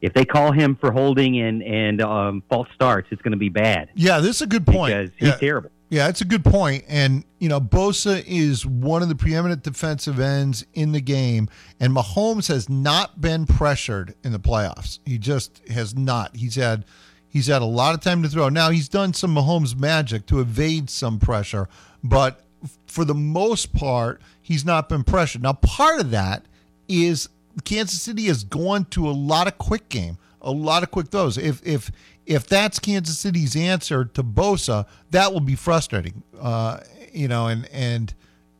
if 0.00 0.14
they 0.14 0.24
call 0.24 0.52
him 0.52 0.76
for 0.76 0.92
holding 0.92 1.40
and 1.40 1.62
and 1.62 2.00
um, 2.00 2.42
false 2.48 2.68
starts, 2.74 3.08
it's 3.10 3.22
going 3.22 3.32
to 3.32 3.38
be 3.38 3.48
bad. 3.48 3.90
Yeah, 3.94 4.20
this 4.20 4.36
is 4.36 4.42
a 4.42 4.46
good 4.46 4.66
point. 4.66 4.94
Because 4.94 5.10
he's 5.18 5.28
Yeah. 5.28 5.36
terrible. 5.36 5.70
Yeah, 5.90 6.08
it's 6.08 6.20
a 6.20 6.26
good 6.26 6.44
point. 6.44 6.84
And, 6.86 7.24
you 7.38 7.48
know, 7.48 7.60
Bosa 7.62 8.22
is 8.26 8.66
one 8.66 9.02
of 9.02 9.08
the 9.08 9.14
preeminent 9.14 9.62
defensive 9.62 10.20
ends 10.20 10.66
in 10.74 10.92
the 10.92 11.00
game. 11.00 11.48
And 11.80 11.96
Mahomes 11.96 12.48
has 12.48 12.68
not 12.68 13.22
been 13.22 13.46
pressured 13.46 14.14
in 14.22 14.32
the 14.32 14.38
playoffs. 14.38 14.98
He 15.06 15.16
just 15.16 15.66
has 15.68 15.96
not. 15.96 16.36
He's 16.36 16.56
had 16.56 16.84
he's 17.26 17.46
had 17.46 17.62
a 17.62 17.66
lot 17.66 17.94
of 17.94 18.00
time 18.02 18.22
to 18.22 18.28
throw. 18.28 18.50
Now 18.50 18.68
he's 18.70 18.88
done 18.88 19.14
some 19.14 19.34
Mahomes 19.34 19.78
magic 19.78 20.26
to 20.26 20.40
evade 20.40 20.90
some 20.90 21.18
pressure, 21.18 21.68
but 22.04 22.44
for 22.86 23.04
the 23.06 23.14
most 23.14 23.72
part, 23.72 24.20
he's 24.48 24.64
not 24.64 24.88
been 24.88 25.04
pressured. 25.04 25.42
Now, 25.42 25.52
part 25.52 26.00
of 26.00 26.10
that 26.10 26.46
is 26.88 27.28
Kansas 27.64 28.00
City 28.00 28.24
has 28.28 28.44
gone 28.44 28.86
to 28.86 29.06
a 29.06 29.12
lot 29.12 29.46
of 29.46 29.58
quick 29.58 29.90
game, 29.90 30.16
a 30.40 30.50
lot 30.50 30.82
of 30.82 30.90
quick 30.90 31.08
throws. 31.08 31.36
If 31.36 31.60
if 31.66 31.90
if 32.24 32.46
that's 32.46 32.78
Kansas 32.78 33.18
City's 33.18 33.54
answer 33.54 34.06
to 34.06 34.22
Bosa, 34.22 34.86
that 35.10 35.34
will 35.34 35.40
be 35.40 35.54
frustrating. 35.54 36.22
Uh, 36.40 36.80
you 37.12 37.28
know, 37.28 37.48
and 37.48 37.68
and 37.74 38.14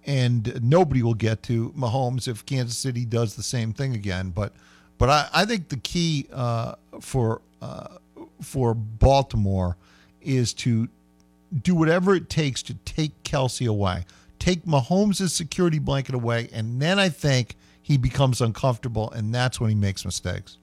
and 0.05 0.63
nobody 0.63 1.03
will 1.03 1.15
get 1.15 1.43
to 1.45 1.71
Mahomes 1.71 2.29
if 2.29 2.45
Kansas 2.45 2.77
City 2.77 3.07
does 3.07 3.35
the 3.35 3.43
same 3.43 3.73
thing 3.73 3.95
again. 3.95 4.29
But 4.29 4.53
but 4.99 5.09
I, 5.09 5.29
I 5.33 5.45
think 5.47 5.71
the 5.71 5.79
key 5.79 6.27
uh, 6.31 6.75
for 7.01 7.41
uh, 7.63 7.97
for 8.43 8.75
Baltimore 8.75 9.79
is 10.21 10.53
to 10.53 10.87
do 11.63 11.75
whatever 11.75 12.15
it 12.15 12.29
takes 12.29 12.63
to 12.65 12.75
take 12.75 13.23
Kelce 13.23 13.67
away, 13.67 14.05
take 14.39 14.65
Mahomes' 14.65 15.31
security 15.31 15.79
blanket 15.79 16.15
away, 16.15 16.49
and 16.53 16.81
then 16.81 16.99
I 16.99 17.09
think 17.09 17.57
he 17.83 17.97
becomes 17.97 18.41
uncomfortable, 18.41 19.11
and 19.11 19.35
that's 19.35 19.61
when 19.61 19.71
he 19.71 19.77
makes 19.77 20.05
mistakes. 20.05 20.59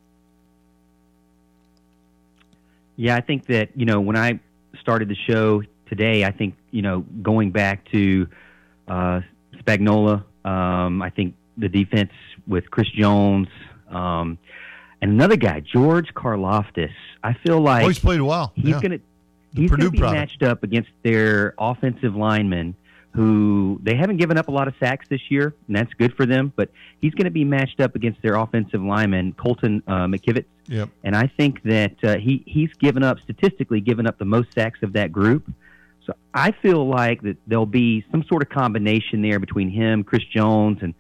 Yeah, 2.98 3.16
I 3.16 3.22
think 3.22 3.48
that 3.48 3.70
you 3.76 3.86
know 3.86 4.00
when 4.00 4.16
I 4.16 4.40
started 4.80 5.10
the 5.10 5.16
show 5.16 5.64
today, 5.88 6.24
I 6.24 6.32
think 6.32 6.56
you 6.72 6.82
know 6.82 7.02
going 7.22 7.52
back 7.52 7.90
to 7.92 8.28
uh, 8.88 9.22
Spagnuolo, 9.58 10.24
um, 10.46 11.02
I 11.02 11.10
think 11.10 11.36
the 11.58 11.70
defense 11.70 12.12
with 12.48 12.70
Chris 12.72 12.90
Jones 12.92 13.48
um, 13.90 14.38
and 15.02 15.12
another 15.12 15.36
guy, 15.36 15.60
George 15.62 16.14
Karlaftis. 16.14 16.94
I 17.24 17.34
feel 17.34 17.60
like 17.60 17.86
oh, 17.86 17.88
he's 17.88 18.00
played 18.00 18.22
well. 18.22 18.54
he's 18.56 18.66
yeah. 18.68 18.82
gonna 18.82 19.00
The 19.54 19.62
he's 19.62 19.70
Purdue 19.70 19.84
gonna 19.84 19.92
be 19.92 19.98
product. 20.00 20.20
matched 20.20 20.44
up 20.44 20.64
against 20.64 20.90
their 21.04 21.54
offensive 21.58 22.16
linemen 22.16 22.76
who 23.16 23.80
they 23.82 23.96
haven't 23.96 24.18
given 24.18 24.38
up 24.38 24.50
a 24.50 24.52
lot 24.52 24.68
of 24.68 24.74
sacks 24.80 25.08
this 25.10 25.22
year, 25.32 25.56
and 25.68 25.76
that's 25.76 25.94
good 25.94 26.14
for 26.16 26.26
them. 26.26 26.52
But 26.56 26.70
he's 27.02 27.14
going 27.14 27.26
to 27.26 27.32
be 27.32 27.46
matched 27.46 27.80
up 27.80 27.96
against 27.96 28.22
their 28.22 28.36
offensive 28.36 28.82
lineman 28.82 29.34
Colton 29.34 29.82
uh, 29.88 30.06
McKivitz, 30.06 30.46
Yep. 30.68 30.90
and 31.04 31.16
I 31.16 31.28
think 31.38 31.64
that 31.64 32.04
uh, 32.04 32.18
he 32.18 32.44
he's 32.46 32.74
given 32.74 33.04
up 33.04 33.20
statistically 33.22 33.80
given 33.80 34.06
up 34.06 34.18
the 34.18 34.26
most 34.26 34.54
sacks 34.54 34.80
of 34.84 34.94
that 34.94 35.12
group. 35.12 35.50
So 36.06 36.14
I 36.34 36.52
feel 36.52 36.88
like 36.88 37.22
that 37.24 37.38
there'll 37.48 37.66
be 37.66 38.06
some 38.12 38.24
sort 38.24 38.44
of 38.44 38.50
combination 38.50 39.22
there 39.22 39.40
between 39.40 39.70
him, 39.70 40.04
Chris 40.04 40.24
Jones, 40.26 40.80
and 40.82 40.94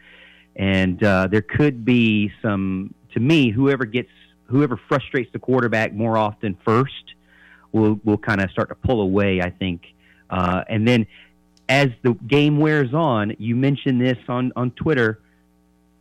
and 0.56 1.04
uh, 1.04 1.28
there 1.28 1.41
could 1.41 1.84
be 1.86 2.32
some. 2.41 2.93
To 3.13 3.19
me, 3.19 3.49
whoever 3.51 3.86
gets 3.86 4.10
whoever 4.45 4.78
frustrates 4.88 5.32
the 5.34 5.39
quarterback 5.39 5.93
more 5.93 6.17
often 6.17 6.58
first 6.63 7.13
will 7.71 7.99
will 8.04 8.17
kind 8.17 8.41
of 8.41 8.49
start 8.51 8.69
to 8.69 8.75
pull 8.75 9.01
away. 9.01 9.41
I 9.41 9.49
think, 9.49 9.82
uh, 10.30 10.63
and 10.69 10.88
then 10.88 11.08
as 11.69 11.89
the 12.04 12.13
game 12.28 12.60
wears 12.60 12.93
on, 12.93 13.36
you 13.39 13.56
mentioned 13.56 14.01
this 14.01 14.17
on 14.28 14.51
on 14.56 14.71
Twitter. 14.71 15.19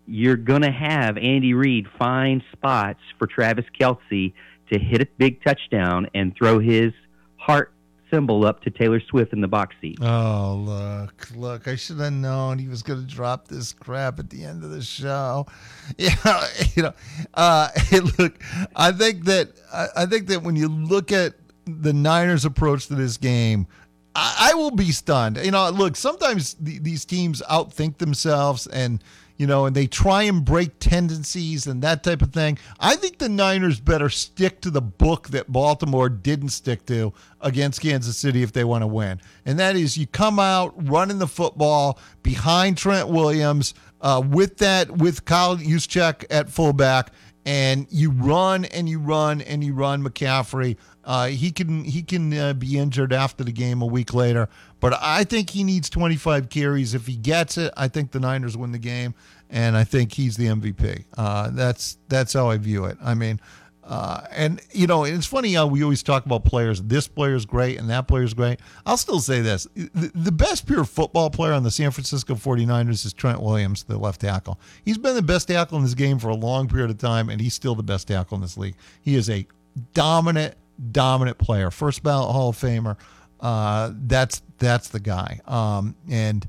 You're 0.07 0.37
gonna 0.37 0.73
have 0.73 1.17
Andy 1.17 1.55
Reid 1.55 1.87
find 1.99 2.43
spots 2.53 3.01
for 3.19 3.27
Travis 3.27 3.65
Kelce 3.79 4.33
to 4.73 4.79
hit 4.79 5.01
a 5.01 5.07
big 5.19 5.43
touchdown 5.43 6.09
and 6.15 6.35
throw 6.37 6.59
his 6.59 6.93
heart 7.37 7.73
symbol 8.11 8.47
up 8.47 8.63
to 8.63 8.71
Taylor 8.71 9.01
Swift 9.01 9.33
in 9.33 9.41
the 9.41 9.49
box 9.49 9.75
seat. 9.81 9.99
Oh, 10.01 10.63
look, 10.65 11.29
look, 11.35 11.67
I 11.69 11.75
should 11.75 11.99
have 11.99 12.13
known 12.13 12.59
he 12.59 12.69
was 12.69 12.83
going 12.83 13.01
to 13.01 13.07
drop 13.07 13.49
this 13.49 13.73
crap 13.73 14.19
at 14.19 14.31
the 14.31 14.45
end 14.45 14.63
of 14.63 14.71
the 14.71 14.83
show. 14.83 15.47
Yeah, 15.99 16.47
you 16.75 16.85
know, 16.85 16.95
uh, 17.35 17.69
hey, 17.77 18.01
look, 18.01 18.43
I 18.75 18.91
think 18.91 19.25
that 19.25 19.51
I, 19.73 19.89
I 19.99 20.07
think 20.07 20.29
that 20.29 20.43
when 20.43 20.57
you 20.57 20.69
look 20.69 21.13
at 21.13 21.35
the 21.67 21.93
Niners' 21.93 22.47
approach 22.47 22.87
to 22.87 22.95
this 22.95 23.19
game, 23.19 23.67
I, 24.15 24.51
I 24.51 24.55
will 24.55 24.71
be 24.71 24.93
stunned. 24.93 25.39
You 25.39 25.51
know, 25.51 25.69
look, 25.71 25.97
sometimes 25.97 26.55
the, 26.55 26.79
these 26.79 27.05
teams 27.05 27.43
outthink 27.49 27.99
themselves 27.99 28.67
and 28.67 29.03
you 29.37 29.49
know, 29.49 29.67
and 29.67 29.75
they 29.75 29.87
try 29.87 30.23
and 30.23 30.45
break 30.45 30.79
tendencies 30.79 31.67
and 31.67 31.83
that 31.83 32.05
type 32.05 32.23
of 32.23 32.33
thing. 32.33 32.59
I 32.79 32.95
think 32.95 33.19
the 33.19 33.29
Niners 33.29 33.81
better 33.81 34.09
stick 34.09 34.61
to 34.61 34.71
the 34.71 34.81
book 34.81 35.29
that 35.31 35.51
Baltimore 35.51 36.09
didn't 36.09 36.51
stick 36.51 36.87
to 36.87 37.13
against 37.41 37.81
Kansas 37.81 38.17
City 38.17 38.43
if 38.43 38.53
they 38.53 38.63
want 38.63 38.83
to 38.83 38.87
win. 38.87 39.21
And 39.45 39.59
that 39.59 39.75
is 39.75 39.99
you 39.99 40.07
come 40.07 40.39
out 40.39 40.73
running 40.89 41.19
the 41.19 41.27
football 41.27 41.99
behind 42.23 42.79
Trent 42.79 43.09
Williams 43.09 43.75
uh, 44.01 44.23
with 44.25 44.59
that, 44.59 44.91
with 44.91 45.25
Kyle 45.25 45.57
Juszczyk 45.57 46.25
at 46.31 46.49
fullback, 46.49 47.11
and 47.45 47.87
you 47.91 48.11
run 48.11 48.65
and 48.67 48.89
you 48.89 48.99
run 48.99 49.41
and 49.43 49.63
you 49.63 49.75
run 49.75 50.03
McCaffrey. 50.03 50.77
Uh, 51.05 51.27
he 51.27 51.51
can 51.51 51.85
he 51.85 52.03
can 52.03 52.33
uh, 52.33 52.53
be 52.55 52.79
injured 52.79 53.13
after 53.13 53.45
the 53.45 53.53
game 53.53 53.83
a 53.83 53.87
week 53.87 54.15
later, 54.15 54.49
but 54.81 54.95
I 55.01 55.25
think 55.25 55.51
he 55.51 55.63
needs 55.63 55.91
25 55.91 56.49
carries. 56.49 56.95
If 56.95 57.07
he 57.07 57.17
gets 57.17 57.59
it, 57.59 57.73
I 57.77 57.89
think 57.89 58.13
the 58.13 58.21
Niners 58.21 58.57
win 58.57 58.73
the 58.73 58.79
game, 58.79 59.15
and 59.51 59.77
I 59.77 59.85
think 59.85 60.13
he's 60.13 60.37
the 60.37 60.47
MVP. 60.47 61.05
Uh, 61.17 61.51
that's 61.51 61.99
that's 62.09 62.33
how 62.33 62.49
I 62.49 62.57
view 62.57 62.87
it. 62.87 62.97
I 63.03 63.13
mean, 63.13 63.39
uh, 63.87 64.27
and 64.31 64.63
you 64.73 64.87
know, 64.87 65.05
it's 65.05 65.27
funny 65.27 65.53
how 65.53 65.67
we 65.67 65.83
always 65.83 66.03
talk 66.03 66.25
about 66.25 66.45
players. 66.45 66.81
This 66.83 67.07
player's 67.07 67.45
great 67.45 67.79
and 67.79 67.91
that 67.91 68.09
player's 68.09 68.33
great. 68.33 68.61
I'll 68.87 68.97
still 68.97 69.21
say 69.21 69.43
this: 69.43 69.67
the, 69.75 70.11
the 70.15 70.33
best 70.33 70.67
pure 70.67 70.85
football 70.85 71.29
player 71.29 71.53
on 71.53 71.65
the 71.65 71.71
San 71.71 71.91
Francisco 71.91 72.35
49ers 72.35 73.05
is 73.05 73.13
Trent 73.13 73.41
Williams, 73.41 73.85
the 73.85 73.99
left 73.99 74.23
tackle. 74.23 74.59
He's 74.85 74.97
been 74.97 75.15
the 75.15 75.23
best 75.23 75.49
tackle 75.49 75.77
in 75.77 75.85
this 75.85 75.95
game 75.95 76.19
for 76.19 76.29
a 76.29 76.35
long 76.35 76.67
period 76.67 76.91
of 76.91 76.99
time, 76.99 77.29
and 77.29 77.41
he's 77.41 77.53
still 77.53 77.75
the 77.75 77.83
best 77.83 78.09
tackle 78.09 78.37
in 78.37 78.41
this 78.41 78.57
league. 78.57 78.75
He 79.03 79.17
is 79.17 79.29
a 79.29 79.47
dominant, 79.93 80.55
dominant 80.93 81.37
player, 81.37 81.71
first 81.71 82.03
ballot 82.03 82.33
Hall 82.33 82.51
of 82.51 82.57
Famer. 82.57 82.97
Uh, 83.39 83.93
that's 84.07 84.41
that's 84.59 84.89
the 84.89 85.01
guy. 85.01 85.41
Um, 85.47 85.95
and 86.09 86.47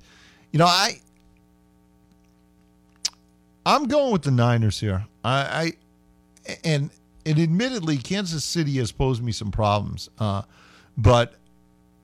you 0.52 0.60
know, 0.60 0.68
I 0.68 1.02
I'm 3.66 3.88
going 3.88 4.14
with 4.14 4.22
the 4.22 4.32
Niners 4.32 4.80
here. 4.80 5.06
I, 5.22 5.74
I 6.48 6.58
and 6.64 6.92
and 7.26 7.40
admittedly, 7.40 7.98
Kansas 7.98 8.44
City 8.44 8.78
has 8.78 8.92
posed 8.92 9.24
me 9.24 9.32
some 9.32 9.52
problems, 9.52 10.10
uh, 10.20 10.44
but 10.98 11.34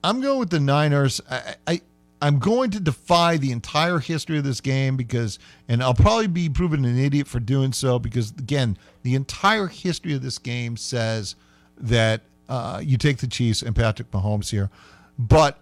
I'm 0.03 0.21
going 0.21 0.39
with 0.39 0.49
the 0.49 0.59
Niners. 0.59 1.21
I, 1.29 1.55
I 1.67 1.81
I'm 2.23 2.37
going 2.37 2.69
to 2.71 2.79
defy 2.79 3.37
the 3.37 3.51
entire 3.51 3.97
history 3.97 4.37
of 4.37 4.43
this 4.43 4.61
game 4.61 4.95
because, 4.95 5.39
and 5.67 5.81
I'll 5.81 5.95
probably 5.95 6.27
be 6.27 6.49
proven 6.49 6.85
an 6.85 6.99
idiot 6.99 7.27
for 7.27 7.39
doing 7.39 7.73
so 7.73 7.97
because, 7.97 8.29
again, 8.31 8.77
the 9.01 9.15
entire 9.15 9.65
history 9.65 10.13
of 10.13 10.21
this 10.21 10.37
game 10.37 10.77
says 10.77 11.35
that 11.77 12.21
uh, 12.47 12.79
you 12.83 12.97
take 12.97 13.17
the 13.17 13.27
Chiefs 13.27 13.63
and 13.63 13.75
Patrick 13.75 14.11
Mahomes 14.11 14.51
here. 14.51 14.69
But 15.17 15.57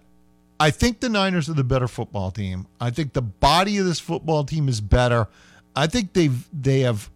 I 0.58 0.70
think 0.70 1.00
the 1.00 1.08
Niners 1.08 1.48
are 1.48 1.54
the 1.54 1.64
better 1.64 1.88
football 1.88 2.30
team. 2.30 2.66
I 2.78 2.90
think 2.90 3.14
the 3.14 3.22
body 3.22 3.78
of 3.78 3.86
this 3.86 3.98
football 3.98 4.44
team 4.44 4.68
is 4.68 4.82
better. 4.82 5.28
I 5.74 5.86
think 5.86 6.12
they've 6.12 6.46
they 6.52 6.80
have 6.80 7.08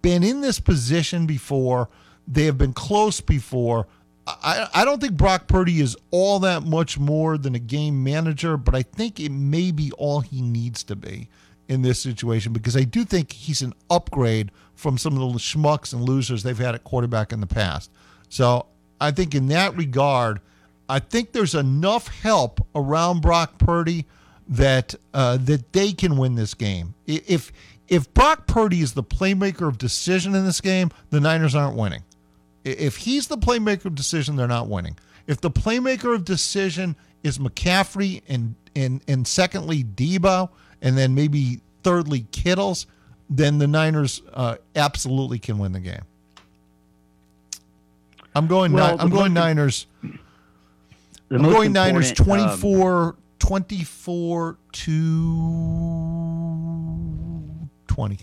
been 0.00 0.22
in 0.22 0.40
this 0.40 0.60
position 0.60 1.26
before. 1.26 1.88
They 2.26 2.44
have 2.44 2.56
been 2.56 2.72
close 2.72 3.20
before. 3.20 3.86
I, 4.26 4.68
I 4.72 4.84
don't 4.84 5.00
think 5.00 5.14
Brock 5.14 5.48
Purdy 5.48 5.80
is 5.80 5.96
all 6.12 6.38
that 6.40 6.62
much 6.62 6.98
more 6.98 7.36
than 7.36 7.54
a 7.54 7.58
game 7.58 8.04
manager, 8.04 8.56
but 8.56 8.74
I 8.74 8.82
think 8.82 9.18
it 9.18 9.30
may 9.30 9.72
be 9.72 9.90
all 9.98 10.20
he 10.20 10.40
needs 10.40 10.84
to 10.84 10.96
be 10.96 11.28
in 11.68 11.82
this 11.82 11.98
situation 12.00 12.52
because 12.52 12.76
I 12.76 12.84
do 12.84 13.04
think 13.04 13.32
he's 13.32 13.62
an 13.62 13.72
upgrade 13.90 14.52
from 14.74 14.98
some 14.98 15.20
of 15.20 15.32
the 15.32 15.38
schmucks 15.38 15.92
and 15.92 16.02
losers 16.02 16.42
they've 16.42 16.58
had 16.58 16.74
at 16.74 16.84
quarterback 16.84 17.32
in 17.32 17.40
the 17.40 17.46
past. 17.46 17.90
So 18.28 18.66
I 19.00 19.10
think 19.10 19.34
in 19.34 19.48
that 19.48 19.76
regard, 19.76 20.40
I 20.88 20.98
think 20.98 21.32
there's 21.32 21.54
enough 21.54 22.08
help 22.08 22.64
around 22.74 23.22
Brock 23.22 23.58
Purdy 23.58 24.06
that 24.48 24.94
uh, 25.14 25.38
that 25.38 25.72
they 25.72 25.92
can 25.92 26.16
win 26.16 26.34
this 26.34 26.54
game. 26.54 26.94
If 27.06 27.52
if 27.92 28.12
Brock 28.14 28.46
Purdy 28.46 28.80
is 28.80 28.94
the 28.94 29.02
playmaker 29.02 29.68
of 29.68 29.76
decision 29.76 30.34
in 30.34 30.46
this 30.46 30.62
game, 30.62 30.90
the 31.10 31.20
Niners 31.20 31.54
aren't 31.54 31.76
winning. 31.76 32.02
If 32.64 32.96
he's 32.96 33.26
the 33.26 33.36
playmaker 33.36 33.84
of 33.84 33.94
decision, 33.94 34.34
they're 34.36 34.48
not 34.48 34.66
winning. 34.66 34.96
If 35.26 35.42
the 35.42 35.50
playmaker 35.50 36.14
of 36.14 36.24
decision 36.24 36.96
is 37.22 37.38
McCaffrey 37.38 38.22
and 38.26 38.54
and 38.74 39.02
and 39.06 39.28
secondly 39.28 39.84
Deebo, 39.84 40.48
and 40.80 40.96
then 40.96 41.14
maybe 41.14 41.60
thirdly 41.82 42.24
Kittles, 42.32 42.86
then 43.28 43.58
the 43.58 43.66
Niners 43.66 44.22
uh, 44.32 44.56
absolutely 44.74 45.38
can 45.38 45.58
win 45.58 45.72
the 45.72 45.80
game. 45.80 46.04
I'm 48.34 48.46
going. 48.46 48.72
Well, 48.72 48.96
Ni- 48.96 49.02
I'm 49.02 49.10
going 49.10 49.34
Niners. 49.34 49.86
I'm 50.02 51.42
going 51.42 51.74
Niners 51.74 52.08
important, 52.10 52.52
um, 52.52 52.58
24, 52.58 53.16
24 53.38 54.56
to 54.72 56.51
20. 57.92 58.18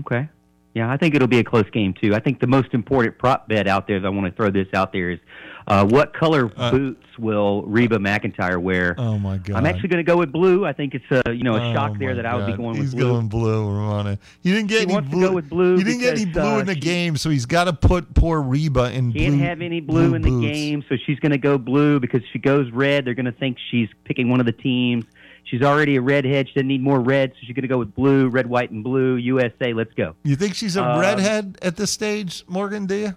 Okay. 0.00 0.28
Yeah, 0.74 0.92
I 0.92 0.98
think 0.98 1.14
it'll 1.14 1.26
be 1.26 1.38
a 1.38 1.44
close 1.44 1.68
game 1.70 1.94
too. 1.94 2.14
I 2.14 2.20
think 2.20 2.38
the 2.38 2.46
most 2.46 2.74
important 2.74 3.16
prop 3.16 3.48
bet 3.48 3.66
out 3.66 3.86
there, 3.88 3.98
that 3.98 4.06
I 4.06 4.10
want 4.10 4.26
to 4.26 4.36
throw 4.36 4.50
this 4.50 4.66
out 4.74 4.92
there, 4.92 5.08
is 5.10 5.18
uh, 5.66 5.86
what 5.86 6.12
color 6.12 6.48
boots 6.48 7.06
will 7.18 7.62
Reba 7.62 7.96
McEntire 7.96 8.58
wear? 8.60 8.94
Oh 8.98 9.18
my 9.18 9.38
God! 9.38 9.56
I'm 9.56 9.64
actually 9.64 9.88
going 9.88 10.04
to 10.04 10.06
go 10.12 10.18
with 10.18 10.30
blue. 10.32 10.66
I 10.66 10.74
think 10.74 10.92
it's 10.94 11.26
a 11.26 11.32
you 11.32 11.44
know 11.44 11.54
a 11.54 11.70
Oh, 11.70 11.72
shock 11.72 11.98
there 11.98 12.14
that 12.14 12.26
I 12.26 12.34
would 12.36 12.44
be 12.44 12.52
going 12.52 12.74
He's 12.76 12.92
with 12.94 12.96
blue. 12.96 13.04
He's 13.06 13.10
going 13.14 13.28
blue, 13.28 13.66
Ramona. 13.70 14.18
He 14.42 14.52
didn't 14.52 14.66
get 14.68 14.80
He 14.80 14.82
any 14.84 14.92
wants 14.92 15.08
to 15.08 15.16
blue. 15.16 15.28
go 15.28 15.34
with 15.34 15.48
blue 15.48 15.76
He 15.78 15.82
didn't 15.84 16.00
get 16.00 16.12
any 16.18 16.26
blue 16.26 16.42
uh, 16.42 16.58
in 16.58 16.66
the 16.66 16.74
she- 16.74 16.80
game, 16.80 17.16
so 17.16 17.30
he's 17.30 17.46
got 17.46 17.64
to 17.64 17.72
put 17.72 18.12
poor 18.12 18.42
Reba 18.42 18.92
in 18.92 19.14
Can't 19.14 19.34
blue. 19.36 19.38
have 19.44 19.62
any 19.62 19.80
blue, 19.80 20.14
in 20.14 20.20
the 20.20 20.28
boots. 20.28 20.46
game, 20.46 20.84
so 20.90 20.96
she's 21.06 21.18
going 21.20 21.32
to 21.32 21.38
go 21.38 21.56
blue 21.56 22.00
because 22.00 22.20
if 22.20 22.28
she 22.34 22.38
goes 22.38 22.70
red, 22.70 23.06
they're 23.06 23.14
going 23.14 23.24
to 23.24 23.32
think 23.32 23.56
she's 23.70 23.88
picking 24.04 24.28
one 24.28 24.40
of 24.40 24.46
the 24.46 24.52
teams. 24.52 25.06
She's 25.46 25.62
already 25.62 25.96
a 25.96 26.00
redhead. 26.00 26.48
She 26.48 26.54
doesn't 26.54 26.66
need 26.68 26.82
more 26.82 27.00
red, 27.00 27.30
so 27.32 27.36
she's 27.46 27.54
going 27.54 27.62
to 27.62 27.68
go 27.68 27.78
with 27.78 27.94
blue, 27.94 28.28
red, 28.28 28.46
white, 28.48 28.70
and 28.72 28.82
blue. 28.84 29.14
USA, 29.16 29.72
let's 29.72 29.94
go. 29.94 30.14
You 30.24 30.34
think 30.36 30.54
she's 30.54 30.76
a 30.76 30.84
Um, 30.84 31.00
redhead 31.00 31.56
at 31.62 31.76
this 31.76 31.90
stage, 31.92 32.42
Morgan? 32.48 32.86
Do 32.86 32.94
you? 32.96 33.16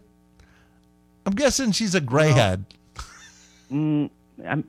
I'm 1.25 1.33
guessing 1.33 1.71
she's 1.71 1.95
a 1.95 2.01
gray 2.01 2.31
head. 2.31 2.65
Mm, 3.71 4.09
I'm, 4.47 4.63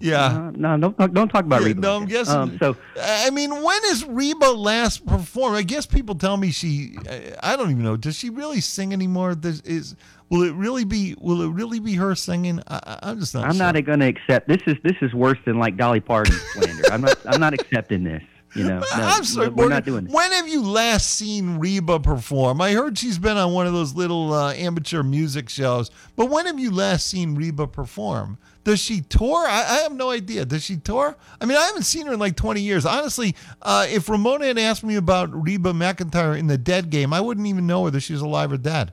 Yeah. 0.00 0.24
Uh, 0.24 0.50
no, 0.54 0.76
don't 0.76 0.98
talk, 0.98 1.12
don't 1.12 1.28
talk 1.28 1.44
about 1.44 1.62
Yeah, 1.62 1.68
Reba. 1.68 1.80
no, 1.80 1.96
I'm 1.96 2.04
guessing. 2.06 2.34
Um, 2.34 2.58
so 2.58 2.76
I 3.00 3.30
mean, 3.30 3.50
when 3.62 3.80
is 3.86 4.04
Reba 4.04 4.46
last 4.46 5.06
performed? 5.06 5.56
I 5.56 5.62
guess 5.62 5.86
people 5.86 6.14
tell 6.14 6.36
me 6.36 6.50
she. 6.50 6.96
I 7.42 7.56
don't 7.56 7.70
even 7.70 7.82
know. 7.82 7.96
Does 7.96 8.16
she 8.16 8.28
really 8.28 8.60
sing 8.60 8.92
anymore? 8.92 9.34
This 9.34 9.60
is 9.60 9.96
will 10.28 10.42
it 10.42 10.52
really 10.54 10.84
be? 10.84 11.14
Will 11.20 11.42
it 11.42 11.48
really 11.48 11.80
be 11.80 11.94
her 11.94 12.14
singing? 12.14 12.60
I, 12.68 12.98
I'm 13.02 13.20
just 13.20 13.34
not. 13.34 13.44
I'm 13.44 13.52
sure. 13.52 13.72
not 13.72 13.84
going 13.84 14.00
to 14.00 14.06
accept 14.06 14.48
this. 14.48 14.60
Is 14.66 14.76
this 14.82 14.96
is 15.00 15.14
worse 15.14 15.38
than 15.46 15.58
like 15.58 15.76
Dolly 15.76 16.00
Parton 16.00 16.34
slander? 16.52 16.84
I'm 16.92 17.00
not. 17.00 17.16
I'm 17.26 17.40
not 17.40 17.54
accepting 17.54 18.04
this. 18.04 18.22
You 18.54 18.64
know, 18.64 18.78
no, 18.80 18.86
I'm 18.92 19.24
sorry, 19.24 19.48
we're 19.48 19.54
Morgan, 19.54 19.70
not 19.70 19.84
doing 19.84 20.04
this. 20.04 20.14
When 20.14 20.30
have 20.32 20.48
you 20.48 20.62
last 20.62 21.10
seen 21.10 21.58
Reba 21.58 21.98
perform? 21.98 22.60
I 22.60 22.72
heard 22.72 22.96
she's 22.96 23.18
been 23.18 23.36
on 23.36 23.52
one 23.52 23.66
of 23.66 23.72
those 23.72 23.94
little 23.94 24.32
uh, 24.32 24.52
amateur 24.54 25.02
music 25.02 25.48
shows, 25.48 25.90
but 26.14 26.26
when 26.26 26.46
have 26.46 26.58
you 26.58 26.70
last 26.70 27.08
seen 27.08 27.34
Reba 27.34 27.66
perform? 27.66 28.38
Does 28.64 28.80
she 28.80 29.02
tour? 29.02 29.44
I, 29.46 29.60
I 29.62 29.74
have 29.82 29.92
no 29.92 30.10
idea. 30.10 30.44
Does 30.46 30.64
she 30.64 30.76
tour? 30.78 31.16
I 31.40 31.44
mean, 31.44 31.56
I 31.58 31.64
haven't 31.64 31.82
seen 31.82 32.06
her 32.06 32.14
in 32.14 32.18
like 32.18 32.34
20 32.34 32.62
years. 32.62 32.86
Honestly, 32.86 33.36
uh, 33.62 33.86
if 33.88 34.08
Ramona 34.08 34.46
had 34.46 34.58
asked 34.58 34.82
me 34.82 34.96
about 34.96 35.28
Reba 35.32 35.72
McEntire 35.72 36.38
in 36.38 36.46
the 36.46 36.56
Dead 36.58 36.88
game, 36.90 37.12
I 37.12 37.20
wouldn't 37.20 37.46
even 37.46 37.66
know 37.66 37.82
whether 37.82 38.00
she's 38.00 38.22
alive 38.22 38.52
or 38.52 38.56
dead. 38.56 38.92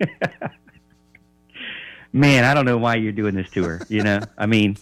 man, 2.12 2.44
I 2.44 2.54
don't 2.54 2.64
know 2.64 2.78
why 2.78 2.96
you're 2.96 3.12
doing 3.12 3.34
this 3.34 3.50
to 3.50 3.64
her. 3.64 3.80
You 3.88 4.02
know, 4.02 4.20
I 4.38 4.46
mean, 4.46 4.76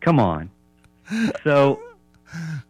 come 0.00 0.20
on. 0.20 0.50
So, 1.42 1.80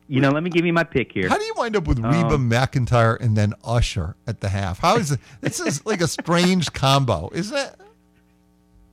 you 0.09 0.21
know, 0.21 0.31
let 0.31 0.43
me 0.43 0.51
give 0.51 0.65
you 0.65 0.73
my 0.73 0.85
pick 0.85 1.13
here. 1.13 1.29
How 1.29 1.37
do 1.37 1.45
you 1.45 1.55
wind 1.57 1.77
up 1.77 1.87
with 1.87 1.99
Reba 1.99 2.35
Um, 2.35 2.51
McEntire 2.51 3.21
and 3.21 3.37
then 3.37 3.53
Usher 3.65 4.15
at 4.27 4.41
the 4.41 4.49
half? 4.49 4.79
How 4.79 4.97
is 4.97 5.13
it? 5.13 5.21
This 5.41 5.61
is 5.61 5.85
like 5.85 6.01
a 6.01 6.09
strange 6.09 6.73
combo, 6.73 7.29
isn't 7.35 7.57
it? 7.57 7.75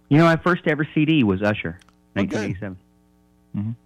You 0.09 0.17
know, 0.17 0.25
my 0.25 0.35
first 0.37 0.67
ever 0.67 0.87
CD 0.93 1.23
was 1.23 1.41
Usher, 1.41 1.79
1987. 2.13 2.77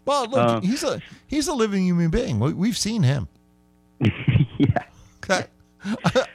Well, 0.05 0.27
look, 0.27 0.39
Um, 0.39 0.61
he's 0.63 0.83
a 0.83 0.99
he's 1.27 1.47
a 1.47 1.53
living 1.53 1.83
human 1.85 2.09
being. 2.09 2.39
We, 2.39 2.53
we've 2.53 2.77
seen 2.77 3.03
him. 3.03 3.27
yeah. 4.01 4.83
Okay. 5.23 5.45
I, 5.85 6.25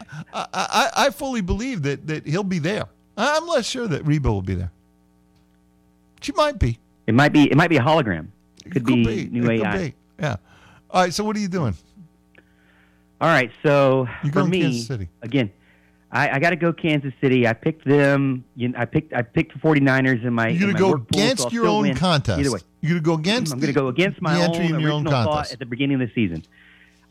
I, 0.55 0.91
I 0.97 1.11
fully 1.11 1.41
believe 1.41 1.83
that, 1.83 2.07
that 2.07 2.25
he'll 2.27 2.45
be 2.45 2.61
there. 2.61 2.85
I'm 3.17 3.47
less 3.49 3.67
sure 3.67 3.89
that 3.89 4.07
Reba 4.07 4.31
will 4.31 4.41
be 4.41 4.55
there. 4.55 4.71
She 6.21 6.31
might 6.33 6.59
be. 6.61 6.79
It 7.09 7.15
might 7.15 7.33
be. 7.33 7.51
It 7.51 7.57
might 7.57 7.71
be 7.71 7.77
a 7.77 7.81
hologram. 7.81 8.29
It 8.65 8.71
could, 8.71 8.85
be, 8.87 9.05
be. 9.05 9.29
new 9.31 9.43
It 9.51 9.59
could 9.59 9.67
AI. 9.67 9.79
be. 9.89 9.95
Yeah. 10.21 10.37
All 10.91 11.03
right. 11.03 11.13
So 11.13 11.25
what 11.25 11.35
are 11.37 11.41
you 11.41 11.49
doing? 11.49 11.75
All 13.21 13.29
right, 13.29 13.51
so 13.63 14.07
You're 14.23 14.33
for 14.33 14.41
going 14.41 14.51
me, 14.51 14.61
Kansas 14.63 14.87
City. 14.87 15.09
again, 15.23 15.51
I, 16.15 16.37
I 16.37 16.39
got 16.39 16.51
to 16.51 16.57
go 16.57 16.73
Kansas 16.73 17.13
City. 17.21 17.47
I 17.47 17.53
picked 17.53 17.85
them. 17.85 18.45
You 18.57 18.69
know, 18.69 18.79
I 18.79 18.85
picked 18.85 19.13
I 19.13 19.23
picked 19.23 19.53
the 19.55 19.59
49ers 19.59 20.25
in 20.25 20.33
my. 20.33 20.49
You're 20.49 20.61
going 20.61 20.73
to 20.75 20.79
go 20.79 20.91
work 20.93 21.09
pool, 21.09 21.19
so 21.21 21.25
against 21.25 21.53
your 21.53 21.67
own 21.67 21.83
win. 21.83 21.97
contest. 21.97 22.39
Either 22.41 22.53
way, 22.53 22.61
You're 22.81 23.01
going 23.01 23.03
to 23.03 23.07
go 23.07 23.15
against. 23.15 23.53
I'm 23.53 23.59
going 23.59 23.75
to 23.75 23.79
go 23.81 23.89
against 23.89 24.23
my 24.23 24.41
own 24.47 24.55
in 24.55 24.79
your 24.81 24.93
own 24.93 25.07
original 25.07 25.25
thought 25.25 25.53
at 25.53 25.59
the 25.59 25.67
beginning 25.67 26.01
of 26.01 26.09
the 26.09 26.15
season. 26.15 26.45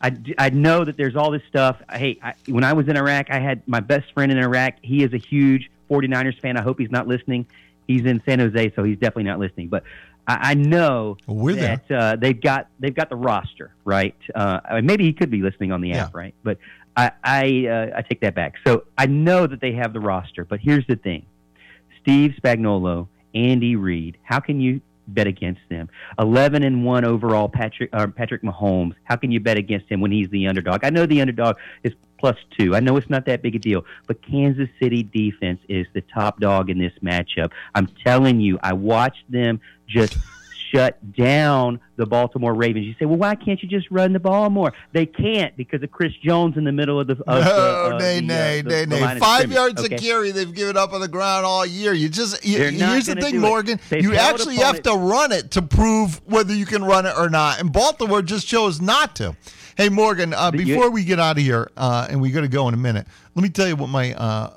I, 0.00 0.16
I 0.38 0.50
know 0.50 0.84
that 0.84 0.96
there's 0.96 1.16
all 1.16 1.30
this 1.30 1.42
stuff. 1.48 1.80
Hey, 1.92 2.18
I, 2.22 2.34
when 2.48 2.64
I 2.64 2.72
was 2.72 2.88
in 2.88 2.96
Iraq, 2.96 3.30
I 3.30 3.38
had 3.40 3.66
my 3.68 3.80
best 3.80 4.12
friend 4.12 4.32
in 4.32 4.38
Iraq. 4.38 4.74
He 4.82 5.02
is 5.02 5.12
a 5.14 5.18
huge 5.18 5.70
49ers 5.90 6.40
fan. 6.40 6.56
I 6.56 6.62
hope 6.62 6.78
he's 6.78 6.90
not 6.90 7.06
listening. 7.06 7.46
He's 7.86 8.04
in 8.04 8.22
San 8.26 8.38
Jose, 8.38 8.72
so 8.74 8.82
he's 8.84 8.96
definitely 8.98 9.24
not 9.24 9.38
listening. 9.38 9.68
But 9.68 9.84
I, 10.26 10.50
I 10.50 10.54
know 10.54 11.16
we're 11.26 11.56
that 11.56 11.90
uh, 11.90 12.16
they've 12.16 12.38
got 12.40 12.68
they've 12.80 12.94
got 12.94 13.08
the 13.10 13.16
roster 13.16 13.74
right. 13.84 14.14
Uh, 14.34 14.60
maybe 14.82 15.04
he 15.04 15.12
could 15.12 15.30
be 15.30 15.42
listening 15.42 15.72
on 15.72 15.80
the 15.82 15.92
app, 15.92 16.12
Yeah. 16.14 16.18
right? 16.18 16.34
But 16.42 16.58
I 16.96 17.10
I, 17.22 17.66
uh, 17.66 17.98
I 17.98 18.02
take 18.02 18.20
that 18.20 18.34
back. 18.34 18.54
So 18.66 18.84
I 18.96 19.06
know 19.06 19.46
that 19.46 19.60
they 19.60 19.72
have 19.72 19.92
the 19.92 20.00
roster. 20.00 20.44
But 20.44 20.60
here's 20.60 20.86
the 20.86 20.96
thing: 20.96 21.26
Steve 22.00 22.34
Spagnuolo, 22.42 23.08
Andy 23.34 23.76
Reid. 23.76 24.18
How 24.22 24.40
can 24.40 24.60
you 24.60 24.80
bet 25.08 25.26
against 25.26 25.60
them? 25.68 25.88
Eleven 26.18 26.62
and 26.62 26.84
one 26.84 27.04
overall, 27.04 27.48
Patrick 27.48 27.90
uh, 27.92 28.06
Patrick 28.08 28.42
Mahomes. 28.42 28.94
How 29.04 29.16
can 29.16 29.30
you 29.30 29.40
bet 29.40 29.56
against 29.56 29.90
him 29.90 30.00
when 30.00 30.12
he's 30.12 30.28
the 30.30 30.46
underdog? 30.46 30.84
I 30.84 30.90
know 30.90 31.06
the 31.06 31.20
underdog 31.20 31.56
is 31.82 31.92
plus 32.18 32.36
two. 32.56 32.74
I 32.74 32.80
know 32.80 32.96
it's 32.96 33.10
not 33.10 33.26
that 33.26 33.42
big 33.42 33.54
a 33.54 33.58
deal, 33.58 33.84
but 34.06 34.22
Kansas 34.22 34.68
City 34.80 35.02
defense 35.02 35.60
is 35.68 35.86
the 35.92 36.00
top 36.00 36.40
dog 36.40 36.70
in 36.70 36.78
this 36.78 36.92
matchup. 37.02 37.50
I'm 37.74 37.88
telling 38.04 38.40
you, 38.40 38.58
I 38.62 38.72
watched 38.72 39.30
them 39.30 39.60
just. 39.86 40.16
Shut 40.74 41.12
down 41.12 41.78
the 41.96 42.04
Baltimore 42.04 42.52
Ravens. 42.52 42.86
You 42.86 42.94
say, 42.98 43.04
well, 43.04 43.16
why 43.16 43.36
can't 43.36 43.62
you 43.62 43.68
just 43.68 43.90
run 43.90 44.12
the 44.12 44.18
ball 44.18 44.50
more? 44.50 44.72
They 44.92 45.06
can't 45.06 45.56
because 45.56 45.82
of 45.82 45.92
Chris 45.92 46.12
Jones 46.22 46.56
in 46.56 46.64
the 46.64 46.72
middle 46.72 46.98
of 46.98 47.06
the. 47.06 47.12
Of 47.12 47.44
no, 47.44 47.44
the, 47.44 47.94
uh, 47.94 47.98
nay, 47.98 48.20
the, 48.20 48.34
uh, 48.34 48.80
the- 48.80 48.86
nay, 48.86 48.96
the 48.98 49.14
nay. 49.14 49.20
Five 49.20 49.52
yards 49.52 49.80
okay? 49.84 49.94
a 49.94 49.98
carry 49.98 50.32
they've 50.32 50.52
given 50.52 50.76
up 50.76 50.92
on 50.92 51.00
the 51.00 51.08
ground 51.08 51.46
all 51.46 51.64
year. 51.64 51.92
You 51.92 52.08
just 52.08 52.44
you, 52.44 52.58
here's 52.58 53.06
the 53.06 53.14
thing. 53.14 53.38
Morgan. 53.38 53.78
You 53.90 54.16
actually 54.16 54.56
have 54.56 54.82
to 54.82 54.94
run 54.94 55.30
it 55.30 55.52
to 55.52 55.62
prove 55.62 56.20
whether 56.26 56.52
you 56.52 56.66
can 56.66 56.84
run 56.84 57.06
it 57.06 57.14
or 57.16 57.30
not. 57.30 57.60
And 57.60 57.72
Baltimore 57.72 58.22
just 58.22 58.46
chose 58.48 58.80
not 58.80 59.14
to. 59.16 59.36
Hey, 59.76 59.88
Morgan. 59.88 60.34
Uh, 60.34 60.50
you- 60.52 60.64
before 60.64 60.90
we 60.90 61.04
get 61.04 61.20
out 61.20 61.38
of 61.38 61.44
here, 61.44 61.70
uh, 61.76 62.08
and 62.10 62.20
we 62.20 62.30
got 62.30 62.40
to 62.40 62.48
go 62.48 62.66
in 62.68 62.74
a 62.74 62.78
minute. 62.78 63.06
Let 63.34 63.42
me 63.42 63.48
tell 63.48 63.68
you 63.68 63.76
what 63.76 63.88
my. 63.88 64.12
Uh, 64.14 64.50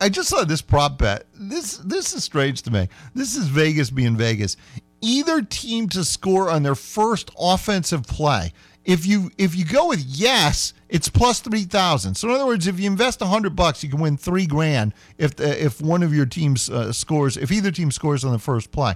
I 0.00 0.08
just 0.08 0.28
saw 0.28 0.42
this 0.42 0.62
prop 0.62 0.98
bet. 0.98 1.26
This 1.32 1.76
this 1.76 2.12
is 2.12 2.24
strange 2.24 2.62
to 2.62 2.72
me. 2.72 2.88
This 3.14 3.36
is 3.36 3.46
Vegas 3.46 3.88
being 3.88 4.16
Vegas. 4.16 4.56
Either 5.02 5.42
team 5.42 5.88
to 5.90 6.04
score 6.04 6.48
on 6.48 6.62
their 6.62 6.74
first 6.74 7.30
offensive 7.38 8.06
play. 8.06 8.52
If 8.84 9.06
you 9.06 9.30
if 9.38 9.54
you 9.54 9.64
go 9.64 9.88
with 9.88 10.02
yes, 10.04 10.74
it's 10.88 11.08
plus 11.08 11.40
three 11.40 11.64
thousand. 11.64 12.16
So 12.16 12.28
in 12.28 12.34
other 12.34 12.46
words, 12.46 12.66
if 12.66 12.80
you 12.80 12.86
invest 12.86 13.20
hundred 13.20 13.54
bucks, 13.54 13.84
you 13.84 13.90
can 13.90 14.00
win 14.00 14.16
three 14.16 14.46
grand 14.46 14.92
if 15.18 15.36
the, 15.36 15.64
if 15.64 15.80
one 15.80 16.02
of 16.02 16.12
your 16.12 16.26
teams 16.26 16.68
uh, 16.68 16.92
scores. 16.92 17.36
If 17.36 17.52
either 17.52 17.70
team 17.70 17.90
scores 17.90 18.24
on 18.24 18.32
the 18.32 18.38
first 18.38 18.72
play. 18.72 18.94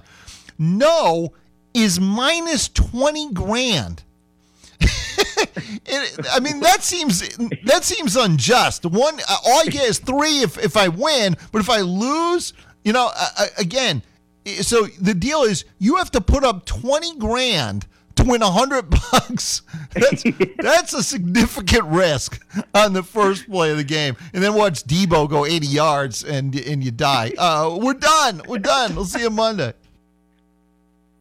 No 0.57 1.33
is 1.73 1.99
minus 1.99 2.67
twenty 2.67 3.31
grand. 3.31 4.03
It, 5.89 6.27
I 6.31 6.39
mean 6.39 6.59
that 6.61 6.83
seems 6.83 7.29
that 7.63 7.83
seems 7.83 8.15
unjust. 8.15 8.85
One, 8.85 9.19
uh, 9.29 9.37
all 9.45 9.63
you 9.63 9.71
get 9.71 9.87
is 9.87 9.99
three 9.99 10.41
if 10.41 10.57
if 10.57 10.75
I 10.75 10.89
win, 10.89 11.37
but 11.51 11.59
if 11.59 11.69
I 11.69 11.79
lose, 11.81 12.53
you 12.83 12.93
know, 12.93 13.09
uh, 13.15 13.29
uh, 13.37 13.45
again. 13.57 14.03
So 14.61 14.85
the 14.99 15.13
deal 15.13 15.43
is 15.43 15.65
you 15.77 15.95
have 15.97 16.11
to 16.11 16.21
put 16.21 16.43
up 16.43 16.65
twenty 16.65 17.17
grand 17.17 17.87
to 18.15 18.23
win 18.23 18.41
a 18.41 18.51
hundred 18.51 18.89
bucks. 19.11 19.61
That's 19.93 20.23
that's 20.57 20.93
a 20.93 21.03
significant 21.03 21.85
risk 21.85 22.43
on 22.73 22.93
the 22.93 23.03
first 23.03 23.49
play 23.49 23.71
of 23.71 23.77
the 23.77 23.83
game, 23.83 24.17
and 24.33 24.43
then 24.43 24.53
watch 24.53 24.83
Deebo 24.83 25.29
go 25.29 25.45
eighty 25.45 25.67
yards 25.67 26.23
and 26.23 26.55
and 26.55 26.83
you 26.83 26.91
die. 26.91 27.33
Uh, 27.37 27.77
we're 27.81 27.93
done. 27.93 28.41
We're 28.47 28.59
done. 28.59 28.95
We'll 28.95 29.05
see 29.05 29.21
you 29.21 29.29
Monday. 29.29 29.73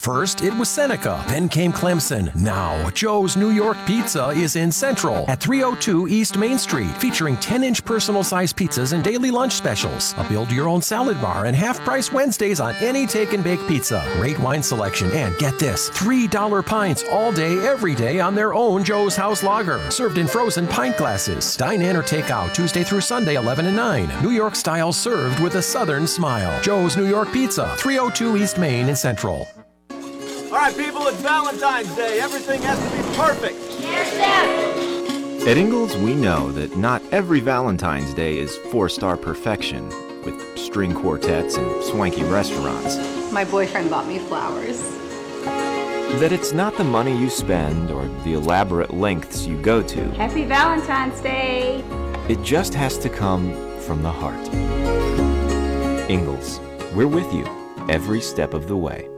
First, 0.06 0.42
it 0.44 0.54
was 0.54 0.68
Seneca, 0.68 1.20
then 1.26 1.48
came 1.48 1.72
Clemson. 1.72 2.32
Now, 2.36 2.90
Joe's 2.90 3.36
New 3.36 3.50
York 3.50 3.76
Pizza 3.86 4.28
is 4.28 4.54
in 4.54 4.70
Central 4.70 5.28
at 5.28 5.40
302 5.40 6.06
East 6.06 6.38
Main 6.38 6.58
Street, 6.58 6.96
featuring 6.98 7.36
10 7.38 7.64
inch 7.64 7.84
personal 7.84 8.22
sized 8.22 8.56
pizzas 8.56 8.92
and 8.92 9.02
daily 9.02 9.32
lunch 9.32 9.54
specials. 9.54 10.14
A 10.16 10.22
build 10.28 10.52
your 10.52 10.68
own 10.68 10.80
salad 10.80 11.20
bar 11.20 11.46
and 11.46 11.56
half 11.56 11.80
price 11.80 12.12
Wednesdays 12.12 12.60
on 12.60 12.76
any 12.76 13.04
take 13.04 13.32
and 13.32 13.42
bake 13.42 13.58
pizza. 13.66 14.08
Great 14.18 14.38
wine 14.38 14.62
selection, 14.62 15.10
and 15.10 15.36
get 15.38 15.58
this 15.58 15.90
$3 15.90 16.64
pints 16.64 17.02
all 17.10 17.32
day, 17.32 17.58
every 17.66 17.96
day 17.96 18.20
on 18.20 18.36
their 18.36 18.54
own 18.54 18.84
Joe's 18.84 19.16
House 19.16 19.42
Lager, 19.42 19.80
served 19.90 20.18
in 20.18 20.28
frozen 20.28 20.68
pint 20.68 20.96
glasses. 20.96 21.56
Dine 21.56 21.82
in 21.82 21.96
or 21.96 22.04
take 22.04 22.30
out 22.30 22.54
Tuesday 22.54 22.84
through 22.84 23.00
Sunday, 23.00 23.34
11 23.34 23.66
and 23.66 23.74
9. 23.74 24.22
New 24.22 24.30
York 24.30 24.54
style 24.54 24.92
served 24.92 25.40
with 25.40 25.56
a 25.56 25.62
southern 25.62 26.06
smile. 26.06 26.62
Joe's 26.62 26.96
New 26.96 27.08
York 27.08 27.32
Pizza, 27.32 27.74
302 27.76 28.36
East 28.36 28.56
Main 28.56 28.88
in 28.88 28.94
Central. 28.94 29.48
All 30.46 30.52
right, 30.52 30.76
people, 30.76 31.06
it's 31.08 31.20
Valentine's 31.22 31.92
Day. 31.96 32.20
Everything 32.20 32.62
has 32.62 32.78
to 32.78 32.96
be 32.96 33.16
perfect. 33.16 33.58
At 35.46 35.56
Ingles, 35.56 35.96
we 35.96 36.14
know 36.14 36.52
that 36.52 36.76
not 36.76 37.02
every 37.10 37.40
Valentine's 37.40 38.14
Day 38.14 38.38
is 38.38 38.56
four 38.70 38.88
star 38.88 39.16
perfection, 39.16 39.88
with 40.24 40.56
string 40.56 40.94
quartets 40.94 41.56
and 41.56 41.84
swanky 41.84 42.22
restaurants. 42.22 42.96
My 43.32 43.44
boyfriend 43.44 43.90
bought 43.90 44.06
me 44.06 44.20
flowers. 44.20 44.80
That 46.20 46.30
it's 46.30 46.52
not 46.52 46.76
the 46.76 46.84
money 46.84 47.16
you 47.18 47.28
spend 47.28 47.90
or 47.90 48.06
the 48.22 48.34
elaborate 48.34 48.94
lengths 48.94 49.46
you 49.46 49.60
go 49.60 49.82
to, 49.82 50.10
Happy 50.12 50.44
Valentine's 50.44 51.20
Day! 51.20 51.82
it 52.28 52.40
just 52.44 52.72
has 52.72 52.98
to 52.98 53.08
come 53.08 53.52
from 53.80 54.02
the 54.02 54.12
heart. 54.12 54.48
Ingles, 56.08 56.60
we're 56.94 57.08
with 57.08 57.32
you 57.34 57.44
every 57.88 58.20
step 58.20 58.54
of 58.54 58.68
the 58.68 58.76
way. 58.76 59.08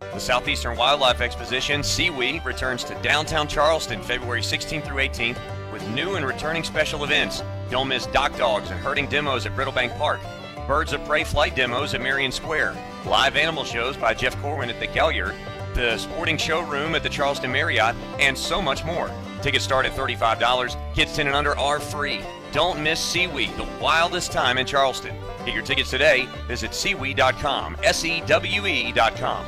The 0.00 0.18
Southeastern 0.20 0.76
Wildlife 0.76 1.20
Exposition, 1.20 1.82
SEWE, 1.82 2.40
returns 2.44 2.84
to 2.84 2.94
downtown 3.02 3.48
Charleston 3.48 4.00
February 4.02 4.40
16th 4.40 4.84
through 4.84 5.02
18th 5.02 5.38
with 5.72 5.86
new 5.90 6.14
and 6.14 6.24
returning 6.24 6.64
special 6.64 7.04
events. 7.04 7.42
Don't 7.70 7.88
miss 7.88 8.06
dock 8.06 8.36
dogs 8.38 8.70
and 8.70 8.78
herding 8.80 9.06
demos 9.08 9.44
at 9.44 9.54
Brittlebank 9.56 9.96
Park, 9.98 10.20
birds 10.66 10.92
of 10.92 11.04
prey 11.04 11.24
flight 11.24 11.54
demos 11.56 11.94
at 11.94 12.00
Marion 12.00 12.32
Square, 12.32 12.76
live 13.06 13.36
animal 13.36 13.64
shows 13.64 13.96
by 13.96 14.14
Jeff 14.14 14.40
Corwin 14.40 14.70
at 14.70 14.80
the 14.80 14.86
Gaillard, 14.86 15.34
the 15.74 15.98
sporting 15.98 16.36
showroom 16.36 16.94
at 16.94 17.02
the 17.02 17.08
Charleston 17.08 17.52
Marriott, 17.52 17.94
and 18.18 18.36
so 18.38 18.62
much 18.62 18.84
more. 18.84 19.10
Tickets 19.42 19.64
start 19.64 19.84
at 19.84 19.92
$35. 19.92 20.94
Kids 20.94 21.14
10 21.14 21.26
and 21.26 21.36
under 21.36 21.56
are 21.58 21.80
free. 21.80 22.20
Don't 22.52 22.82
miss 22.82 23.00
SEWE, 23.00 23.46
the 23.56 23.68
wildest 23.80 24.32
time 24.32 24.58
in 24.58 24.66
Charleston. 24.66 25.14
Get 25.44 25.54
your 25.54 25.64
tickets 25.64 25.90
today. 25.90 26.26
Visit 26.46 26.70
sewe.com, 26.70 27.76
S-E-W-E.com. 27.82 29.46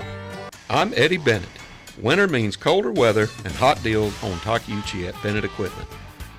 I'm 0.71 0.95
Eddie 0.95 1.17
Bennett. 1.17 1.49
Winter 2.01 2.29
means 2.29 2.55
colder 2.55 2.93
weather 2.93 3.27
and 3.45 3.53
hot 3.53 3.83
deals 3.83 4.15
on 4.23 4.39
Takeuchi 4.39 5.09
at 5.09 5.21
Bennett 5.21 5.45
Equipment. 5.45 5.89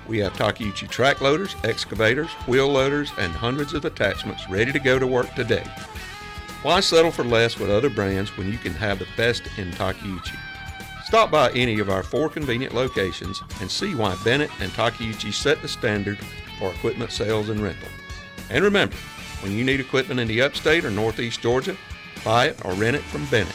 We 0.08 0.20
have 0.20 0.32
Takeuchi 0.32 0.88
track 0.88 1.20
loaders, 1.20 1.54
excavators, 1.64 2.30
wheel 2.48 2.68
loaders, 2.68 3.12
and 3.18 3.30
hundreds 3.30 3.74
of 3.74 3.84
attachments 3.84 4.48
ready 4.48 4.72
to 4.72 4.78
go 4.78 4.98
to 4.98 5.06
work 5.06 5.34
today. 5.34 5.66
Why 6.62 6.80
settle 6.80 7.10
for 7.10 7.24
less 7.24 7.58
with 7.58 7.68
other 7.68 7.90
brands 7.90 8.34
when 8.38 8.50
you 8.50 8.56
can 8.56 8.72
have 8.72 8.98
the 8.98 9.06
best 9.18 9.42
in 9.58 9.70
Takeuchi? 9.72 10.38
Stop 11.04 11.30
by 11.30 11.50
any 11.50 11.78
of 11.78 11.90
our 11.90 12.02
four 12.02 12.30
convenient 12.30 12.74
locations 12.74 13.42
and 13.60 13.70
see 13.70 13.94
why 13.94 14.16
Bennett 14.24 14.50
and 14.60 14.72
Takeuchi 14.72 15.30
set 15.30 15.60
the 15.60 15.68
standard 15.68 16.18
for 16.58 16.70
equipment 16.70 17.12
sales 17.12 17.50
and 17.50 17.60
rental. 17.60 17.88
And 18.48 18.64
remember, 18.64 18.96
when 19.42 19.52
you 19.52 19.62
need 19.62 19.80
equipment 19.80 20.20
in 20.20 20.28
the 20.28 20.40
upstate 20.40 20.86
or 20.86 20.90
northeast 20.90 21.42
Georgia, 21.42 21.76
buy 22.24 22.46
it 22.46 22.64
or 22.64 22.72
rent 22.72 22.96
it 22.96 23.02
from 23.02 23.26
Bennett. 23.26 23.54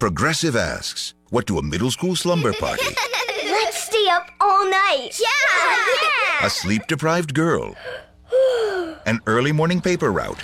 Progressive 0.01 0.55
asks, 0.55 1.13
what 1.29 1.45
do 1.45 1.59
a 1.59 1.61
middle 1.61 1.91
school 1.91 2.15
slumber 2.15 2.53
party, 2.53 2.87
Let's 3.45 3.83
stay 3.83 4.07
up 4.09 4.31
all 4.41 4.67
night. 4.67 5.11
Yeah! 5.21 6.47
a 6.47 6.49
sleep 6.49 6.87
deprived 6.87 7.35
girl, 7.35 7.75
an 9.05 9.19
early 9.27 9.51
morning 9.51 9.79
paper 9.79 10.11
route, 10.11 10.41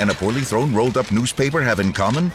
and 0.00 0.10
a 0.10 0.14
poorly 0.14 0.40
thrown 0.40 0.74
rolled 0.74 0.96
up 0.96 1.12
newspaper 1.12 1.62
have 1.62 1.78
in 1.78 1.92
common? 1.92 2.32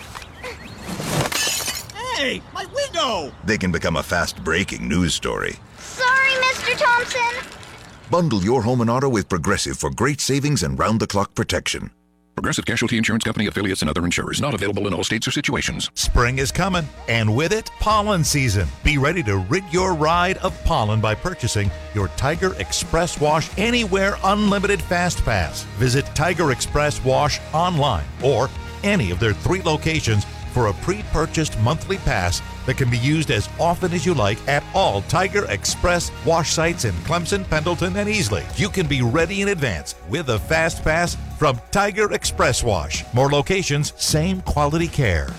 Hey, 2.15 2.41
my 2.53 2.65
window! 2.73 3.33
They 3.43 3.57
can 3.57 3.73
become 3.73 3.97
a 3.97 4.03
fast 4.03 4.41
breaking 4.45 4.87
news 4.87 5.13
story. 5.13 5.57
Sorry, 5.77 6.31
Mr. 6.31 6.77
Thompson. 6.77 7.51
Bundle 8.09 8.41
your 8.41 8.61
home 8.61 8.79
and 8.79 8.89
auto 8.89 9.09
with 9.09 9.27
Progressive 9.27 9.77
for 9.77 9.89
great 9.89 10.21
savings 10.21 10.63
and 10.63 10.79
round 10.79 11.01
the 11.01 11.07
clock 11.07 11.35
protection. 11.35 11.91
Progressive 12.37 12.67
Casualty 12.67 12.99
Insurance 12.99 13.23
Company 13.23 13.47
affiliates 13.47 13.81
and 13.81 13.89
other 13.89 14.05
insurers. 14.05 14.39
Not 14.39 14.53
available 14.53 14.85
in 14.85 14.93
all 14.93 15.03
states 15.03 15.27
or 15.27 15.31
situations. 15.31 15.89
Spring 15.95 16.37
is 16.37 16.51
coming, 16.51 16.87
and 17.07 17.35
with 17.35 17.51
it, 17.51 17.71
pollen 17.79 18.23
season. 18.23 18.67
Be 18.83 18.99
ready 18.99 19.23
to 19.23 19.37
rid 19.37 19.63
your 19.73 19.95
ride 19.95 20.37
of 20.37 20.63
pollen 20.63 21.01
by 21.01 21.15
purchasing 21.15 21.71
your 21.95 22.09
Tiger 22.09 22.53
Express 22.59 23.19
Wash 23.19 23.49
Anywhere 23.57 24.17
Unlimited 24.23 24.79
Fast 24.83 25.25
Pass. 25.25 25.63
Visit 25.79 26.05
Tiger 26.13 26.51
Express 26.51 27.03
Wash 27.03 27.39
online 27.53 28.05
or 28.23 28.51
any 28.83 29.09
of 29.09 29.19
their 29.19 29.33
three 29.33 29.63
locations 29.63 30.23
for 30.57 30.67
a 30.69 30.73
pre 30.73 31.03
purchased 31.11 31.59
monthly 31.59 31.97
pass 31.97 32.41
that 32.65 32.77
can 32.77 32.89
be 32.89 32.97
used 32.97 33.29
as 33.29 33.47
often 33.59 33.93
as 33.93 34.07
you 34.07 34.15
like 34.15 34.39
at 34.47 34.63
all 34.73 35.03
Tiger 35.03 35.45
Express 35.51 36.11
wash 36.25 36.51
sites 36.51 36.83
in 36.83 36.95
Clemson, 37.05 37.47
Pendleton, 37.47 37.95
and 37.95 38.09
Easley. 38.09 38.43
You 38.59 38.67
can 38.67 38.87
be 38.87 39.03
ready 39.03 39.43
in 39.43 39.49
advance 39.49 39.93
with 40.09 40.29
a 40.29 40.39
fast 40.39 40.83
pass 40.83 41.15
from 41.37 41.61
Tiger 41.69 42.11
Express 42.11 42.63
Wash. 42.63 43.03
More 43.13 43.29
locations, 43.29 43.93
same 44.01 44.41
quality 44.41 44.87
care. 44.87 45.29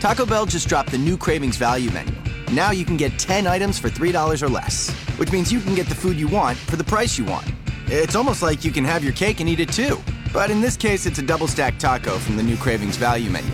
Taco 0.00 0.26
Bell 0.26 0.44
just 0.44 0.68
dropped 0.68 0.90
the 0.90 0.98
new 0.98 1.16
Cravings 1.16 1.56
Value 1.56 1.92
Menu. 1.92 2.16
Now 2.50 2.72
you 2.72 2.84
can 2.84 2.96
get 2.96 3.20
10 3.20 3.46
items 3.46 3.78
for 3.78 3.90
$3 3.90 4.42
or 4.42 4.48
less, 4.48 4.90
which 5.20 5.30
means 5.30 5.52
you 5.52 5.60
can 5.60 5.76
get 5.76 5.86
the 5.86 5.94
food 5.94 6.16
you 6.16 6.26
want 6.26 6.58
for 6.58 6.74
the 6.74 6.82
price 6.82 7.16
you 7.16 7.24
want. 7.26 7.46
It's 7.86 8.16
almost 8.16 8.42
like 8.42 8.64
you 8.64 8.72
can 8.72 8.84
have 8.84 9.04
your 9.04 9.12
cake 9.12 9.38
and 9.38 9.48
eat 9.48 9.60
it 9.60 9.72
too. 9.72 10.00
But 10.32 10.50
in 10.50 10.60
this 10.60 10.76
case, 10.76 11.06
it's 11.06 11.20
a 11.20 11.22
double 11.22 11.46
stack 11.46 11.78
taco 11.78 12.18
from 12.18 12.36
the 12.36 12.42
new 12.42 12.56
Cravings 12.56 12.96
Value 12.96 13.30
Menu. 13.30 13.52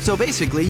So 0.00 0.16
basically, 0.16 0.58